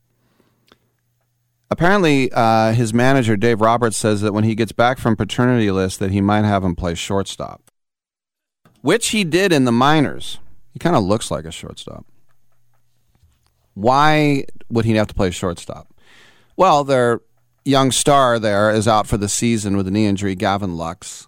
[1.69, 5.99] Apparently, uh, his manager Dave Roberts says that when he gets back from paternity list,
[5.99, 7.69] that he might have him play shortstop,
[8.79, 10.39] which he did in the minors.
[10.71, 12.05] He kind of looks like a shortstop.
[13.73, 15.93] Why would he have to play shortstop?
[16.55, 17.21] Well, their
[17.65, 21.27] young star there is out for the season with a knee injury, Gavin Lux.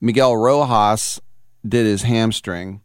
[0.00, 1.20] Miguel Rojas
[1.66, 2.82] did his hamstring.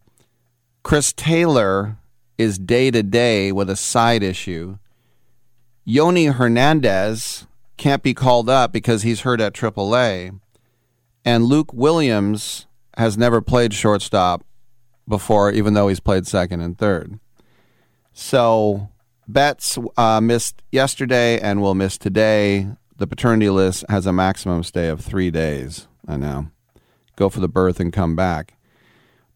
[0.84, 1.98] Chris Taylor
[2.38, 4.78] is day to day with a side issue.
[5.86, 10.40] Yonny Hernandez can't be called up because he's hurt at AAA.
[11.26, 14.46] And Luke Williams has never played shortstop
[15.08, 17.20] before, even though he's played second and third.
[18.20, 18.90] So
[19.30, 22.68] Betts uh, missed yesterday and will miss today.
[22.98, 25.88] The paternity list has a maximum stay of three days.
[26.06, 26.52] I know.
[27.16, 28.56] Go for the birth and come back.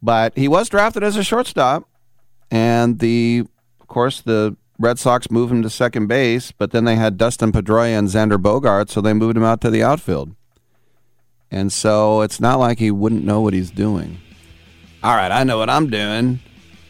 [0.01, 1.87] But he was drafted as a shortstop,
[2.51, 3.45] and the,
[3.79, 7.53] of course, the Red Sox moved him to second base, but then they had Dustin
[7.53, 10.35] Pedroia and Xander Bogaerts, so they moved him out to the outfield.
[11.49, 14.19] And so it's not like he wouldn't know what he's doing.
[15.01, 16.41] All right, I know what I'm doing.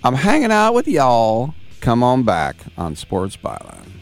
[0.03, 1.53] I'm hanging out with y'all.
[1.83, 3.92] Come on back on Sports Byline.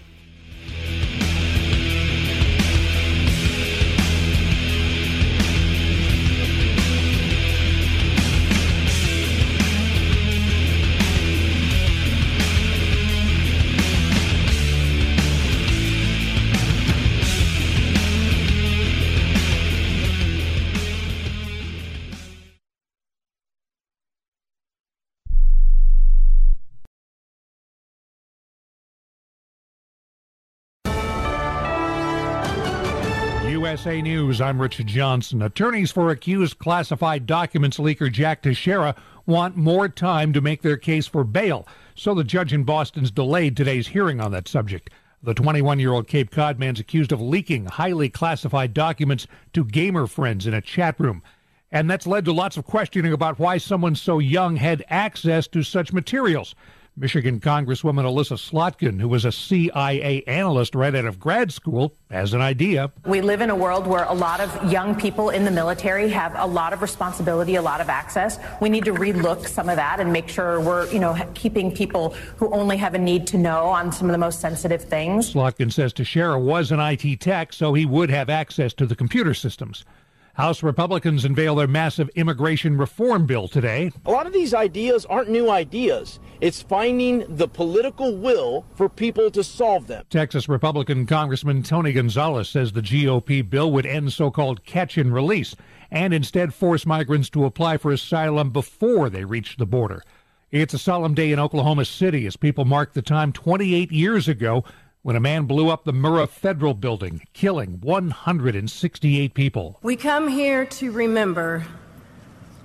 [33.72, 35.42] USA News, I'm Richard Johnson.
[35.42, 38.94] Attorneys for accused classified documents leaker Jack Teixeira
[39.26, 41.66] want more time to make their case for bail,
[41.96, 44.90] so the judge in Boston's delayed today's hearing on that subject.
[45.24, 50.06] The 21 year old Cape Cod man's accused of leaking highly classified documents to gamer
[50.06, 51.24] friends in a chat room.
[51.72, 55.64] And that's led to lots of questioning about why someone so young had access to
[55.64, 56.56] such materials.
[56.98, 62.34] Michigan Congresswoman Elissa Slotkin, who was a CIA analyst right out of grad school, has
[62.34, 62.92] an idea.
[63.06, 66.36] We live in a world where a lot of young people in the military have
[66.36, 68.40] a lot of responsibility, a lot of access.
[68.60, 72.10] We need to relook some of that and make sure we're, you know, keeping people
[72.36, 75.34] who only have a need to know on some of the most sensitive things.
[75.34, 79.34] Slotkin says Teixeira was an IT tech, so he would have access to the computer
[79.34, 79.86] systems.
[80.34, 83.92] House Republicans unveil their massive immigration reform bill today.
[84.06, 86.20] A lot of these ideas aren't new ideas.
[86.40, 90.06] It's finding the political will for people to solve them.
[90.10, 95.14] Texas Republican Congressman Tony Gonzalez says the GOP bill would end so called catch and
[95.14, 95.56] release
[95.92, 100.02] and instead force migrants to apply for asylum before they reach the border.
[100.50, 104.64] It's a solemn day in Oklahoma City as people mark the time 28 years ago
[105.04, 109.80] when a man blew up the Murrah Federal Building, killing 168 people.
[109.82, 111.66] We come here to remember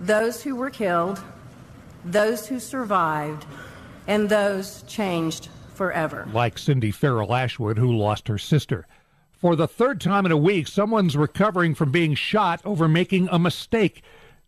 [0.01, 1.21] those who were killed,
[2.05, 3.47] those who survived,
[4.07, 6.29] and those changed forever.
[6.33, 8.87] Like Cindy Farrell Ashwood, who lost her sister.
[9.33, 13.39] For the third time in a week, someone's recovering from being shot over making a
[13.39, 14.03] mistake.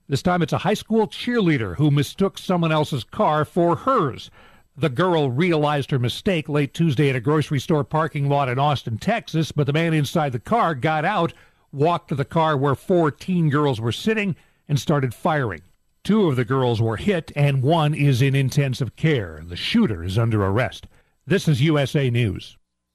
[0.08, 4.30] This time it's a high school cheerleader who mistook someone else's car for hers.
[4.78, 8.96] The girl realized her mistake late Tuesday at a grocery store parking lot in Austin,
[8.96, 11.32] Texas, but the man inside the car got out,
[11.72, 14.36] walked to the car where four teen girls were sitting,
[14.68, 15.62] and started firing.
[16.04, 19.42] Two of the girls were hit, and one is in intensive care.
[19.44, 20.86] The shooter is under arrest.
[21.26, 22.57] This is USA News.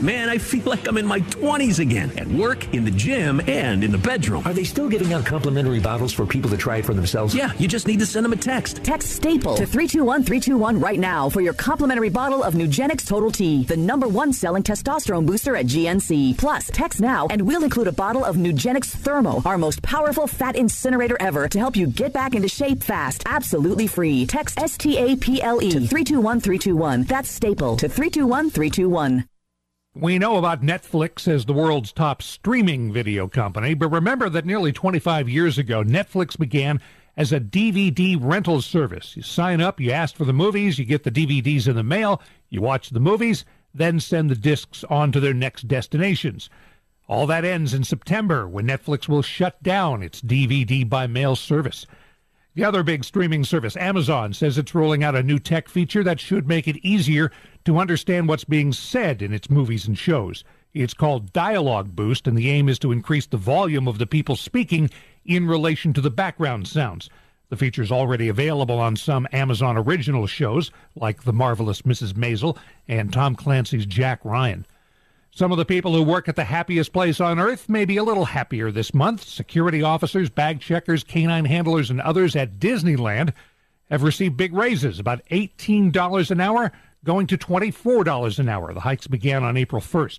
[0.00, 3.82] Man, I feel like I'm in my 20s again at work, in the gym, and
[3.82, 4.46] in the bedroom.
[4.46, 7.34] Are they still giving out complimentary bottles for people to try it for themselves?
[7.34, 8.84] Yeah, you just need to send them a text.
[8.84, 13.76] Text STAPLE to 321321 right now for your complimentary bottle of Nugenix Total T, the
[13.76, 16.38] number one selling testosterone booster at GNC.
[16.38, 20.56] Plus, text now and we'll include a bottle of Nugenix Thermo, our most powerful fat
[20.56, 23.22] incinerator ever to help you get back into shape fast.
[23.26, 24.26] Absolutely free.
[24.26, 27.04] Text S-T-A-P-L-E to 321321.
[27.04, 29.26] That's STAPLE to 321321.
[29.94, 34.72] We know about Netflix as the world's top streaming video company, but remember that nearly
[34.72, 36.80] 25 years ago, Netflix began
[37.14, 39.14] as a DVD rental service.
[39.18, 42.22] You sign up, you ask for the movies, you get the DVDs in the mail,
[42.48, 43.44] you watch the movies,
[43.74, 46.48] then send the discs on to their next destinations.
[47.06, 51.86] All that ends in September when Netflix will shut down its DVD by mail service.
[52.54, 56.20] The other big streaming service, Amazon, says it's rolling out a new tech feature that
[56.20, 57.32] should make it easier
[57.64, 60.44] to understand what's being said in its movies and shows.
[60.74, 64.36] It's called Dialogue Boost, and the aim is to increase the volume of the people
[64.36, 64.90] speaking
[65.24, 67.08] in relation to the background sounds.
[67.48, 72.12] The feature is already available on some Amazon original shows, like The Marvelous Mrs.
[72.12, 74.66] Maisel and Tom Clancy's Jack Ryan.
[75.34, 78.04] Some of the people who work at the happiest place on earth may be a
[78.04, 79.24] little happier this month.
[79.24, 83.32] Security officers, bag checkers, canine handlers, and others at Disneyland
[83.90, 86.70] have received big raises, about $18 an hour,
[87.02, 88.74] going to $24 an hour.
[88.74, 90.18] The hikes began on April 1st.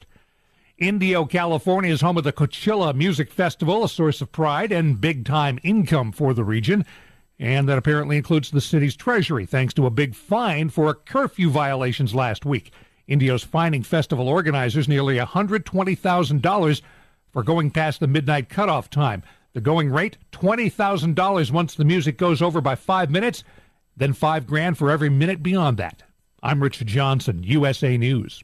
[0.80, 5.26] Indio, California is home of the Coachella Music Festival, a source of pride and big
[5.26, 6.86] time income for the region.
[7.38, 12.16] And that apparently includes the city's treasury, thanks to a big fine for curfew violations
[12.16, 12.72] last week.
[13.08, 16.82] Indio's fining festival organizers nearly $120,000
[17.32, 19.24] for going past the midnight cutoff time.
[19.54, 23.44] The going rate, $20,000 once the music goes over by five minutes,
[23.96, 26.04] then five grand for every minute beyond that.
[26.42, 28.44] I'm Richard Johnson, USA News.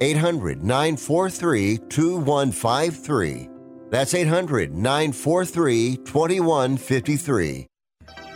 [0.00, 3.48] 800 943 2153.
[3.90, 7.66] That's 800 943 2153.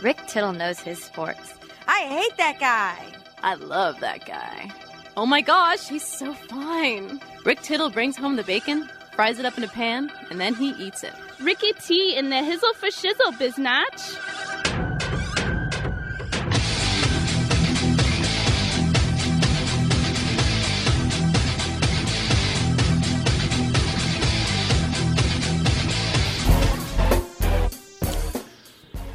[0.01, 1.53] Rick Tittle knows his sports.
[1.87, 2.97] I hate that guy.
[3.43, 4.71] I love that guy.
[5.17, 7.19] Oh my gosh, he's so fine.
[7.45, 10.69] Rick Tittle brings home the bacon, fries it up in a pan, and then he
[10.71, 11.13] eats it.
[11.41, 15.10] Ricky T in the hizzle for shizzle, biznatch.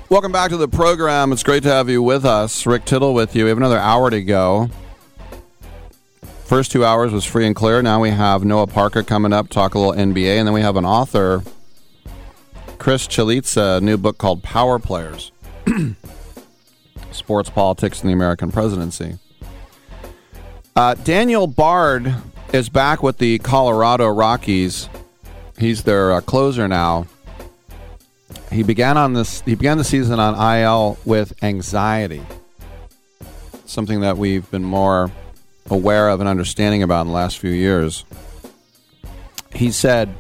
[0.09, 1.33] Welcome back to the program.
[1.33, 2.65] It's great to have you with us.
[2.65, 3.43] Rick Tittle with you.
[3.43, 4.71] We have another hour to go.
[6.45, 7.83] First two hours was free and clear.
[7.83, 10.77] Now we have Noah Parker coming up, talk a little NBA, and then we have
[10.77, 11.43] an author,
[12.79, 15.33] Chris Chalitza, a new book called Power Players
[17.11, 19.19] Sports Politics and the American Presidency.
[20.77, 22.15] Uh, Daniel Bard
[22.53, 24.89] is back with the Colorado Rockies.
[25.59, 27.07] He's their uh, closer now.
[28.51, 29.43] He began on this.
[29.43, 32.23] He began the season on IL with anxiety,
[33.67, 35.11] something that we've been more
[35.69, 38.05] aware of and understanding about in the last few years.
[39.53, 40.15] He said,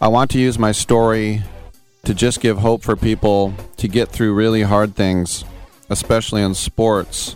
[0.00, 1.42] "I want to use my story
[2.04, 5.44] to just give hope for people to get through really hard things,
[5.88, 7.34] especially in sports."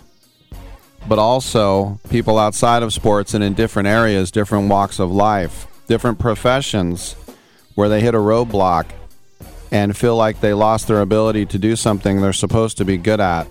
[1.07, 6.19] But also people outside of sports and in different areas, different walks of life, different
[6.19, 7.15] professions
[7.75, 8.85] where they hit a roadblock
[9.73, 13.19] and feel like they lost their ability to do something they're supposed to be good
[13.19, 13.47] at.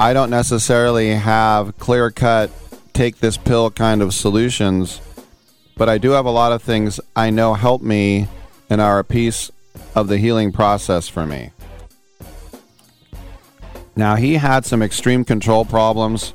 [0.00, 2.50] I don't necessarily have clear cut,
[2.94, 4.98] take this pill kind of solutions,
[5.76, 8.28] but I do have a lot of things I know help me
[8.70, 9.52] and are a piece
[9.94, 11.50] of the healing process for me.
[13.94, 16.32] Now, he had some extreme control problems.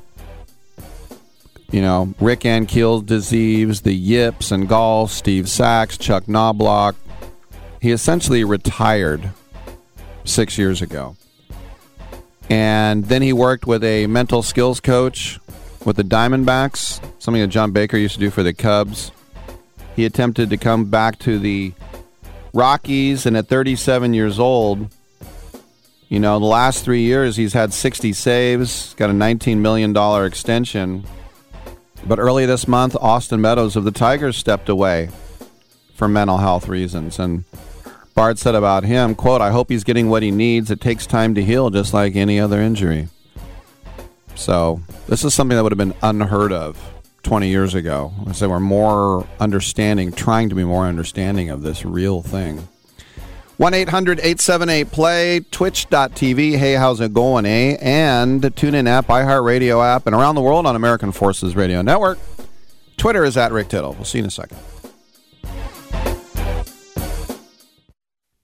[1.71, 6.95] You know, Rick Ankiel's disease, the yips and golf, Steve Sax, Chuck Knobloch,
[7.81, 9.31] He essentially retired
[10.23, 11.17] six years ago.
[12.47, 15.39] And then he worked with a mental skills coach
[15.83, 19.11] with the Diamondbacks, something that John Baker used to do for the Cubs.
[19.95, 21.73] He attempted to come back to the
[22.53, 24.93] Rockies, and at 37 years old,
[26.07, 29.95] you know, the last three years he's had 60 saves, got a $19 million
[30.25, 31.05] extension.
[32.05, 35.09] But early this month, Austin Meadows of the Tigers stepped away
[35.95, 37.17] for mental health reasons.
[37.17, 37.45] And
[38.13, 40.69] Bard said about him, quote, I hope he's getting what he needs.
[40.69, 43.07] It takes time to heal, just like any other injury.
[44.35, 46.77] So this is something that would have been unheard of
[47.23, 48.11] 20 years ago.
[48.27, 52.67] I say we're more understanding, trying to be more understanding of this real thing.
[53.57, 56.57] 1 800 878 play, twitch.tv.
[56.57, 57.77] Hey, how's it going, eh?
[57.79, 62.17] And TuneIn app, iHeartRadio app, and around the world on American Forces Radio Network.
[62.97, 63.93] Twitter is at Rick Tittle.
[63.93, 64.57] We'll see you in a second.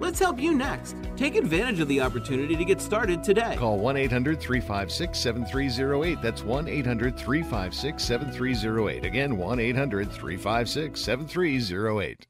[0.00, 0.96] Let's help you next.
[1.14, 3.54] Take advantage of the opportunity to get started today.
[3.58, 6.22] Call 1 800 356 7308.
[6.22, 9.04] That's 1 800 356 7308.
[9.04, 12.29] Again, 1 800 356 7308.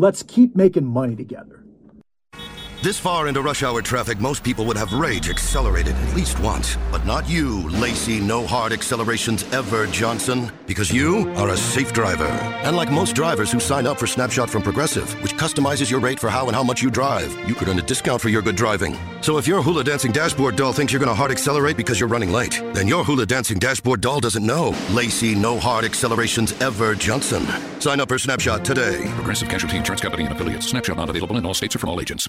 [0.00, 1.64] Let's keep making money together.
[2.80, 6.76] This far into rush hour traffic, most people would have rage accelerated at least once.
[6.92, 12.28] But not you, Lacey No Hard Accelerations Ever Johnson, because you are a safe driver.
[12.62, 16.20] And like most drivers who sign up for Snapshot from Progressive, which customizes your rate
[16.20, 18.54] for how and how much you drive, you could earn a discount for your good
[18.54, 18.96] driving.
[19.22, 22.08] So if your hula dancing dashboard doll thinks you're going to hard accelerate because you're
[22.08, 24.72] running late, then your hula dancing dashboard doll doesn't know.
[24.92, 27.44] Lacey No Hard Accelerations Ever Johnson.
[27.80, 29.10] Sign up for Snapshot today.
[29.16, 30.68] Progressive Casualty Insurance Company and affiliates.
[30.68, 32.28] Snapshot not available in all states or from all agents.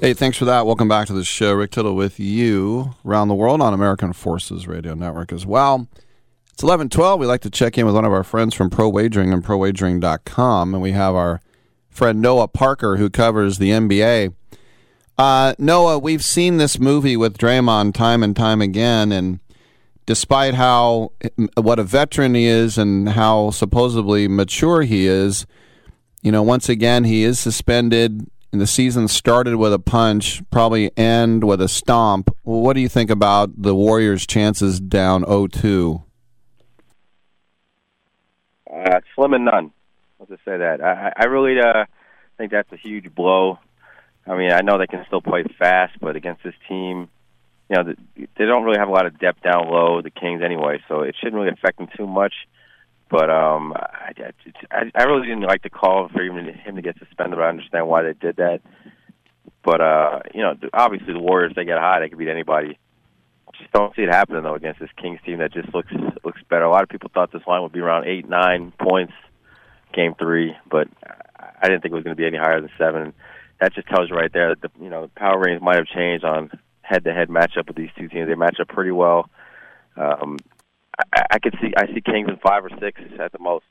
[0.00, 0.64] Hey, thanks for that.
[0.64, 1.54] Welcome back to the show.
[1.54, 5.88] Rick Tittle with you around the world on American Forces Radio Network as well.
[6.52, 7.18] It's 1112.
[7.18, 10.72] We like to check in with one of our friends from Pro Wagering and ProWagering.com,
[10.72, 11.40] and we have our
[11.90, 14.34] friend Noah Parker who covers the NBA.
[15.18, 19.40] Uh, Noah, we've seen this movie with Draymond time and time again, and
[20.06, 21.10] despite how
[21.56, 25.44] what a veteran he is and how supposedly mature he is,
[26.22, 28.30] you know, once again he is suspended.
[28.50, 32.34] And the season started with a punch, probably end with a stomp.
[32.42, 36.02] What do you think about the Warriors' chances down 0-2?
[38.72, 39.70] Uh, slim and none.
[40.18, 40.82] Let's just say that.
[40.82, 41.84] I, I really uh,
[42.38, 43.58] think that's a huge blow.
[44.26, 47.08] I mean, I know they can still play fast, but against this team,
[47.68, 50.82] you know, they don't really have a lot of depth down low, the Kings anyway,
[50.88, 52.32] so it shouldn't really affect them too much.
[53.10, 54.12] But um, I,
[54.70, 57.38] I, I really didn't like the call for even him to get suspended.
[57.38, 58.60] But I understand why they did that.
[59.64, 62.78] But uh, you know, obviously the Warriors they get high, they can beat anybody.
[63.58, 65.92] Just don't see it happening though against this Kings team that just looks
[66.24, 66.64] looks better.
[66.64, 69.14] A lot of people thought this line would be around eight, nine points,
[69.92, 73.14] game three, but I didn't think it was going to be any higher than seven.
[73.60, 75.86] That just tells you right there that the you know the power ratings might have
[75.86, 76.50] changed on
[76.82, 78.28] head-to-head matchup with these two teams.
[78.28, 79.28] They match up pretty well.
[79.96, 80.38] Um,
[81.12, 83.64] I, I could see I see Kings in five or six at the most.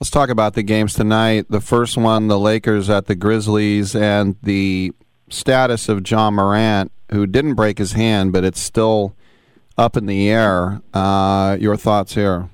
[0.00, 1.46] Let's talk about the games tonight.
[1.48, 4.92] The first one, the Lakers at the Grizzlies, and the
[5.28, 9.16] status of Ja Morant, who didn't break his hand, but it's still
[9.76, 10.80] up in the air.
[10.94, 12.48] Uh, your thoughts here?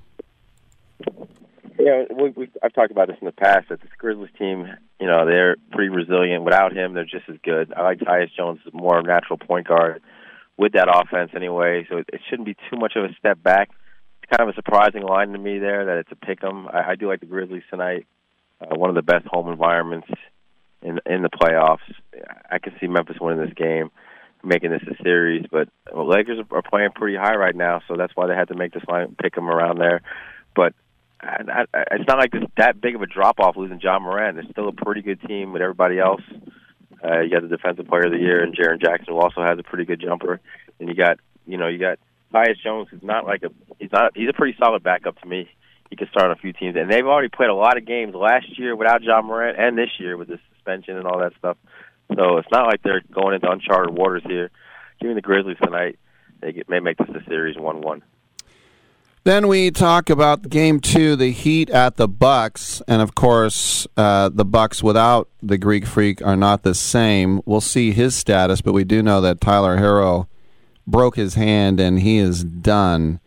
[1.78, 3.69] Yeah, we, we, I've talked about this in the past.
[3.69, 4.66] That this Grizzlies team,
[4.98, 6.44] you know, they're pretty resilient.
[6.44, 7.74] Without him, they're just as good.
[7.74, 10.01] I like Tyus Jones, more natural point guard
[10.56, 11.86] with that offense anyway.
[11.90, 13.70] So it, it shouldn't be too much of a step back.
[14.22, 16.68] It's kind of a surprising line to me there that it's a pick 'em.
[16.68, 18.06] I, I do like the Grizzlies tonight.
[18.60, 20.09] Uh, one of the best home environments
[20.82, 21.85] in in the playoffs.
[22.51, 23.90] I can see Memphis winning this game,
[24.43, 25.47] making this a series.
[25.51, 28.55] But well, Lakers are playing pretty high right now, so that's why they had to
[28.56, 30.02] make this line pick 'em around there.
[30.55, 30.72] But
[31.20, 34.36] I, I, it's not like this that big of a drop off losing Ja Morant.
[34.36, 36.22] They're still a pretty good team with everybody else.
[37.05, 39.59] Uh, you got the defensive player of the year and Jaren Jackson, who also has
[39.59, 40.40] a pretty good jumper.
[40.81, 41.98] And you got, you know, you got
[42.32, 45.48] Tyus Jones, who's not like a he's not he's a pretty solid backup to me.
[45.90, 48.14] He could start on a few teams, and they've already played a lot of games
[48.14, 51.56] last year without Ja Morant, and this year with the suspension and all that stuff.
[52.16, 54.51] So it's not like they're going into uncharted waters here.
[55.01, 55.98] Giving the Grizzlies tonight,
[56.40, 58.02] they get, may make this a series one-one.
[59.25, 64.29] Then we talk about game two, the Heat at the Bucks, and of course, uh,
[64.29, 67.41] the Bucks without the Greek Freak are not the same.
[67.47, 70.27] We'll see his status, but we do know that Tyler Herro
[70.87, 73.19] broke his hand and he is done,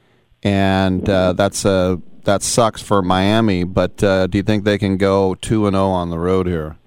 [0.44, 3.64] and uh, that's a that sucks for Miami.
[3.64, 6.78] But uh, do you think they can go two and zero on the road here?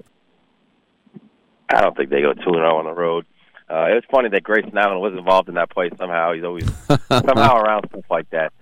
[1.68, 3.26] I don't think they go two and zero on the road.
[3.68, 6.32] Uh, it was funny that Grayson Allen was involved in that play somehow.
[6.32, 6.70] He's always
[7.08, 8.52] somehow around stuff like that.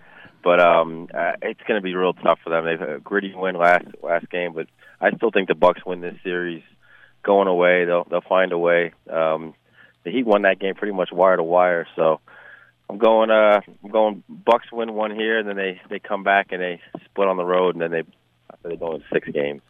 [0.49, 2.65] But um, uh, it's going to be real tough for them.
[2.65, 4.67] They've a gritty win last last game, but
[4.99, 6.63] I still think the Bucks win this series.
[7.23, 8.93] Going away, they'll they'll find a way.
[9.13, 9.53] Um,
[10.05, 12.23] the Heat won that game pretty much wire to wire, so
[12.89, 13.31] I'm going.
[13.31, 14.25] Uh, I'm going.
[14.27, 17.45] Bucks win one here, and then they they come back and they split on the
[17.45, 18.05] road, and then they
[18.67, 19.61] they go in six games.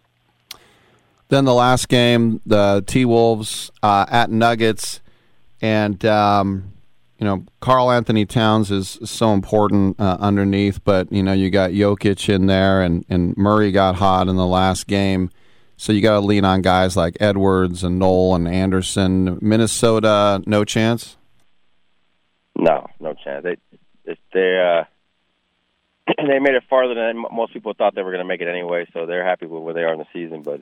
[1.27, 5.01] Then the last game, the T Wolves uh, at Nuggets,
[5.61, 6.73] and um,
[7.19, 11.73] you know, Karl Anthony Towns is so important uh, underneath, but you know, you got
[11.73, 15.31] Jokic in there, and and Murray got hot in the last game,
[15.77, 19.39] so you got to lean on guys like Edwards and Nowell and Anderson.
[19.43, 21.17] Minnesota, no chance.
[22.57, 23.45] No, no chance.
[23.45, 23.57] They
[24.33, 24.85] they uh,
[26.25, 28.87] they made it farther than most people thought they were going to make it anyway,
[28.93, 30.43] so they're happy with where they are in the season.
[30.43, 30.61] But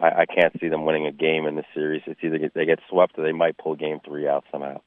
[0.00, 2.02] I, I can't see them winning a game in this series.
[2.06, 4.80] It's either they get swept or they might pull Game Three out somehow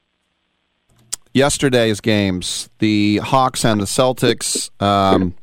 [1.35, 4.71] yesterday's games, the Hawks and the Celtics.
[4.81, 5.35] Um,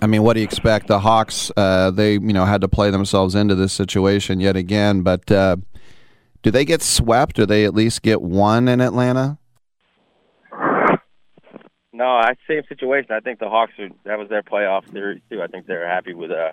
[0.00, 0.88] I mean, what do you expect?
[0.88, 5.02] The Hawks, uh, they you know had to play themselves into this situation yet again.
[5.02, 5.56] But uh,
[6.42, 7.36] do they get swept?
[7.36, 9.38] Do they at least get one in Atlanta?
[11.92, 13.12] No, I same situation.
[13.12, 15.40] I think the Hawks are that was their playoff series too.
[15.40, 16.52] I think they're happy with uh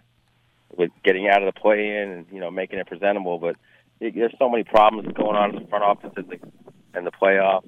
[0.77, 3.39] with getting out of the play in and you know making it presentable.
[3.39, 3.55] But
[3.99, 7.11] it, there's so many problems going on in the front office and the, in the
[7.11, 7.67] playoffs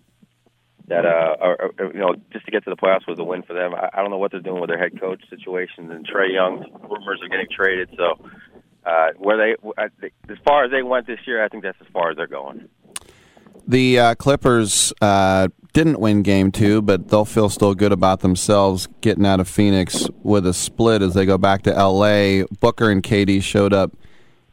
[0.88, 3.54] that uh, are, you know, just to get to the playoffs was a win for
[3.54, 3.74] them.
[3.74, 5.92] I, I don't know what they're doing with their head coach situation.
[5.92, 8.20] And Trae Young rumors are getting traded, so
[8.86, 9.70] uh, where they
[10.30, 12.68] as far as they went this year, I think that's as far as they're going.
[13.68, 18.88] The uh, Clippers uh, didn't win Game Two, but they'll feel still good about themselves
[19.02, 22.44] getting out of Phoenix with a split as they go back to L.A.
[22.60, 23.96] Booker and KD showed up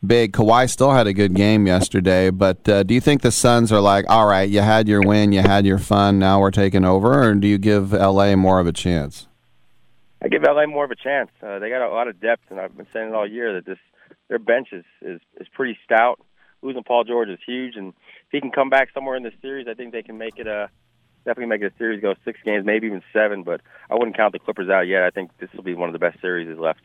[0.07, 0.33] big.
[0.33, 3.81] Kawhi still had a good game yesterday, but uh, do you think the Suns are
[3.81, 7.29] like, all right, you had your win, you had your fun, now we're taking over,
[7.29, 9.27] or do you give LA more of a chance?
[10.23, 11.31] I give LA more of a chance.
[11.43, 13.67] Uh, they got a lot of depth, and I've been saying it all year that
[13.67, 13.79] this
[14.29, 16.21] their bench is is, is pretty stout.
[16.61, 19.69] Losing Paul George is huge, and if he can come back somewhere in the series,
[19.69, 20.71] I think they can make it a
[21.25, 23.45] definitely make the series go six games, maybe even seven.
[23.45, 25.03] But I wouldn't count the Clippers out yet.
[25.03, 26.81] I think this will be one of the best series left.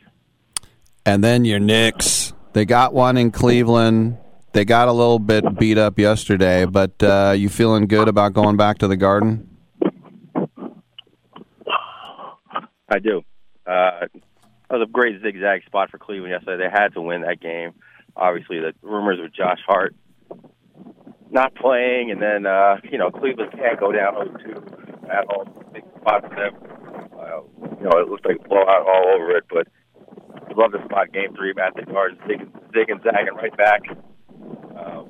[1.04, 2.32] And then your Knicks.
[2.54, 4.16] They got one in Cleveland.
[4.52, 8.56] They got a little bit beat up yesterday, but uh, you feeling good about going
[8.56, 9.50] back to the Garden?
[12.88, 13.22] I do.
[13.66, 16.62] Uh, that was a great zigzag spot for Cleveland yesterday.
[16.62, 17.72] They had to win that game.
[18.16, 19.96] Obviously, the rumors with Josh Hart
[21.32, 25.52] not playing, and then uh, you know Cleveland can't go down 0-2 at home.
[25.72, 26.54] Big spot for them.
[27.18, 27.40] Uh,
[27.80, 29.66] you know, it looks like blowout all over it, but
[30.48, 33.82] I'd love to spot Game Three at the Garden, zigging, zigging, zagging right back.
[34.76, 35.08] Um,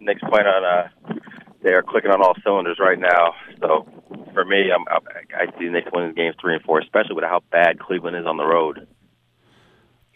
[0.00, 1.14] Knicks playing on uh,
[1.62, 3.34] they are clicking on all cylinders right now.
[3.60, 3.86] So
[4.32, 5.02] for me, I'm, I'm
[5.36, 8.26] I see the Knicks winning games three and four, especially with how bad Cleveland is
[8.26, 8.86] on the road.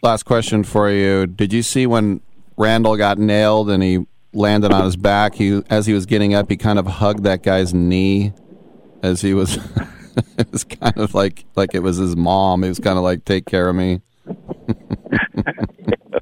[0.01, 2.21] Last question for you: Did you see when
[2.57, 5.35] Randle got nailed and he landed on his back?
[5.35, 8.33] He, as he was getting up, he kind of hugged that guy's knee
[9.01, 9.57] as he was.
[10.37, 12.63] it was kind of like like it was his mom.
[12.63, 14.01] He was kind of like, "Take care of me."
[15.35, 16.21] that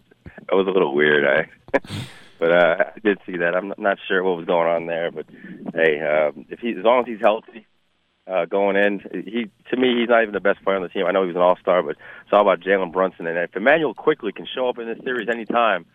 [0.52, 1.80] was a little weird, I.
[2.40, 3.56] but uh, I did see that.
[3.56, 5.26] I'm not sure what was going on there, but
[5.74, 7.66] hey, uh, if he as long as he's healthy,
[8.28, 11.06] uh, going in, he to me he's not even the best player on the team.
[11.06, 13.28] I know he was an All Star, but it's all about Jalen Brunson.
[13.28, 15.86] And if Immanuel Quickley can show up in this series anytime,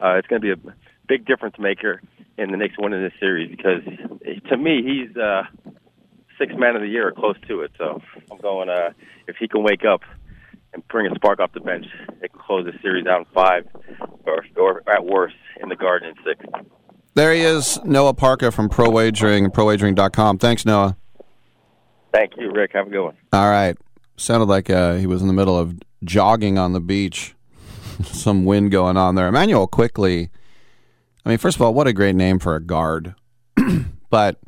[0.00, 0.74] uh, it's going to be a
[1.06, 2.00] big difference maker
[2.38, 3.82] in the Knicks winning this series because
[4.48, 5.42] to me he's uh,
[6.38, 7.72] six man of the year or close to it.
[7.78, 8.00] So
[8.30, 8.68] I'm going.
[8.68, 8.90] Uh,
[9.26, 10.02] if he can wake up
[10.72, 11.86] and bring a spark off the bench,
[12.20, 13.66] they can close the series out in five,
[14.26, 16.44] or, or at worst in the Garden in six.
[17.14, 20.38] There he is, Noah Parker from Pro Wagering, ProWagering.com.
[20.38, 20.96] Thanks, Noah.
[22.12, 22.72] Thank you, Rick.
[22.74, 23.16] Have a good one.
[23.32, 23.76] All right.
[24.16, 25.74] Sounded like uh, he was in the middle of
[26.04, 27.34] jogging on the beach.
[28.04, 29.28] Some wind going on there.
[29.28, 30.30] Immanuel Quickley.
[31.24, 33.14] I mean, first of all, what a great name for a guard.
[34.10, 34.40] but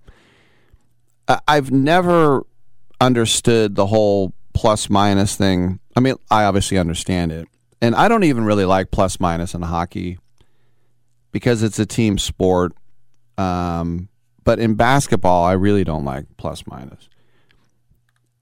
[1.47, 2.45] I've never
[3.01, 5.81] understood the whole plus minus thing.
[5.97, 7.49] I mean, I obviously understand it.
[7.81, 10.19] And I don't even really like plus minus in hockey
[11.33, 12.73] because it's a team sport.
[13.37, 14.09] Um,
[14.45, 17.09] but in basketball, I really don't like plus minus.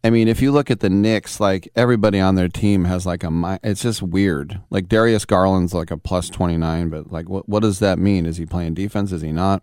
[0.02, 3.22] I mean, if you look at the Knicks, like everybody on their team has like
[3.22, 4.60] a, it's just weird.
[4.70, 8.24] Like Darius Garland's like a plus 29, but like what, what does that mean?
[8.24, 9.12] Is he playing defense?
[9.12, 9.62] Is he not?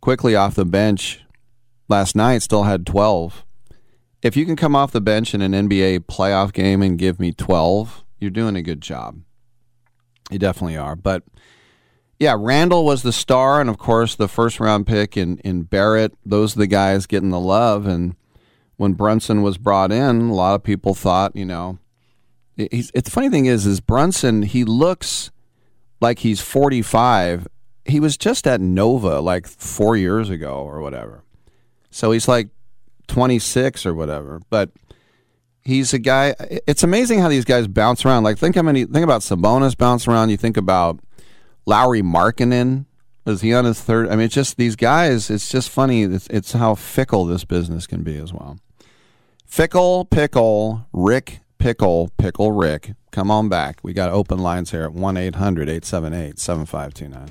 [0.00, 1.24] Quickley off the bench
[1.88, 3.44] last night still had 12.
[4.22, 7.32] If you can come off the bench in an NBA playoff game and give me
[7.32, 9.20] 12, you're doing a good job.
[10.30, 10.96] You definitely are.
[10.96, 11.22] But
[12.18, 16.14] yeah, Randle was the star, and of course, the first round pick in, in Barrett.
[16.26, 17.86] Those are the guys getting the love.
[17.86, 18.16] And
[18.76, 21.78] when Brunson was brought in, a lot of people thought, you know,
[22.56, 25.30] he's, it's the funny thing is, is Brunson, he looks
[26.00, 27.46] like he's 45.
[27.84, 31.22] He was just at Nova like four years ago or whatever.
[31.90, 32.48] So he's like
[33.08, 34.40] 26 or whatever.
[34.50, 34.70] But
[35.62, 36.34] he's a guy.
[36.66, 38.24] It's amazing how these guys bounce around.
[38.24, 38.84] Like think how many.
[38.84, 40.30] Think about Sabonis bounce around.
[40.30, 41.00] You think about
[41.66, 42.86] Lauri Markkanen.
[43.26, 44.08] Is he on his third?
[44.08, 45.28] I mean, it's just these guys.
[45.28, 46.04] It's just funny.
[46.04, 48.58] It's, it's how fickle this business can be as well.
[49.44, 52.94] Fickle pickle Rick pickle pickle Rick.
[53.10, 53.80] Come on back.
[53.82, 57.30] We got open lines here at 1 800 878 7529.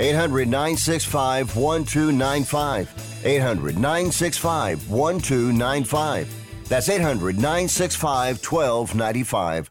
[0.00, 3.20] 800 965 1295.
[3.24, 6.68] 800 965 1295.
[6.68, 9.70] That's 800 965 1295.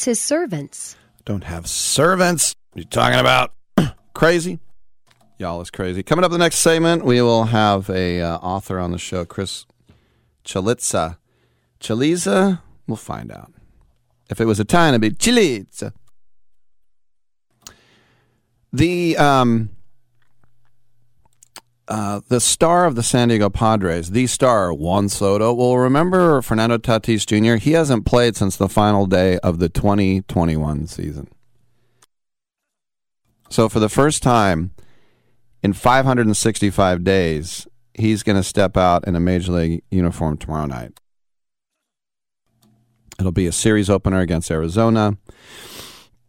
[0.00, 0.96] Beats his servants.
[1.26, 2.54] Don't have servants.
[2.74, 3.52] Are you talking about?
[4.14, 4.58] crazy?
[5.36, 6.02] Y'all is crazy.
[6.02, 9.66] Coming up the next segment, we will have a uh, author on the show, Chris
[10.42, 11.18] Chalitza.
[11.80, 12.62] Chaliza?
[12.86, 13.52] We'll find out.
[14.30, 15.92] If it was Italian, it'd be Chiliza.
[18.72, 19.68] The um,
[21.90, 25.52] uh, the star of the San Diego Padres, the star Juan Soto.
[25.52, 27.56] Well, remember Fernando Tatis Jr.
[27.56, 31.28] He hasn't played since the final day of the 2021 season.
[33.48, 34.70] So for the first time
[35.64, 40.92] in 565 days, he's going to step out in a major league uniform tomorrow night.
[43.18, 45.18] It'll be a series opener against Arizona.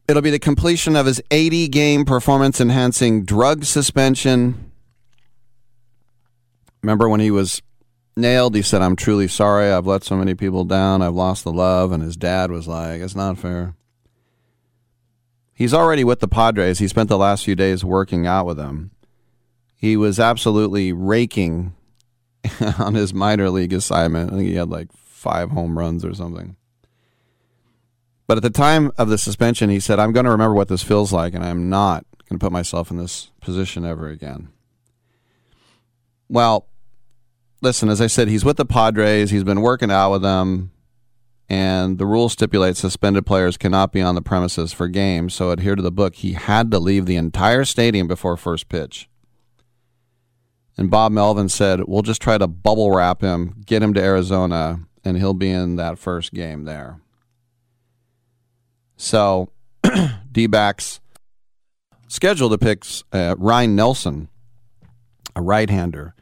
[0.08, 4.71] It'll be the completion of his 80 game performance enhancing drug suspension.
[6.84, 7.62] Remember when he was
[8.16, 9.72] nailed, he said, I'm truly sorry.
[9.72, 11.02] I've let so many people down.
[11.02, 11.92] I've lost the love.
[11.92, 13.76] And his dad was like, It's not fair.
[15.54, 16.80] He's already with the Padres.
[16.80, 18.92] He spent the last few days working out with them.
[19.76, 21.76] He was absolutely raking
[22.80, 24.32] on his minor league assignment.
[24.32, 26.56] I think he had like five home runs or something.
[28.26, 30.84] But at the time of the suspension, he said, I'm going to remember what this
[30.84, 34.50] feels like, and I'm not going to put myself in this position ever again.
[36.32, 36.66] Well,
[37.62, 39.32] listen, as I said, he's with the Padres.
[39.32, 40.72] He's been working out with them,
[41.50, 45.34] and the rule stipulates suspended players cannot be on the premises for games.
[45.34, 46.16] So adhere to the book.
[46.16, 49.10] He had to leave the entire stadium before first pitch.
[50.78, 54.80] And Bob Melvin said, We'll just try to bubble wrap him, get him to Arizona,
[55.04, 57.02] and he'll be in that first game there.
[58.96, 59.50] So,
[60.32, 61.02] D backs
[62.08, 64.30] scheduled to pick uh, Ryne Nelson,
[65.36, 66.16] a right hander.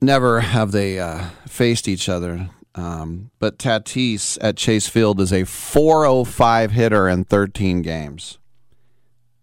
[0.00, 2.48] Never have they uh, faced each other.
[2.74, 8.38] Um, but Tatis at Chase Field is a 405 hitter in 13 games.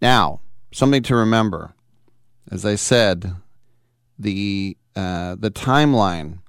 [0.01, 0.39] Now,
[0.71, 1.73] something to remember.
[2.49, 3.35] As I said,
[4.17, 6.39] the uh, the timeline.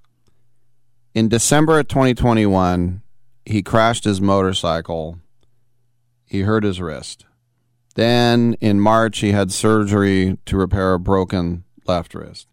[1.15, 3.03] In December of 2021,
[3.45, 5.19] he crashed his motorcycle.
[6.25, 7.27] He hurt his wrist.
[7.95, 12.47] Then in March, he had surgery to repair a broken left wrist.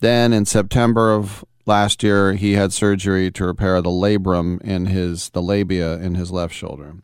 [0.00, 5.30] Then in September of last year, he had surgery to repair the labrum in his
[5.30, 6.96] the labia in his left shoulder.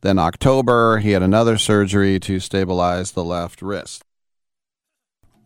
[0.00, 4.04] Then October, he had another surgery to stabilize the left wrist.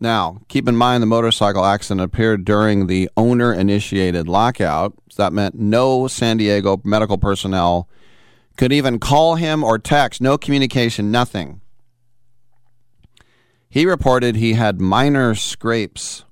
[0.01, 4.93] Now, keep in mind the motorcycle accident appeared during the owner initiated lockout.
[5.09, 7.87] So that meant no San Diego medical personnel
[8.55, 11.61] could even call him or text, no communication, nothing.
[13.69, 16.25] He reported he had minor scrapes.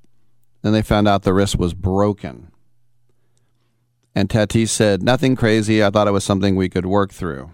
[0.68, 2.52] Then they found out the wrist was broken.
[4.14, 5.82] And Tatis said, Nothing crazy.
[5.82, 7.54] I thought it was something we could work through.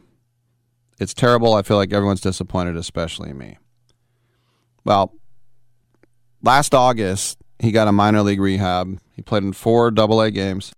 [0.99, 1.53] It's terrible.
[1.53, 3.59] I feel like everyone's disappointed, especially me.
[4.83, 5.13] Well,
[6.41, 8.99] last August, he got a minor league rehab.
[9.15, 10.73] He played in four double A games.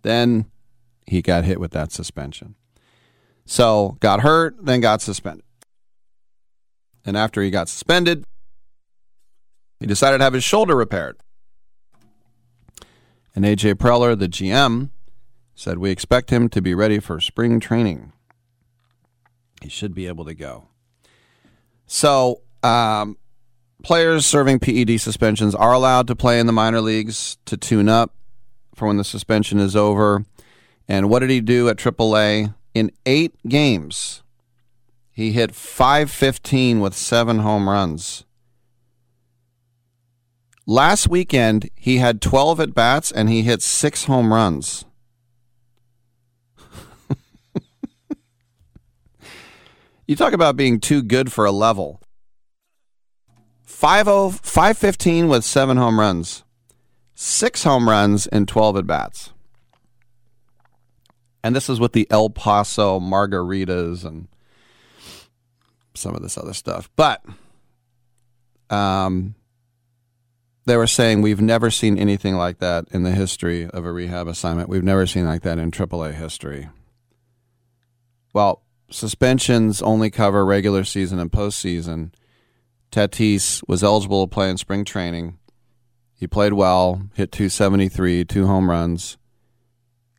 [0.00, 0.46] Then
[1.04, 2.54] he got hit with that suspension.
[3.44, 5.44] So got hurt, then got suspended.
[7.04, 8.24] And after he got suspended,
[9.80, 11.16] he decided to have his shoulder repaired.
[13.34, 14.90] And AJ Preller, the GM,
[15.54, 18.12] said, We expect him to be ready for spring training.
[19.62, 20.68] He should be able to go.
[21.86, 23.16] So, um,
[23.82, 28.14] players serving PED suspensions are allowed to play in the minor leagues to tune up
[28.74, 30.24] for when the suspension is over.
[30.88, 32.54] And what did he do at AAA?
[32.74, 34.22] In eight games,
[35.10, 38.24] he hit 515 with seven home runs.
[40.70, 44.84] Last weekend, he had 12 at bats and he hit six home runs.
[50.06, 52.00] you talk about being too good for a level.
[53.64, 54.06] 5
[54.40, 56.44] 515 with seven home runs,
[57.16, 59.32] six home runs, and 12 at bats.
[61.42, 64.28] And this is with the El Paso margaritas and
[65.94, 66.88] some of this other stuff.
[66.94, 67.24] But
[68.70, 69.34] um,
[70.70, 74.28] they were saying we've never seen anything like that in the history of a rehab
[74.28, 74.68] assignment.
[74.68, 76.68] We've never seen like that in AAA history.
[78.32, 82.12] Well, suspensions only cover regular season and postseason.
[82.92, 85.38] Tatis was eligible to play in spring training.
[86.14, 89.18] He played well, hit 273, two home runs.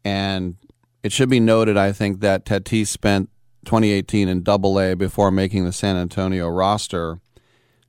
[0.04, 0.58] And
[1.02, 3.30] it should be noted, I think, that Tatis spent
[3.64, 7.22] 2018 in Double A before making the San Antonio roster.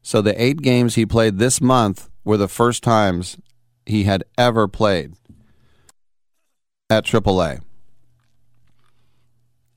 [0.01, 3.37] So the eight games he played this month were the first times
[3.87, 5.15] he had ever played
[6.89, 7.61] at AAA.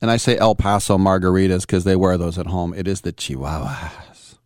[0.01, 2.74] And I say El Paso margaritas because they wear those at home.
[2.74, 4.38] It is the Chihuahuas.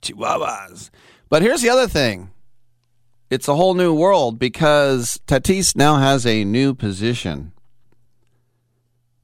[0.00, 0.90] Chihuahuas.
[1.28, 2.30] But here's the other thing
[3.28, 7.52] it's a whole new world because Tatis now has a new position.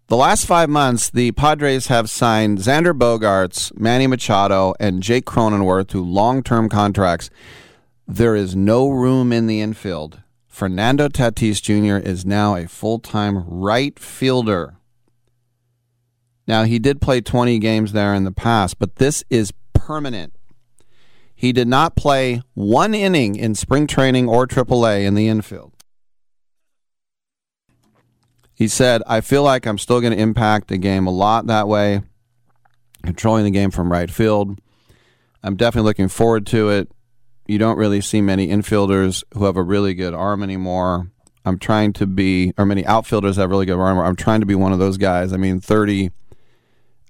[0.09, 5.89] The last five months, the Padres have signed Xander Bogaerts, Manny Machado, and Jake Cronenworth
[5.89, 7.29] to long term contracts.
[8.07, 10.23] There is no room in the infield.
[10.47, 11.97] Fernando Tatis Jr.
[11.97, 14.77] is now a full time right fielder.
[16.47, 20.37] Now, he did play 20 games there in the past, but this is permanent.
[21.35, 25.76] He did not play one inning in spring training or AAA in the infield.
[28.57, 31.69] He said, I feel like I'm still going to impact the game a lot that
[31.69, 32.01] way,
[33.05, 34.59] controlling the game from right field.
[35.43, 36.91] I'm definitely looking forward to it.
[37.47, 41.11] You don't really see many infielders who have a really good arm anymore.
[41.45, 43.99] I'm trying to be, or many outfielders have really good arm.
[43.99, 45.35] I'm trying to be one of those guys.
[45.35, 46.11] I mean, 30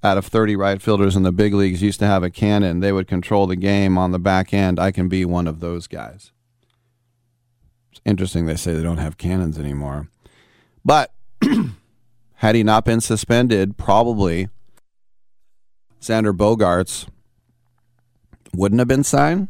[0.02, 2.81] out of 30 right fielders in the big leagues used to have a cannon.
[2.81, 4.78] They would control the game on the back end.
[4.78, 6.33] I can be one of those guys.
[7.92, 10.08] It's interesting they say they don't have cannons anymore.
[10.84, 11.12] But
[12.34, 14.48] had he not been suspended, probably
[16.00, 17.08] Xander Bogaerts
[18.55, 19.48] wouldn't have been signed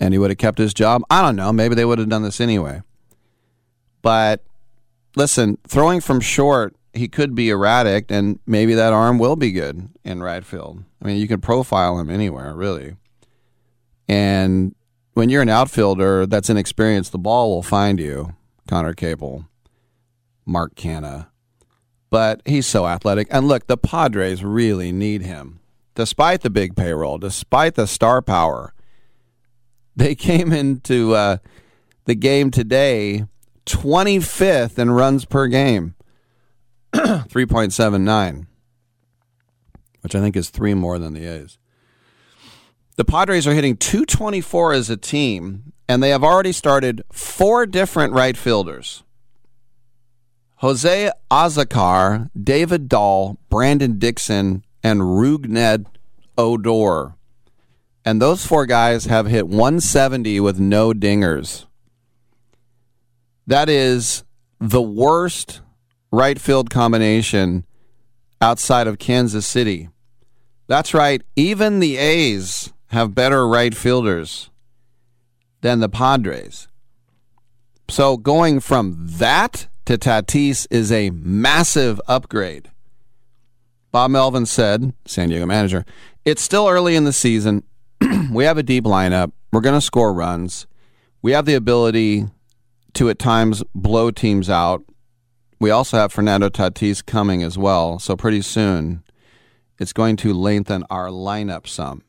[0.00, 1.02] and he would have kept his job.
[1.10, 1.52] I don't know.
[1.52, 2.82] Maybe they would have done this anyway.
[4.02, 4.42] But
[5.14, 9.90] listen, throwing from short, he could be erratic, and maybe that arm will be good
[10.02, 10.82] in right field.
[11.02, 12.96] I mean, you can profile him anywhere, really.
[14.08, 14.74] And
[15.12, 18.34] when you're an outfielder that's inexperienced, the ball will find you,
[18.66, 19.44] Conner Capel.
[20.46, 21.28] Mark Canha.
[22.10, 23.28] But he's so athletic.
[23.30, 25.60] And look, the Padres really need him.
[25.94, 28.74] Despite the big payroll, despite the star power,
[29.94, 31.38] they came into uh,
[32.06, 33.26] the game today
[33.66, 35.94] 25th in runs per game,
[36.92, 38.46] 3.79,
[40.00, 41.58] which I think is three more than the A's.
[42.96, 48.12] The Padres are hitting 224 as a team, and they have already started four different
[48.12, 49.04] right fielders.
[50.60, 55.86] Jose Azocar, David Dahl, Brandon Dixon, and Rougned
[56.36, 57.14] Odor.
[58.04, 61.64] And those four guys have hit 170 with no dingers.
[63.46, 64.22] That is
[64.60, 65.62] the worst
[66.12, 67.64] right field combination
[68.42, 69.88] outside of Kansas City.
[70.66, 74.50] That's right, even the A's have better right fielders
[75.62, 76.68] than the Padres.
[77.88, 82.70] So going from that to Tatis is a massive upgrade.
[83.90, 85.84] Bob Melvin said, San Diego manager,
[86.24, 87.64] it's still early in the season.
[88.32, 89.32] we have a deep lineup.
[89.52, 90.68] We're going to score runs.
[91.22, 92.26] We have the ability
[92.94, 94.84] to at times blow teams out.
[95.58, 97.98] We also have Fernando Tatis coming as well.
[97.98, 99.02] So pretty soon,
[99.80, 102.04] it's going to lengthen our lineup some.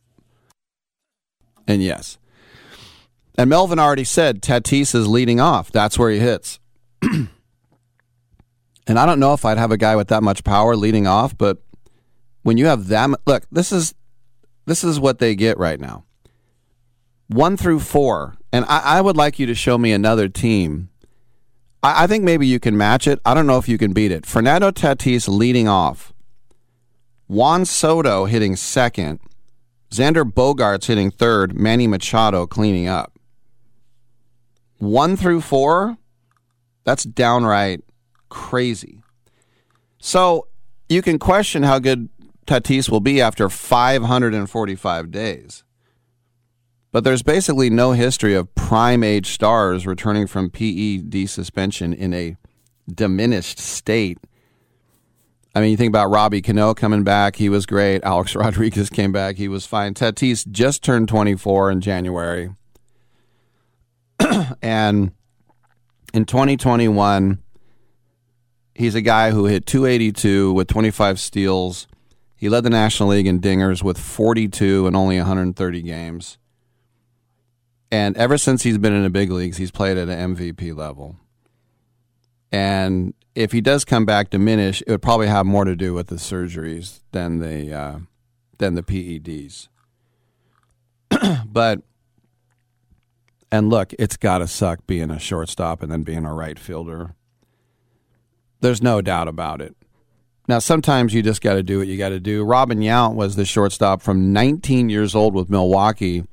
[1.68, 2.19] And yes.
[3.40, 5.72] And Melvin already said Tatis is leading off.
[5.72, 6.60] That's where he hits.
[8.88, 11.38] and I don't know if I'd have a guy with that much power leading off,
[11.38, 11.60] but
[12.43, 13.93] when you have that look, this is
[14.66, 16.06] this is what they get right now.
[17.27, 18.35] One through four.
[18.53, 20.90] And I, I would like you to show me another team.
[21.82, 23.19] I, I think maybe you can match it.
[23.26, 24.26] I don't know if you can beat it.
[24.26, 26.14] Fernando Tatis leading off.
[27.27, 29.19] Juan Soto hitting second.
[29.90, 31.58] Xander Bogaerts hitting third.
[31.58, 33.18] Manny Machado cleaning up.
[34.80, 35.98] One through four,
[36.84, 37.82] that's downright
[38.32, 39.03] crazy.
[40.00, 40.48] So
[40.90, 42.10] you can question how good
[42.48, 45.64] Tatis will be after 545 days.
[46.92, 52.35] But there's basically no history of prime age stars returning from PED suspension in a
[52.92, 54.18] diminished state.
[55.53, 58.03] I mean, you think about Robbie Cano coming back, he was great.
[58.03, 59.93] Alex Rodriguez came back, he was fine.
[59.93, 62.56] Tatis just turned 24 in January.
[64.61, 65.11] and
[66.14, 67.40] in 2021,
[68.74, 71.88] he's a guy who hit 282 with 25 steals.
[72.35, 76.38] He led the National League in dingers with 42 in only 130 games.
[77.91, 81.17] And ever since he's been in the big leagues, he's played at an MVP level.
[82.51, 86.08] And if he does come back diminished, it would probably have more to do with
[86.08, 88.00] the surgeries than the uh,
[88.58, 89.67] than the PEDs.
[91.45, 91.82] but
[93.51, 97.16] and look, it's got to suck being a shortstop and then being a right fielder.
[98.61, 99.75] There's no doubt about it.
[100.48, 102.43] Now, sometimes you just got to do what you got to do.
[102.43, 106.23] Robin Yount was the shortstop from 19 years old with Milwaukee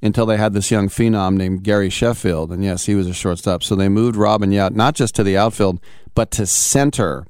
[0.00, 2.52] until they had this young phenom named Gary Sheffield.
[2.52, 3.62] And yes, he was a shortstop.
[3.62, 5.80] So they moved Robin Yount not just to the outfield,
[6.14, 7.26] but to center.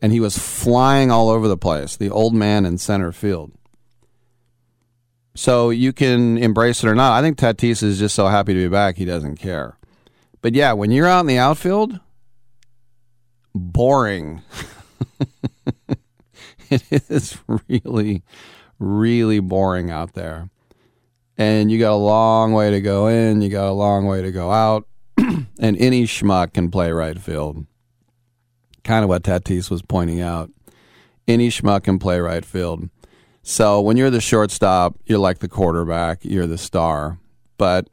[0.00, 3.52] And he was flying all over the place, the old man in center field.
[5.34, 7.12] So you can embrace it or not.
[7.12, 9.78] I think Tatis is just so happy to be back, he doesn't care.
[10.40, 12.00] But yeah, when you're out in the outfield,
[13.54, 14.42] boring.
[16.70, 18.22] it is really,
[18.78, 20.50] really boring out there.
[21.38, 24.30] And you got a long way to go in, you got a long way to
[24.30, 27.66] go out, and any schmuck can play right field.
[28.84, 30.50] Kind of what Tatis was pointing out.
[31.26, 32.90] Any schmuck can play right field.
[33.42, 37.18] So when you're the shortstop, you're like the quarterback, you're the star.
[37.58, 37.88] But,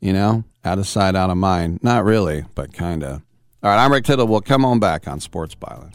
[0.00, 1.80] you know, out of sight, out of mind.
[1.82, 3.22] Not really, but kind of.
[3.64, 4.26] All right, I'm Rick Tittle.
[4.26, 5.94] We'll come on back on Sports Byline.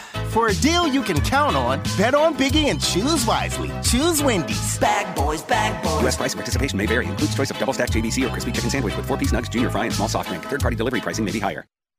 [0.31, 3.69] For a deal you can count on, bet on Biggie and choose wisely.
[3.83, 4.79] Choose Wendy's.
[4.79, 6.01] Bag boys, bag boys.
[6.03, 6.15] U.S.
[6.15, 7.05] price and participation may vary.
[7.05, 9.69] Includes choice of double stack JBC or crispy chicken sandwich with four piece nugs, junior
[9.69, 10.41] fry, and small soft drink.
[10.45, 11.65] Third party delivery pricing may be higher.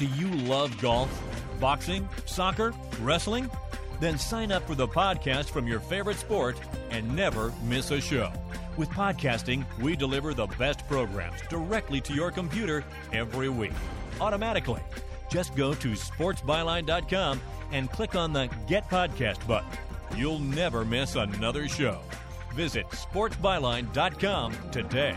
[0.00, 1.10] Do you love golf,
[1.60, 2.72] boxing, soccer,
[3.02, 3.50] wrestling?
[4.00, 8.32] Then sign up for the podcast from your favorite sport and never miss a show.
[8.78, 13.74] With podcasting, we deliver the best programs directly to your computer every week,
[14.22, 14.80] automatically.
[15.28, 19.68] Just go to sportsbyline.com and click on the Get Podcast button.
[20.16, 22.00] You'll never miss another show.
[22.54, 25.16] Visit sportsbyline.com today.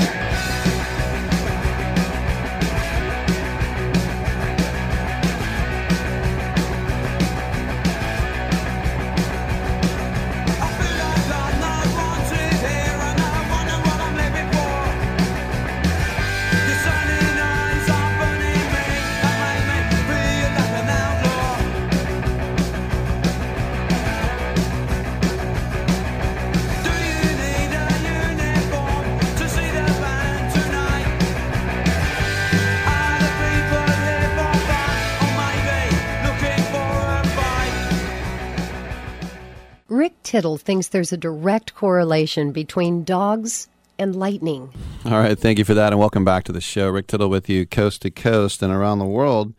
[40.31, 43.67] Tittle thinks there's a direct correlation between dogs
[43.99, 44.73] and lightning.
[45.03, 46.87] All right, thank you for that, and welcome back to the show.
[46.87, 49.53] Rick Tittle with you, coast to coast and around the world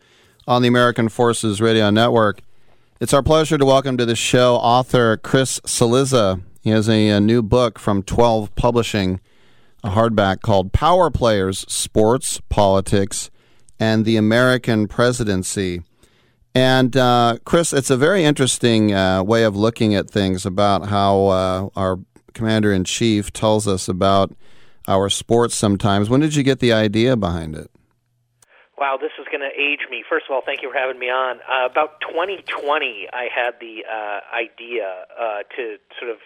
[0.47, 2.41] on the American Forces Radio Network.
[2.99, 6.41] It's our pleasure to welcome to the show author Chris Cillizza.
[6.63, 9.21] He has a, a new book from 12 Publishing,
[9.83, 13.29] a hardback called Power Players Sports, Politics,
[13.79, 15.83] and the American Presidency.
[16.55, 21.25] And uh, Chris, it's a very interesting uh, way of looking at things about how
[21.27, 21.99] uh, our
[22.33, 24.31] commander in chief tells us about
[24.87, 26.09] our sports sometimes.
[26.09, 27.71] When did you get the idea behind it?
[28.77, 30.03] Wow, this is going to age me.
[30.07, 31.37] First of all, thank you for having me on.
[31.49, 36.17] Uh, about 2020, I had the uh, idea uh, to sort of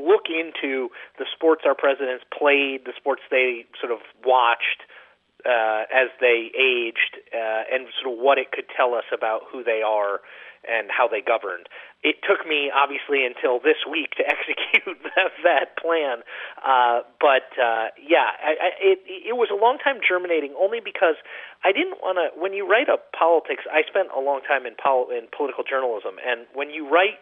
[0.00, 4.82] look into the sports our presidents played, the sports they sort of watched
[5.44, 9.62] uh, as they aged, uh, and sort of what it could tell us about who
[9.62, 10.20] they are
[10.64, 11.68] and how they governed.
[12.02, 14.96] It took me obviously until this week to execute
[15.44, 16.24] that, plan,
[16.64, 21.16] uh, but uh, yeah, I, I, it it was a long time germinating only because
[21.64, 22.32] I didn't want to.
[22.36, 26.16] When you write a politics, I spent a long time in pol- in political journalism,
[26.20, 27.20] and when you write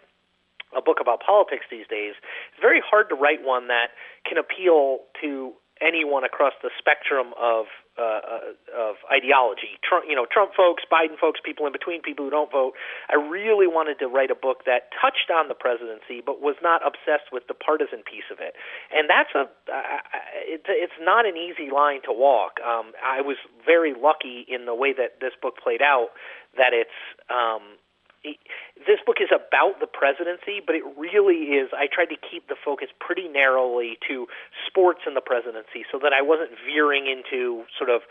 [0.77, 2.15] a book about politics these days,
[2.51, 3.93] it's very hard to write one that
[4.25, 5.53] can appeal to
[5.83, 7.67] anyone across the spectrum of
[7.99, 9.77] uh, of ideology.
[9.85, 12.73] Trump, you know, Trump folks, Biden folks, people in between, people who don't vote.
[13.11, 16.81] I really wanted to write a book that touched on the presidency, but was not
[16.81, 18.57] obsessed with the partisan piece of it.
[18.89, 20.01] And that's a, uh,
[20.49, 22.61] it's, it's not an easy line to walk.
[22.65, 26.17] Um, I was very lucky in the way that this book played out
[26.57, 26.97] that it's
[27.29, 27.77] um,
[28.25, 31.71] this book is about the presidency, but it really is.
[31.73, 34.27] I tried to keep the focus pretty narrowly to
[34.67, 38.03] sports and the presidency, so that I wasn't veering into sort of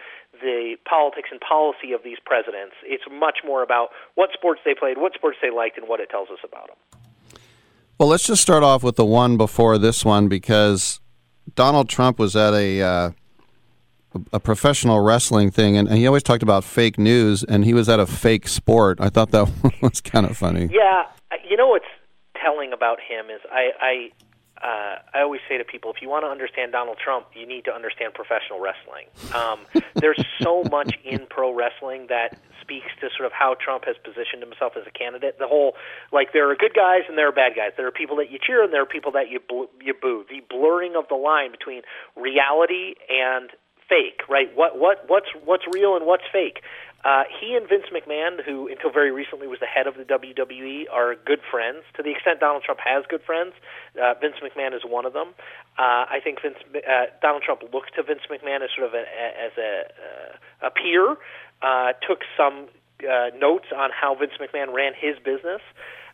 [0.41, 2.75] the politics and policy of these presidents.
[2.83, 6.09] It's much more about what sports they played, what sports they liked, and what it
[6.09, 6.77] tells us about them.
[7.97, 10.99] Well, let's just start off with the one before this one because
[11.55, 13.11] Donald Trump was at a uh,
[14.33, 17.87] a professional wrestling thing, and, and, he always talked about fake news, and he was
[17.87, 18.99] at a fake sport.
[18.99, 19.49] I thought that
[19.81, 20.69] was kind of funny.
[20.71, 21.03] Yeah,
[21.49, 21.85] you know what's
[22.41, 24.11] telling about him is I I
[24.63, 27.65] uh, I always say to people, if you want to understand Donald Trump, you need
[27.65, 29.09] to understand professional wrestling.
[29.33, 29.65] Um,
[29.95, 34.43] there's so much in pro wrestling that speaks to sort of how Trump has positioned
[34.43, 35.39] himself as a candidate.
[35.39, 35.73] The whole
[36.11, 37.71] like there are good guys and there are bad guys.
[37.75, 40.25] There are people that you cheer and there are people that you bl- you boo.
[40.29, 41.81] The blurring of the line between
[42.15, 43.49] reality and
[43.91, 44.47] fake, right?
[44.55, 46.63] What what what's what's real and what's fake?
[47.03, 50.85] Uh, he and Vince McMahon, who until very recently was the head of the WWE,
[50.91, 51.83] are good friends.
[51.97, 53.53] To the extent Donald Trump has good friends,
[54.01, 55.33] uh, Vince McMahon is one of them.
[55.79, 59.03] Uh, I think Vince uh, Donald Trump looked to Vince McMahon as sort of a,
[59.03, 59.83] as a
[60.63, 61.17] uh, a peer.
[61.61, 62.67] Uh, took some
[63.03, 65.61] uh, notes on how Vince McMahon ran his business.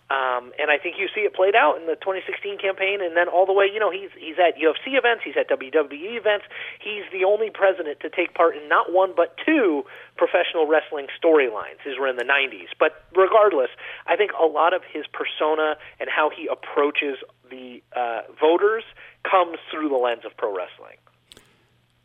[0.10, 3.28] Um, and I think you see it played out in the 2016 campaign, and then
[3.28, 3.68] all the way.
[3.68, 6.46] You know, he's he's at UFC events, he's at WWE events.
[6.80, 9.84] He's the only president to take part in not one but two
[10.16, 11.84] professional wrestling storylines.
[11.84, 13.68] These were in the 90s, but regardless,
[14.08, 17.18] I think a lot of his persona and how he approaches
[17.52, 18.84] the uh, voters
[19.30, 20.96] comes through the lens of pro wrestling.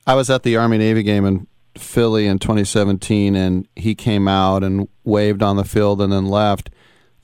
[0.09, 1.47] I was at the Army Navy game in
[1.79, 6.69] Philly in 2017, and he came out and waved on the field and then left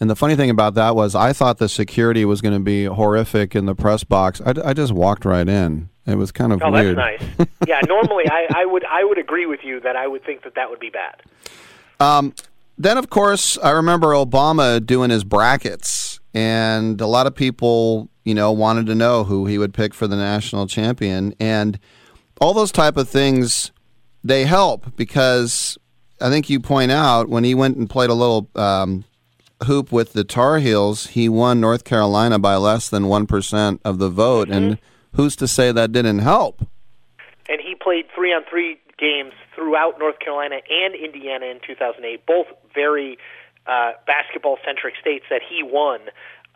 [0.00, 2.84] and the funny thing about that was, I thought the security was going to be
[2.84, 4.40] horrific in the press box.
[4.40, 5.88] I, I just walked right in.
[6.06, 6.96] It was kind of oh, weird.
[6.96, 7.48] that's nice.
[7.66, 10.54] yeah, normally I, I would I would agree with you that I would think that
[10.54, 11.22] that would be bad.
[12.00, 12.32] Um,
[12.78, 18.34] then, of course, I remember Obama doing his brackets, and a lot of people, you
[18.34, 21.78] know, wanted to know who he would pick for the national champion, and
[22.40, 23.72] all those type of things
[24.22, 25.76] they help because
[26.20, 29.04] I think you point out when he went and played a little um,
[29.64, 34.08] hoop with the Tar Heels, he won North Carolina by less than 1% of the
[34.08, 34.48] vote.
[34.48, 34.56] Mm-hmm.
[34.56, 34.78] And
[35.14, 36.66] who's to say that didn't help?
[37.48, 42.46] And he played three on three games throughout North Carolina and Indiana in 2008, both
[42.74, 43.18] very
[43.66, 46.00] uh, basketball centric states that he won.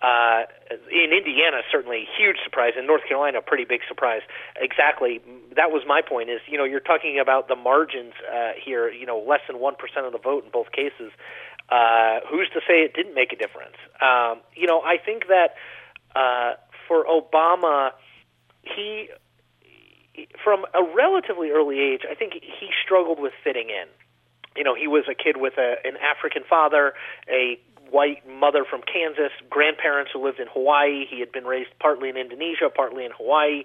[0.02, 0.42] Uh,
[0.90, 2.72] in Indiana, certainly a huge surprise.
[2.76, 4.22] In North Carolina, a pretty big surprise.
[4.60, 5.20] Exactly.
[5.54, 6.28] That was my point.
[6.28, 8.90] Is you know you're talking about the margins uh, here.
[8.90, 11.12] You know, less than one percent of the vote in both cases.
[11.68, 13.76] Uh, who's to say it didn't make a difference?
[14.00, 15.54] Um, you know, I think that
[16.14, 16.54] uh,
[16.88, 17.90] for Obama,
[18.62, 19.08] he,
[20.44, 23.88] from a relatively early age, I think he struggled with fitting in.
[24.56, 26.92] You know, he was a kid with a, an African father,
[27.28, 27.58] a
[27.90, 31.06] white mother from Kansas, grandparents who lived in Hawaii.
[31.08, 33.64] He had been raised partly in Indonesia, partly in Hawaii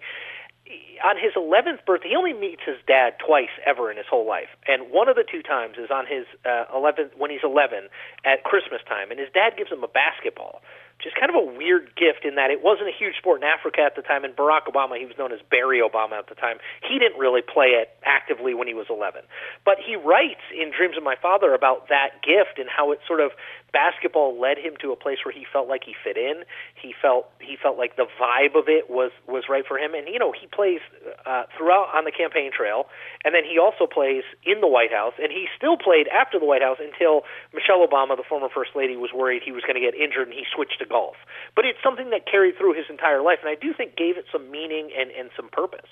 [1.04, 4.50] on his 11th birthday, he only meets his dad twice ever in his whole life.
[4.68, 7.90] And one of the two times is on his uh, 11th, when he's 11
[8.26, 9.12] at Christmas time.
[9.12, 10.62] And his dad gives him a basketball
[10.98, 13.46] which is kind of a weird gift in that it wasn't a huge sport in
[13.46, 14.26] Africa at the time.
[14.26, 17.46] And Barack Obama, he was known as Barry Obama at the time, he didn't really
[17.46, 19.22] play it actively when he was 11.
[19.64, 23.22] But he writes in Dreams of My Father about that gift and how it sort
[23.22, 23.30] of
[23.74, 26.44] basketball led him to a place where he felt like he fit in.
[26.76, 29.94] He felt he felt like the vibe of it was was right for him.
[29.94, 30.80] And you know, he plays
[31.26, 32.88] uh, throughout on the campaign trail,
[33.24, 36.46] and then he also plays in the White House, and he still played after the
[36.46, 37.24] White House until
[37.54, 40.34] Michelle Obama, the former first lady, was worried he was going to get injured, and
[40.34, 41.16] he switched to golf.
[41.56, 44.26] But it's something that carried through his entire life, and I do think gave it
[44.32, 45.90] some meaning and, and some purpose.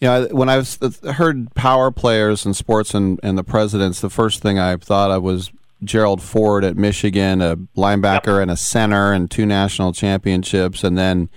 [0.00, 4.42] Yeah, when I was heard power players in sports and, and the presidents, the first
[4.42, 5.50] thing I thought of was
[5.84, 8.42] Gerald Ford at Michigan, a linebacker yep.
[8.42, 11.28] and a center, and two national championships, and then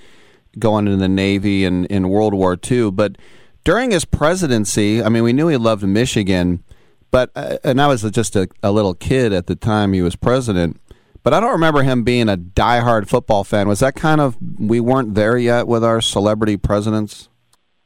[0.57, 2.91] going into the Navy and in World War II.
[2.91, 3.17] But
[3.63, 6.63] during his presidency, I mean, we knew he loved Michigan,
[7.11, 10.15] but uh, and I was just a, a little kid at the time he was
[10.15, 10.79] president.
[11.23, 13.67] But I don't remember him being a diehard football fan.
[13.67, 17.29] Was that kind of we weren't there yet with our celebrity presidents?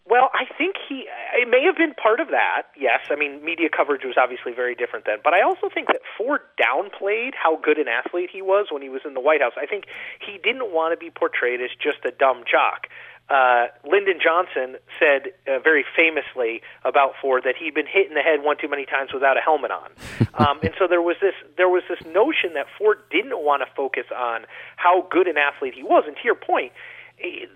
[0.06, 1.06] Well, I think he
[1.36, 2.64] it may have been part of that.
[2.78, 6.02] Yes, I mean media coverage was obviously very different then, but I also think that
[6.18, 9.54] Ford downplayed how good an athlete he was when he was in the White House.
[9.58, 9.86] I think
[10.20, 12.88] he didn't want to be portrayed as just a dumb jock
[13.30, 18.22] uh, Lyndon Johnson said uh, very famously about Ford that he'd been hit in the
[18.22, 19.90] head one too many times without a helmet on,
[20.36, 23.76] um, and so there was this there was this notion that Ford didn't want to
[23.76, 26.04] focus on how good an athlete he was.
[26.06, 26.72] And to your point,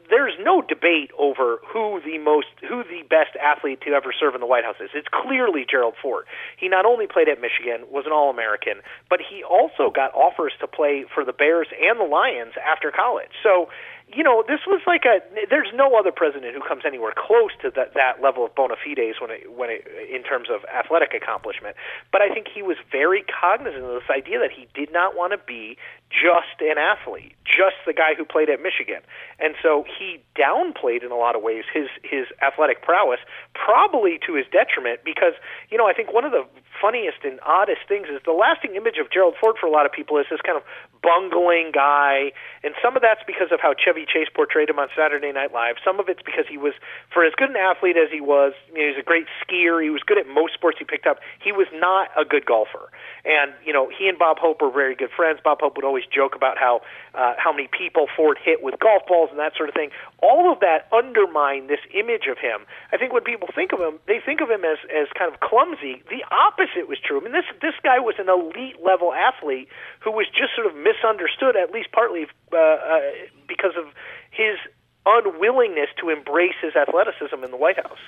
[0.10, 4.42] there's no debate over who the most who the best athlete to ever serve in
[4.42, 4.90] the White House is.
[4.94, 6.26] It's clearly Gerald Ford.
[6.58, 10.68] He not only played at Michigan, was an All-American, but he also got offers to
[10.68, 13.36] play for the Bears and the Lions after college.
[13.44, 13.68] So
[14.16, 15.22] you know, this was like a.
[15.50, 19.22] There's no other president who comes anywhere close to that that level of bona fides
[19.22, 21.76] when it when it in terms of athletic accomplishment.
[22.12, 25.34] But I think he was very cognizant of this idea that he did not want
[25.34, 25.78] to be
[26.10, 29.02] just an athlete, just the guy who played at Michigan,
[29.40, 33.20] and so he downplayed in a lot of ways his his athletic prowess,
[33.54, 35.02] probably to his detriment.
[35.06, 35.34] Because
[35.70, 36.46] you know, I think one of the
[36.82, 39.92] funniest and oddest things is the lasting image of Gerald Ford for a lot of
[39.92, 40.64] people is this kind of
[41.02, 42.32] bungling guy,
[42.64, 45.76] and some of that's because of how Chevy Chase portrayed him on Saturday Night Live.
[45.84, 46.74] Some of it's because he was,
[47.14, 49.82] for as good an athlete as he was, you know, he was a great skier.
[49.84, 51.20] He was good at most sports he picked up.
[51.44, 52.92] He was not a good golfer,
[53.24, 55.40] and you know, he and Bob Hope were very good friends.
[55.44, 56.82] Bob Hope would always joke about how
[57.14, 59.90] uh, how many people Ford hit with golf balls and that sort of thing.
[60.22, 62.66] All of that undermined this image of him.
[62.94, 65.40] I think when people think of him, they think of him as as kind of
[65.40, 66.04] clumsy.
[66.10, 67.20] The opposite was true.
[67.20, 69.68] I mean, this this guy was an elite level athlete
[70.00, 73.00] who was just sort of misunderstood, at least partly uh, uh,
[73.48, 73.92] because of
[74.32, 74.58] his
[75.06, 78.00] unwillingness to embrace his athleticism in the White House.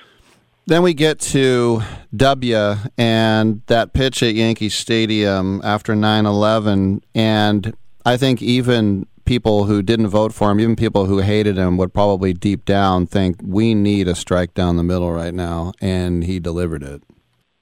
[0.66, 1.82] Then we get to
[2.14, 7.02] W and that pitch at Yankee Stadium after 9 11.
[7.14, 11.76] And I think even people who didn't vote for him, even people who hated him,
[11.76, 15.72] would probably deep down think we need a strike down the middle right now.
[15.80, 17.02] And he delivered it.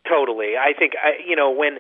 [0.09, 0.55] Totally.
[0.57, 1.78] I think, I, you know, when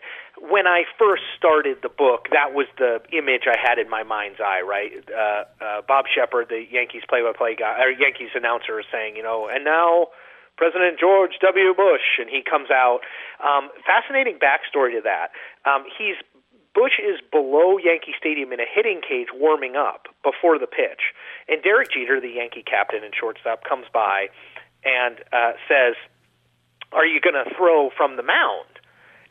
[0.48, 4.40] when I first started the book, that was the image I had in my mind's
[4.40, 4.62] eye.
[4.62, 9.22] Right, uh, uh, Bob Sheppard, the Yankees play-by-play guy, or Yankees announcer, is saying, you
[9.22, 10.08] know, and now
[10.56, 11.74] President George W.
[11.74, 13.00] Bush, and he comes out.
[13.44, 15.32] Um, fascinating backstory to that.
[15.68, 16.16] Um, he's
[16.74, 21.12] Bush is below Yankee Stadium in a hitting cage warming up before the pitch,
[21.48, 24.28] and Derek Jeter, the Yankee captain and shortstop, comes by
[24.84, 25.96] and uh, says,
[26.92, 28.80] "Are you going to throw from the mound?"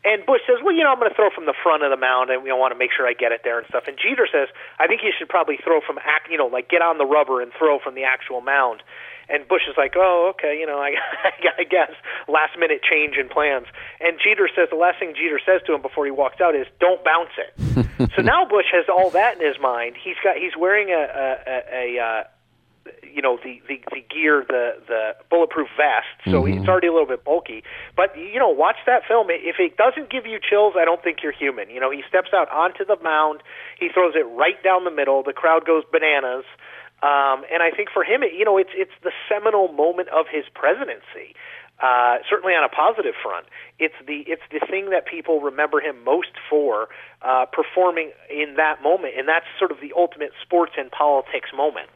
[0.03, 1.99] And Bush says, well, you know, I'm going to throw from the front of the
[1.99, 3.83] mound, and we want to make sure I get it there and stuff.
[3.87, 4.47] And Jeter says,
[4.79, 7.41] I think you should probably throw from, act, you know, like get on the rubber
[7.41, 8.81] and throw from the actual mound.
[9.29, 10.95] And Bush is like, oh, okay, you know, I,
[11.59, 11.91] I guess
[12.27, 13.67] last minute change in plans.
[13.99, 16.67] And Jeter says the last thing Jeter says to him before he walks out is,
[16.79, 19.95] "Don't bounce it." so now Bush has all that in his mind.
[20.01, 22.23] He's got he's wearing a a, a, a uh,
[23.03, 26.59] you know the, the the gear the the bulletproof vest so mm-hmm.
[26.59, 27.63] it's already a little bit bulky
[27.95, 31.19] but you know watch that film if it doesn't give you chills i don't think
[31.21, 33.41] you're human you know he steps out onto the mound
[33.79, 36.45] he throws it right down the middle the crowd goes bananas
[37.01, 40.25] um and i think for him it, you know it's it's the seminal moment of
[40.31, 41.35] his presidency
[41.81, 43.45] uh, certainly on a positive front,
[43.79, 46.89] it's the it's the thing that people remember him most for
[47.21, 51.87] uh, performing in that moment, and that's sort of the ultimate sports and politics moment.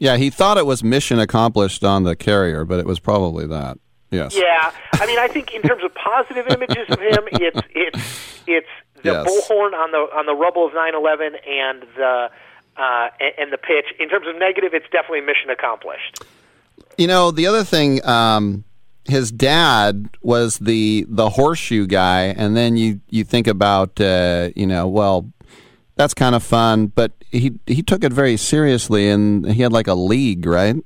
[0.00, 3.78] Yeah, he thought it was mission accomplished on the carrier, but it was probably that.
[4.10, 4.34] Yes.
[4.34, 8.68] Yeah, I mean, I think in terms of positive images of him, it's it's it's
[9.04, 9.24] the yes.
[9.24, 12.28] bullhorn on the on the rubble of 9/11 and the
[12.76, 13.86] uh, and the pitch.
[13.98, 16.22] In terms of negative, it's definitely mission accomplished.
[16.98, 18.64] You know, the other thing, um,
[19.04, 24.66] his dad was the the horseshoe guy, and then you you think about uh, you
[24.66, 25.30] know, well,
[25.96, 29.88] that's kind of fun, but he he took it very seriously, and he had like
[29.88, 30.76] a league, right?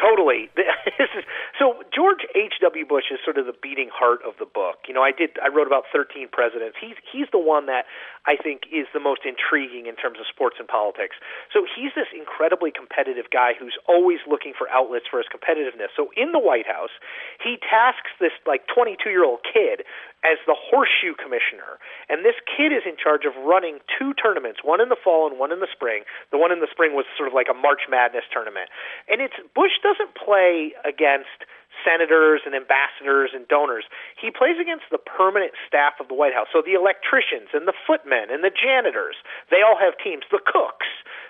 [0.00, 0.50] Totally.
[1.58, 2.54] so George H.
[2.62, 2.86] W.
[2.86, 4.76] Bush is sort of the beating heart of the book.
[4.88, 6.76] You know, I did I wrote about 13 presidents.
[6.80, 7.84] He's he's the one that
[8.26, 11.16] I think is the most intriguing in terms of sports and politics.
[11.54, 15.94] So he's this incredibly competitive guy who's always looking for outlets for his competitiveness.
[15.94, 16.92] So in the White House,
[17.38, 19.86] he tasks this like 22 year old kid
[20.26, 21.78] as the horseshoe commissioner.
[22.10, 25.38] And this kid is in charge of running two tournaments, one in the fall and
[25.38, 26.02] one in the spring.
[26.34, 28.66] The one in the spring was sort of like a March Madness tournament.
[29.06, 31.46] And it's Bush doesn't play against
[31.84, 33.84] senators and ambassadors and donors.
[34.16, 36.48] He plays against the permanent staff of the White House.
[36.52, 39.16] So the electricians and the footmen and the janitors,
[39.50, 40.24] they all have teams.
[40.30, 40.88] The cooks,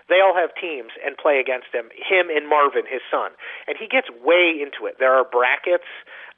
[0.08, 3.32] they all have teams and play against him, him and Marvin, his son.
[3.66, 4.98] And he gets way into it.
[4.98, 5.88] There are brackets.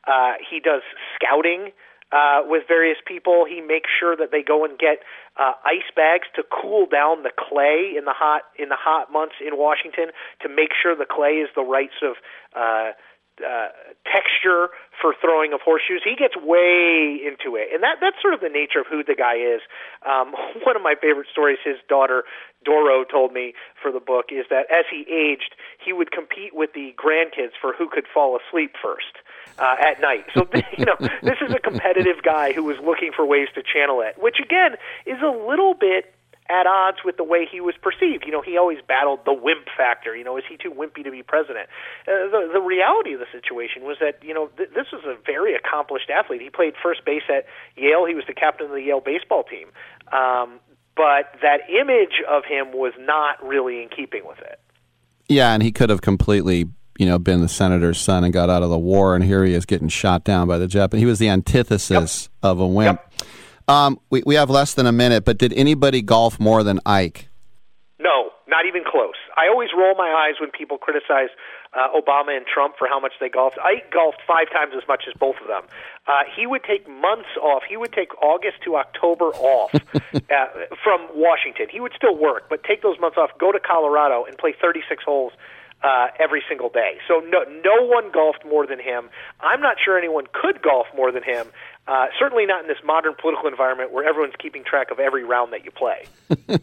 [0.07, 0.83] Uh, he does
[1.17, 1.73] scouting
[2.12, 3.45] uh, with various people.
[3.45, 5.05] He makes sure that they go and get
[5.37, 9.37] uh, ice bags to cool down the clay in the hot in the hot months
[9.45, 10.11] in Washington
[10.43, 12.19] to make sure the clay is the right sort of
[12.57, 12.91] uh,
[13.44, 13.68] uh,
[14.07, 16.02] texture for throwing of horseshoes.
[16.05, 19.15] He gets way into it, and that that's sort of the nature of who the
[19.15, 19.60] guy is.
[20.07, 20.34] Um,
[20.65, 22.25] one of my favorite stories his daughter
[22.65, 26.73] Doro told me for the book is that as he aged, he would compete with
[26.75, 29.23] the grandkids for who could fall asleep first.
[29.58, 30.25] Uh, at night.
[30.34, 30.47] So,
[30.78, 34.15] you know, this is a competitive guy who was looking for ways to channel it,
[34.17, 36.15] which again is a little bit
[36.49, 38.25] at odds with the way he was perceived.
[38.25, 40.17] You know, he always battled the wimp factor.
[40.17, 41.68] You know, is he too wimpy to be president?
[42.09, 45.17] Uh, the, the reality of the situation was that you know th- this was a
[45.25, 46.41] very accomplished athlete.
[46.41, 47.44] He played first base at
[47.77, 48.07] Yale.
[48.07, 49.68] He was the captain of the Yale baseball team.
[50.12, 50.60] Um,
[50.97, 54.59] but that image of him was not really in keeping with it.
[55.28, 56.67] Yeah, and he could have completely,
[56.99, 59.55] you know, been the senator's son and got out of the war, and here he
[59.55, 61.02] is getting shot down by the Japanese.
[61.02, 62.31] He was the antithesis yep.
[62.43, 63.01] of a wimp.
[63.01, 63.28] Yep.
[63.69, 67.29] Um, we we have less than a minute, but did anybody golf more than Ike?
[68.01, 69.15] No, not even close.
[69.37, 71.29] I always roll my eyes when people criticize
[71.75, 73.59] uh, Obama and Trump for how much they golfed.
[73.63, 75.63] Ike golfed five times as much as both of them.
[76.07, 77.63] Uh, he would take months off.
[77.69, 79.75] He would take August to October off
[80.15, 80.47] uh,
[80.83, 81.67] from Washington.
[81.71, 85.05] He would still work, but take those months off, go to Colorado, and play 36
[85.05, 85.33] holes
[85.83, 86.99] uh, every single day.
[87.07, 89.11] So no, no one golfed more than him.
[89.41, 91.47] I'm not sure anyone could golf more than him.
[91.89, 95.52] Uh, certainly not in this modern political environment where everyone's keeping track of every round
[95.52, 96.05] that you play.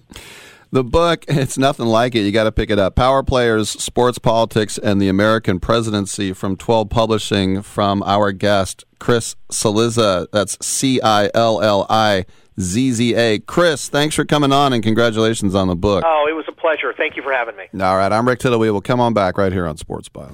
[0.72, 2.22] The book, it's nothing like it.
[2.22, 2.96] You got to pick it up.
[2.96, 9.38] Power Players, Sports Politics, and the American Presidency from 12 Publishing from our guest, Chris
[9.50, 10.28] Cillizza.
[10.34, 12.26] That's C I L L I
[12.60, 13.40] Z Z A.
[13.40, 16.04] Chris, thanks for coming on and congratulations on the book.
[16.06, 16.94] Oh, it was a pleasure.
[16.98, 17.68] Thank you for having me.
[17.82, 18.12] All right.
[18.12, 18.60] I'm Rick Tittle.
[18.60, 20.34] We will come on back right here on Sports Byline.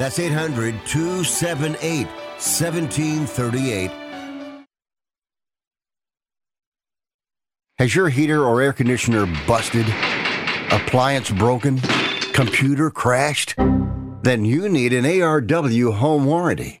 [0.00, 3.90] That's 800 278 1738.
[7.76, 9.86] Has your heater or air conditioner busted?
[10.70, 11.76] Appliance broken?
[12.32, 13.54] Computer crashed?
[14.22, 16.80] Then you need an ARW home warranty.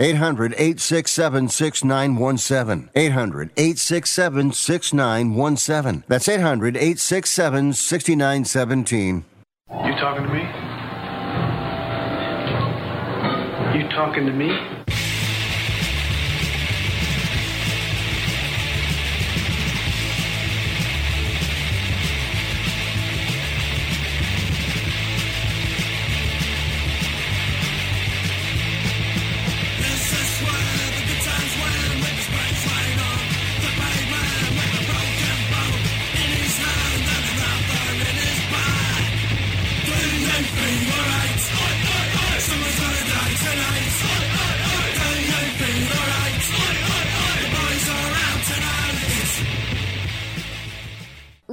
[0.00, 2.90] 800 867 6917.
[2.94, 6.04] 800 867 6917.
[6.06, 9.24] That's 800 867 6917.
[9.70, 10.42] You talking to me?
[13.76, 15.07] You talking to me?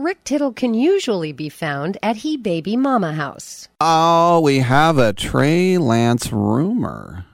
[0.06, 3.69] Rick Tittle can usually be found at He Baby Mama House.
[3.82, 7.25] Oh, we have a Trey Lance rumor.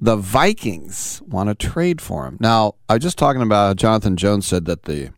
[0.00, 2.36] The Vikings want to trade for him.
[2.40, 5.10] Now, I was just talking about Jonathan Jones said that the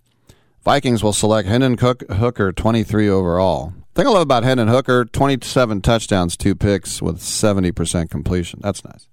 [0.63, 3.73] Vikings will select Hendon Cook, Hooker 23 overall.
[3.95, 8.61] The thing I love about Hendon Hooker 27 touchdowns, two picks with 70% completion.
[8.63, 9.09] That's nice.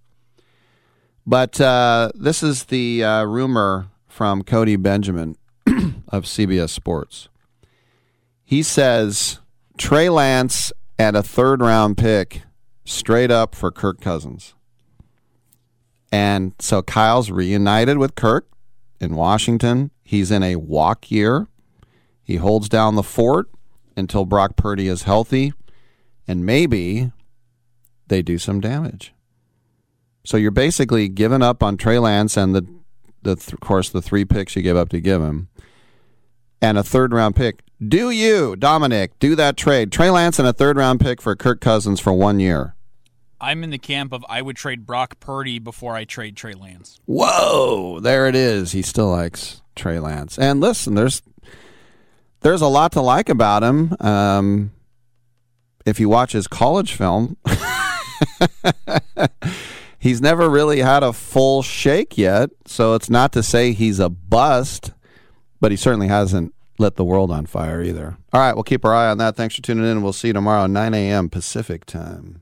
[1.25, 5.37] But uh, this is the uh, rumor from Cody Benjamin
[6.11, 7.29] of CBS Sports.
[8.43, 9.39] He says
[9.77, 12.43] Trey Lance and a third round pick
[12.83, 14.53] straight up for Kirk Cousins.
[16.11, 18.47] And so Kyle's reunited with Kirk
[18.99, 19.91] in Washington.
[20.03, 21.47] He's in a walk year.
[22.23, 23.49] He holds down the fort
[23.95, 25.53] until Brock Purdy is healthy.
[26.27, 27.11] And maybe
[28.07, 29.13] they do some damage.
[30.23, 32.67] So you're basically giving up on Trey Lance and the,
[33.23, 35.47] the th- of course, the three picks you give up to give him,
[36.61, 37.63] and a third round pick.
[37.85, 39.91] Do you, Dominic, do that trade?
[39.91, 42.75] Trey Lance and a third round pick for Kirk Cousins for one year.
[43.39, 46.99] I'm in the camp of I would trade Brock Purdy before I trade Trey Lance.
[47.05, 48.73] Whoa, there it is.
[48.73, 50.37] He still likes Trey Lance.
[50.37, 51.23] And listen, there's
[52.41, 53.95] there's a lot to like about him.
[53.99, 54.71] Um,
[55.87, 57.37] if you watch his college film,
[59.99, 62.51] he's never really had a full shake yet.
[62.65, 64.91] So it's not to say he's a bust,
[65.61, 68.17] but he certainly hasn't lit the world on fire either.
[68.33, 69.37] All right, we'll keep our eye on that.
[69.37, 70.01] Thanks for tuning in.
[70.01, 71.29] We'll see you tomorrow, 9 a.m.
[71.29, 72.41] Pacific time.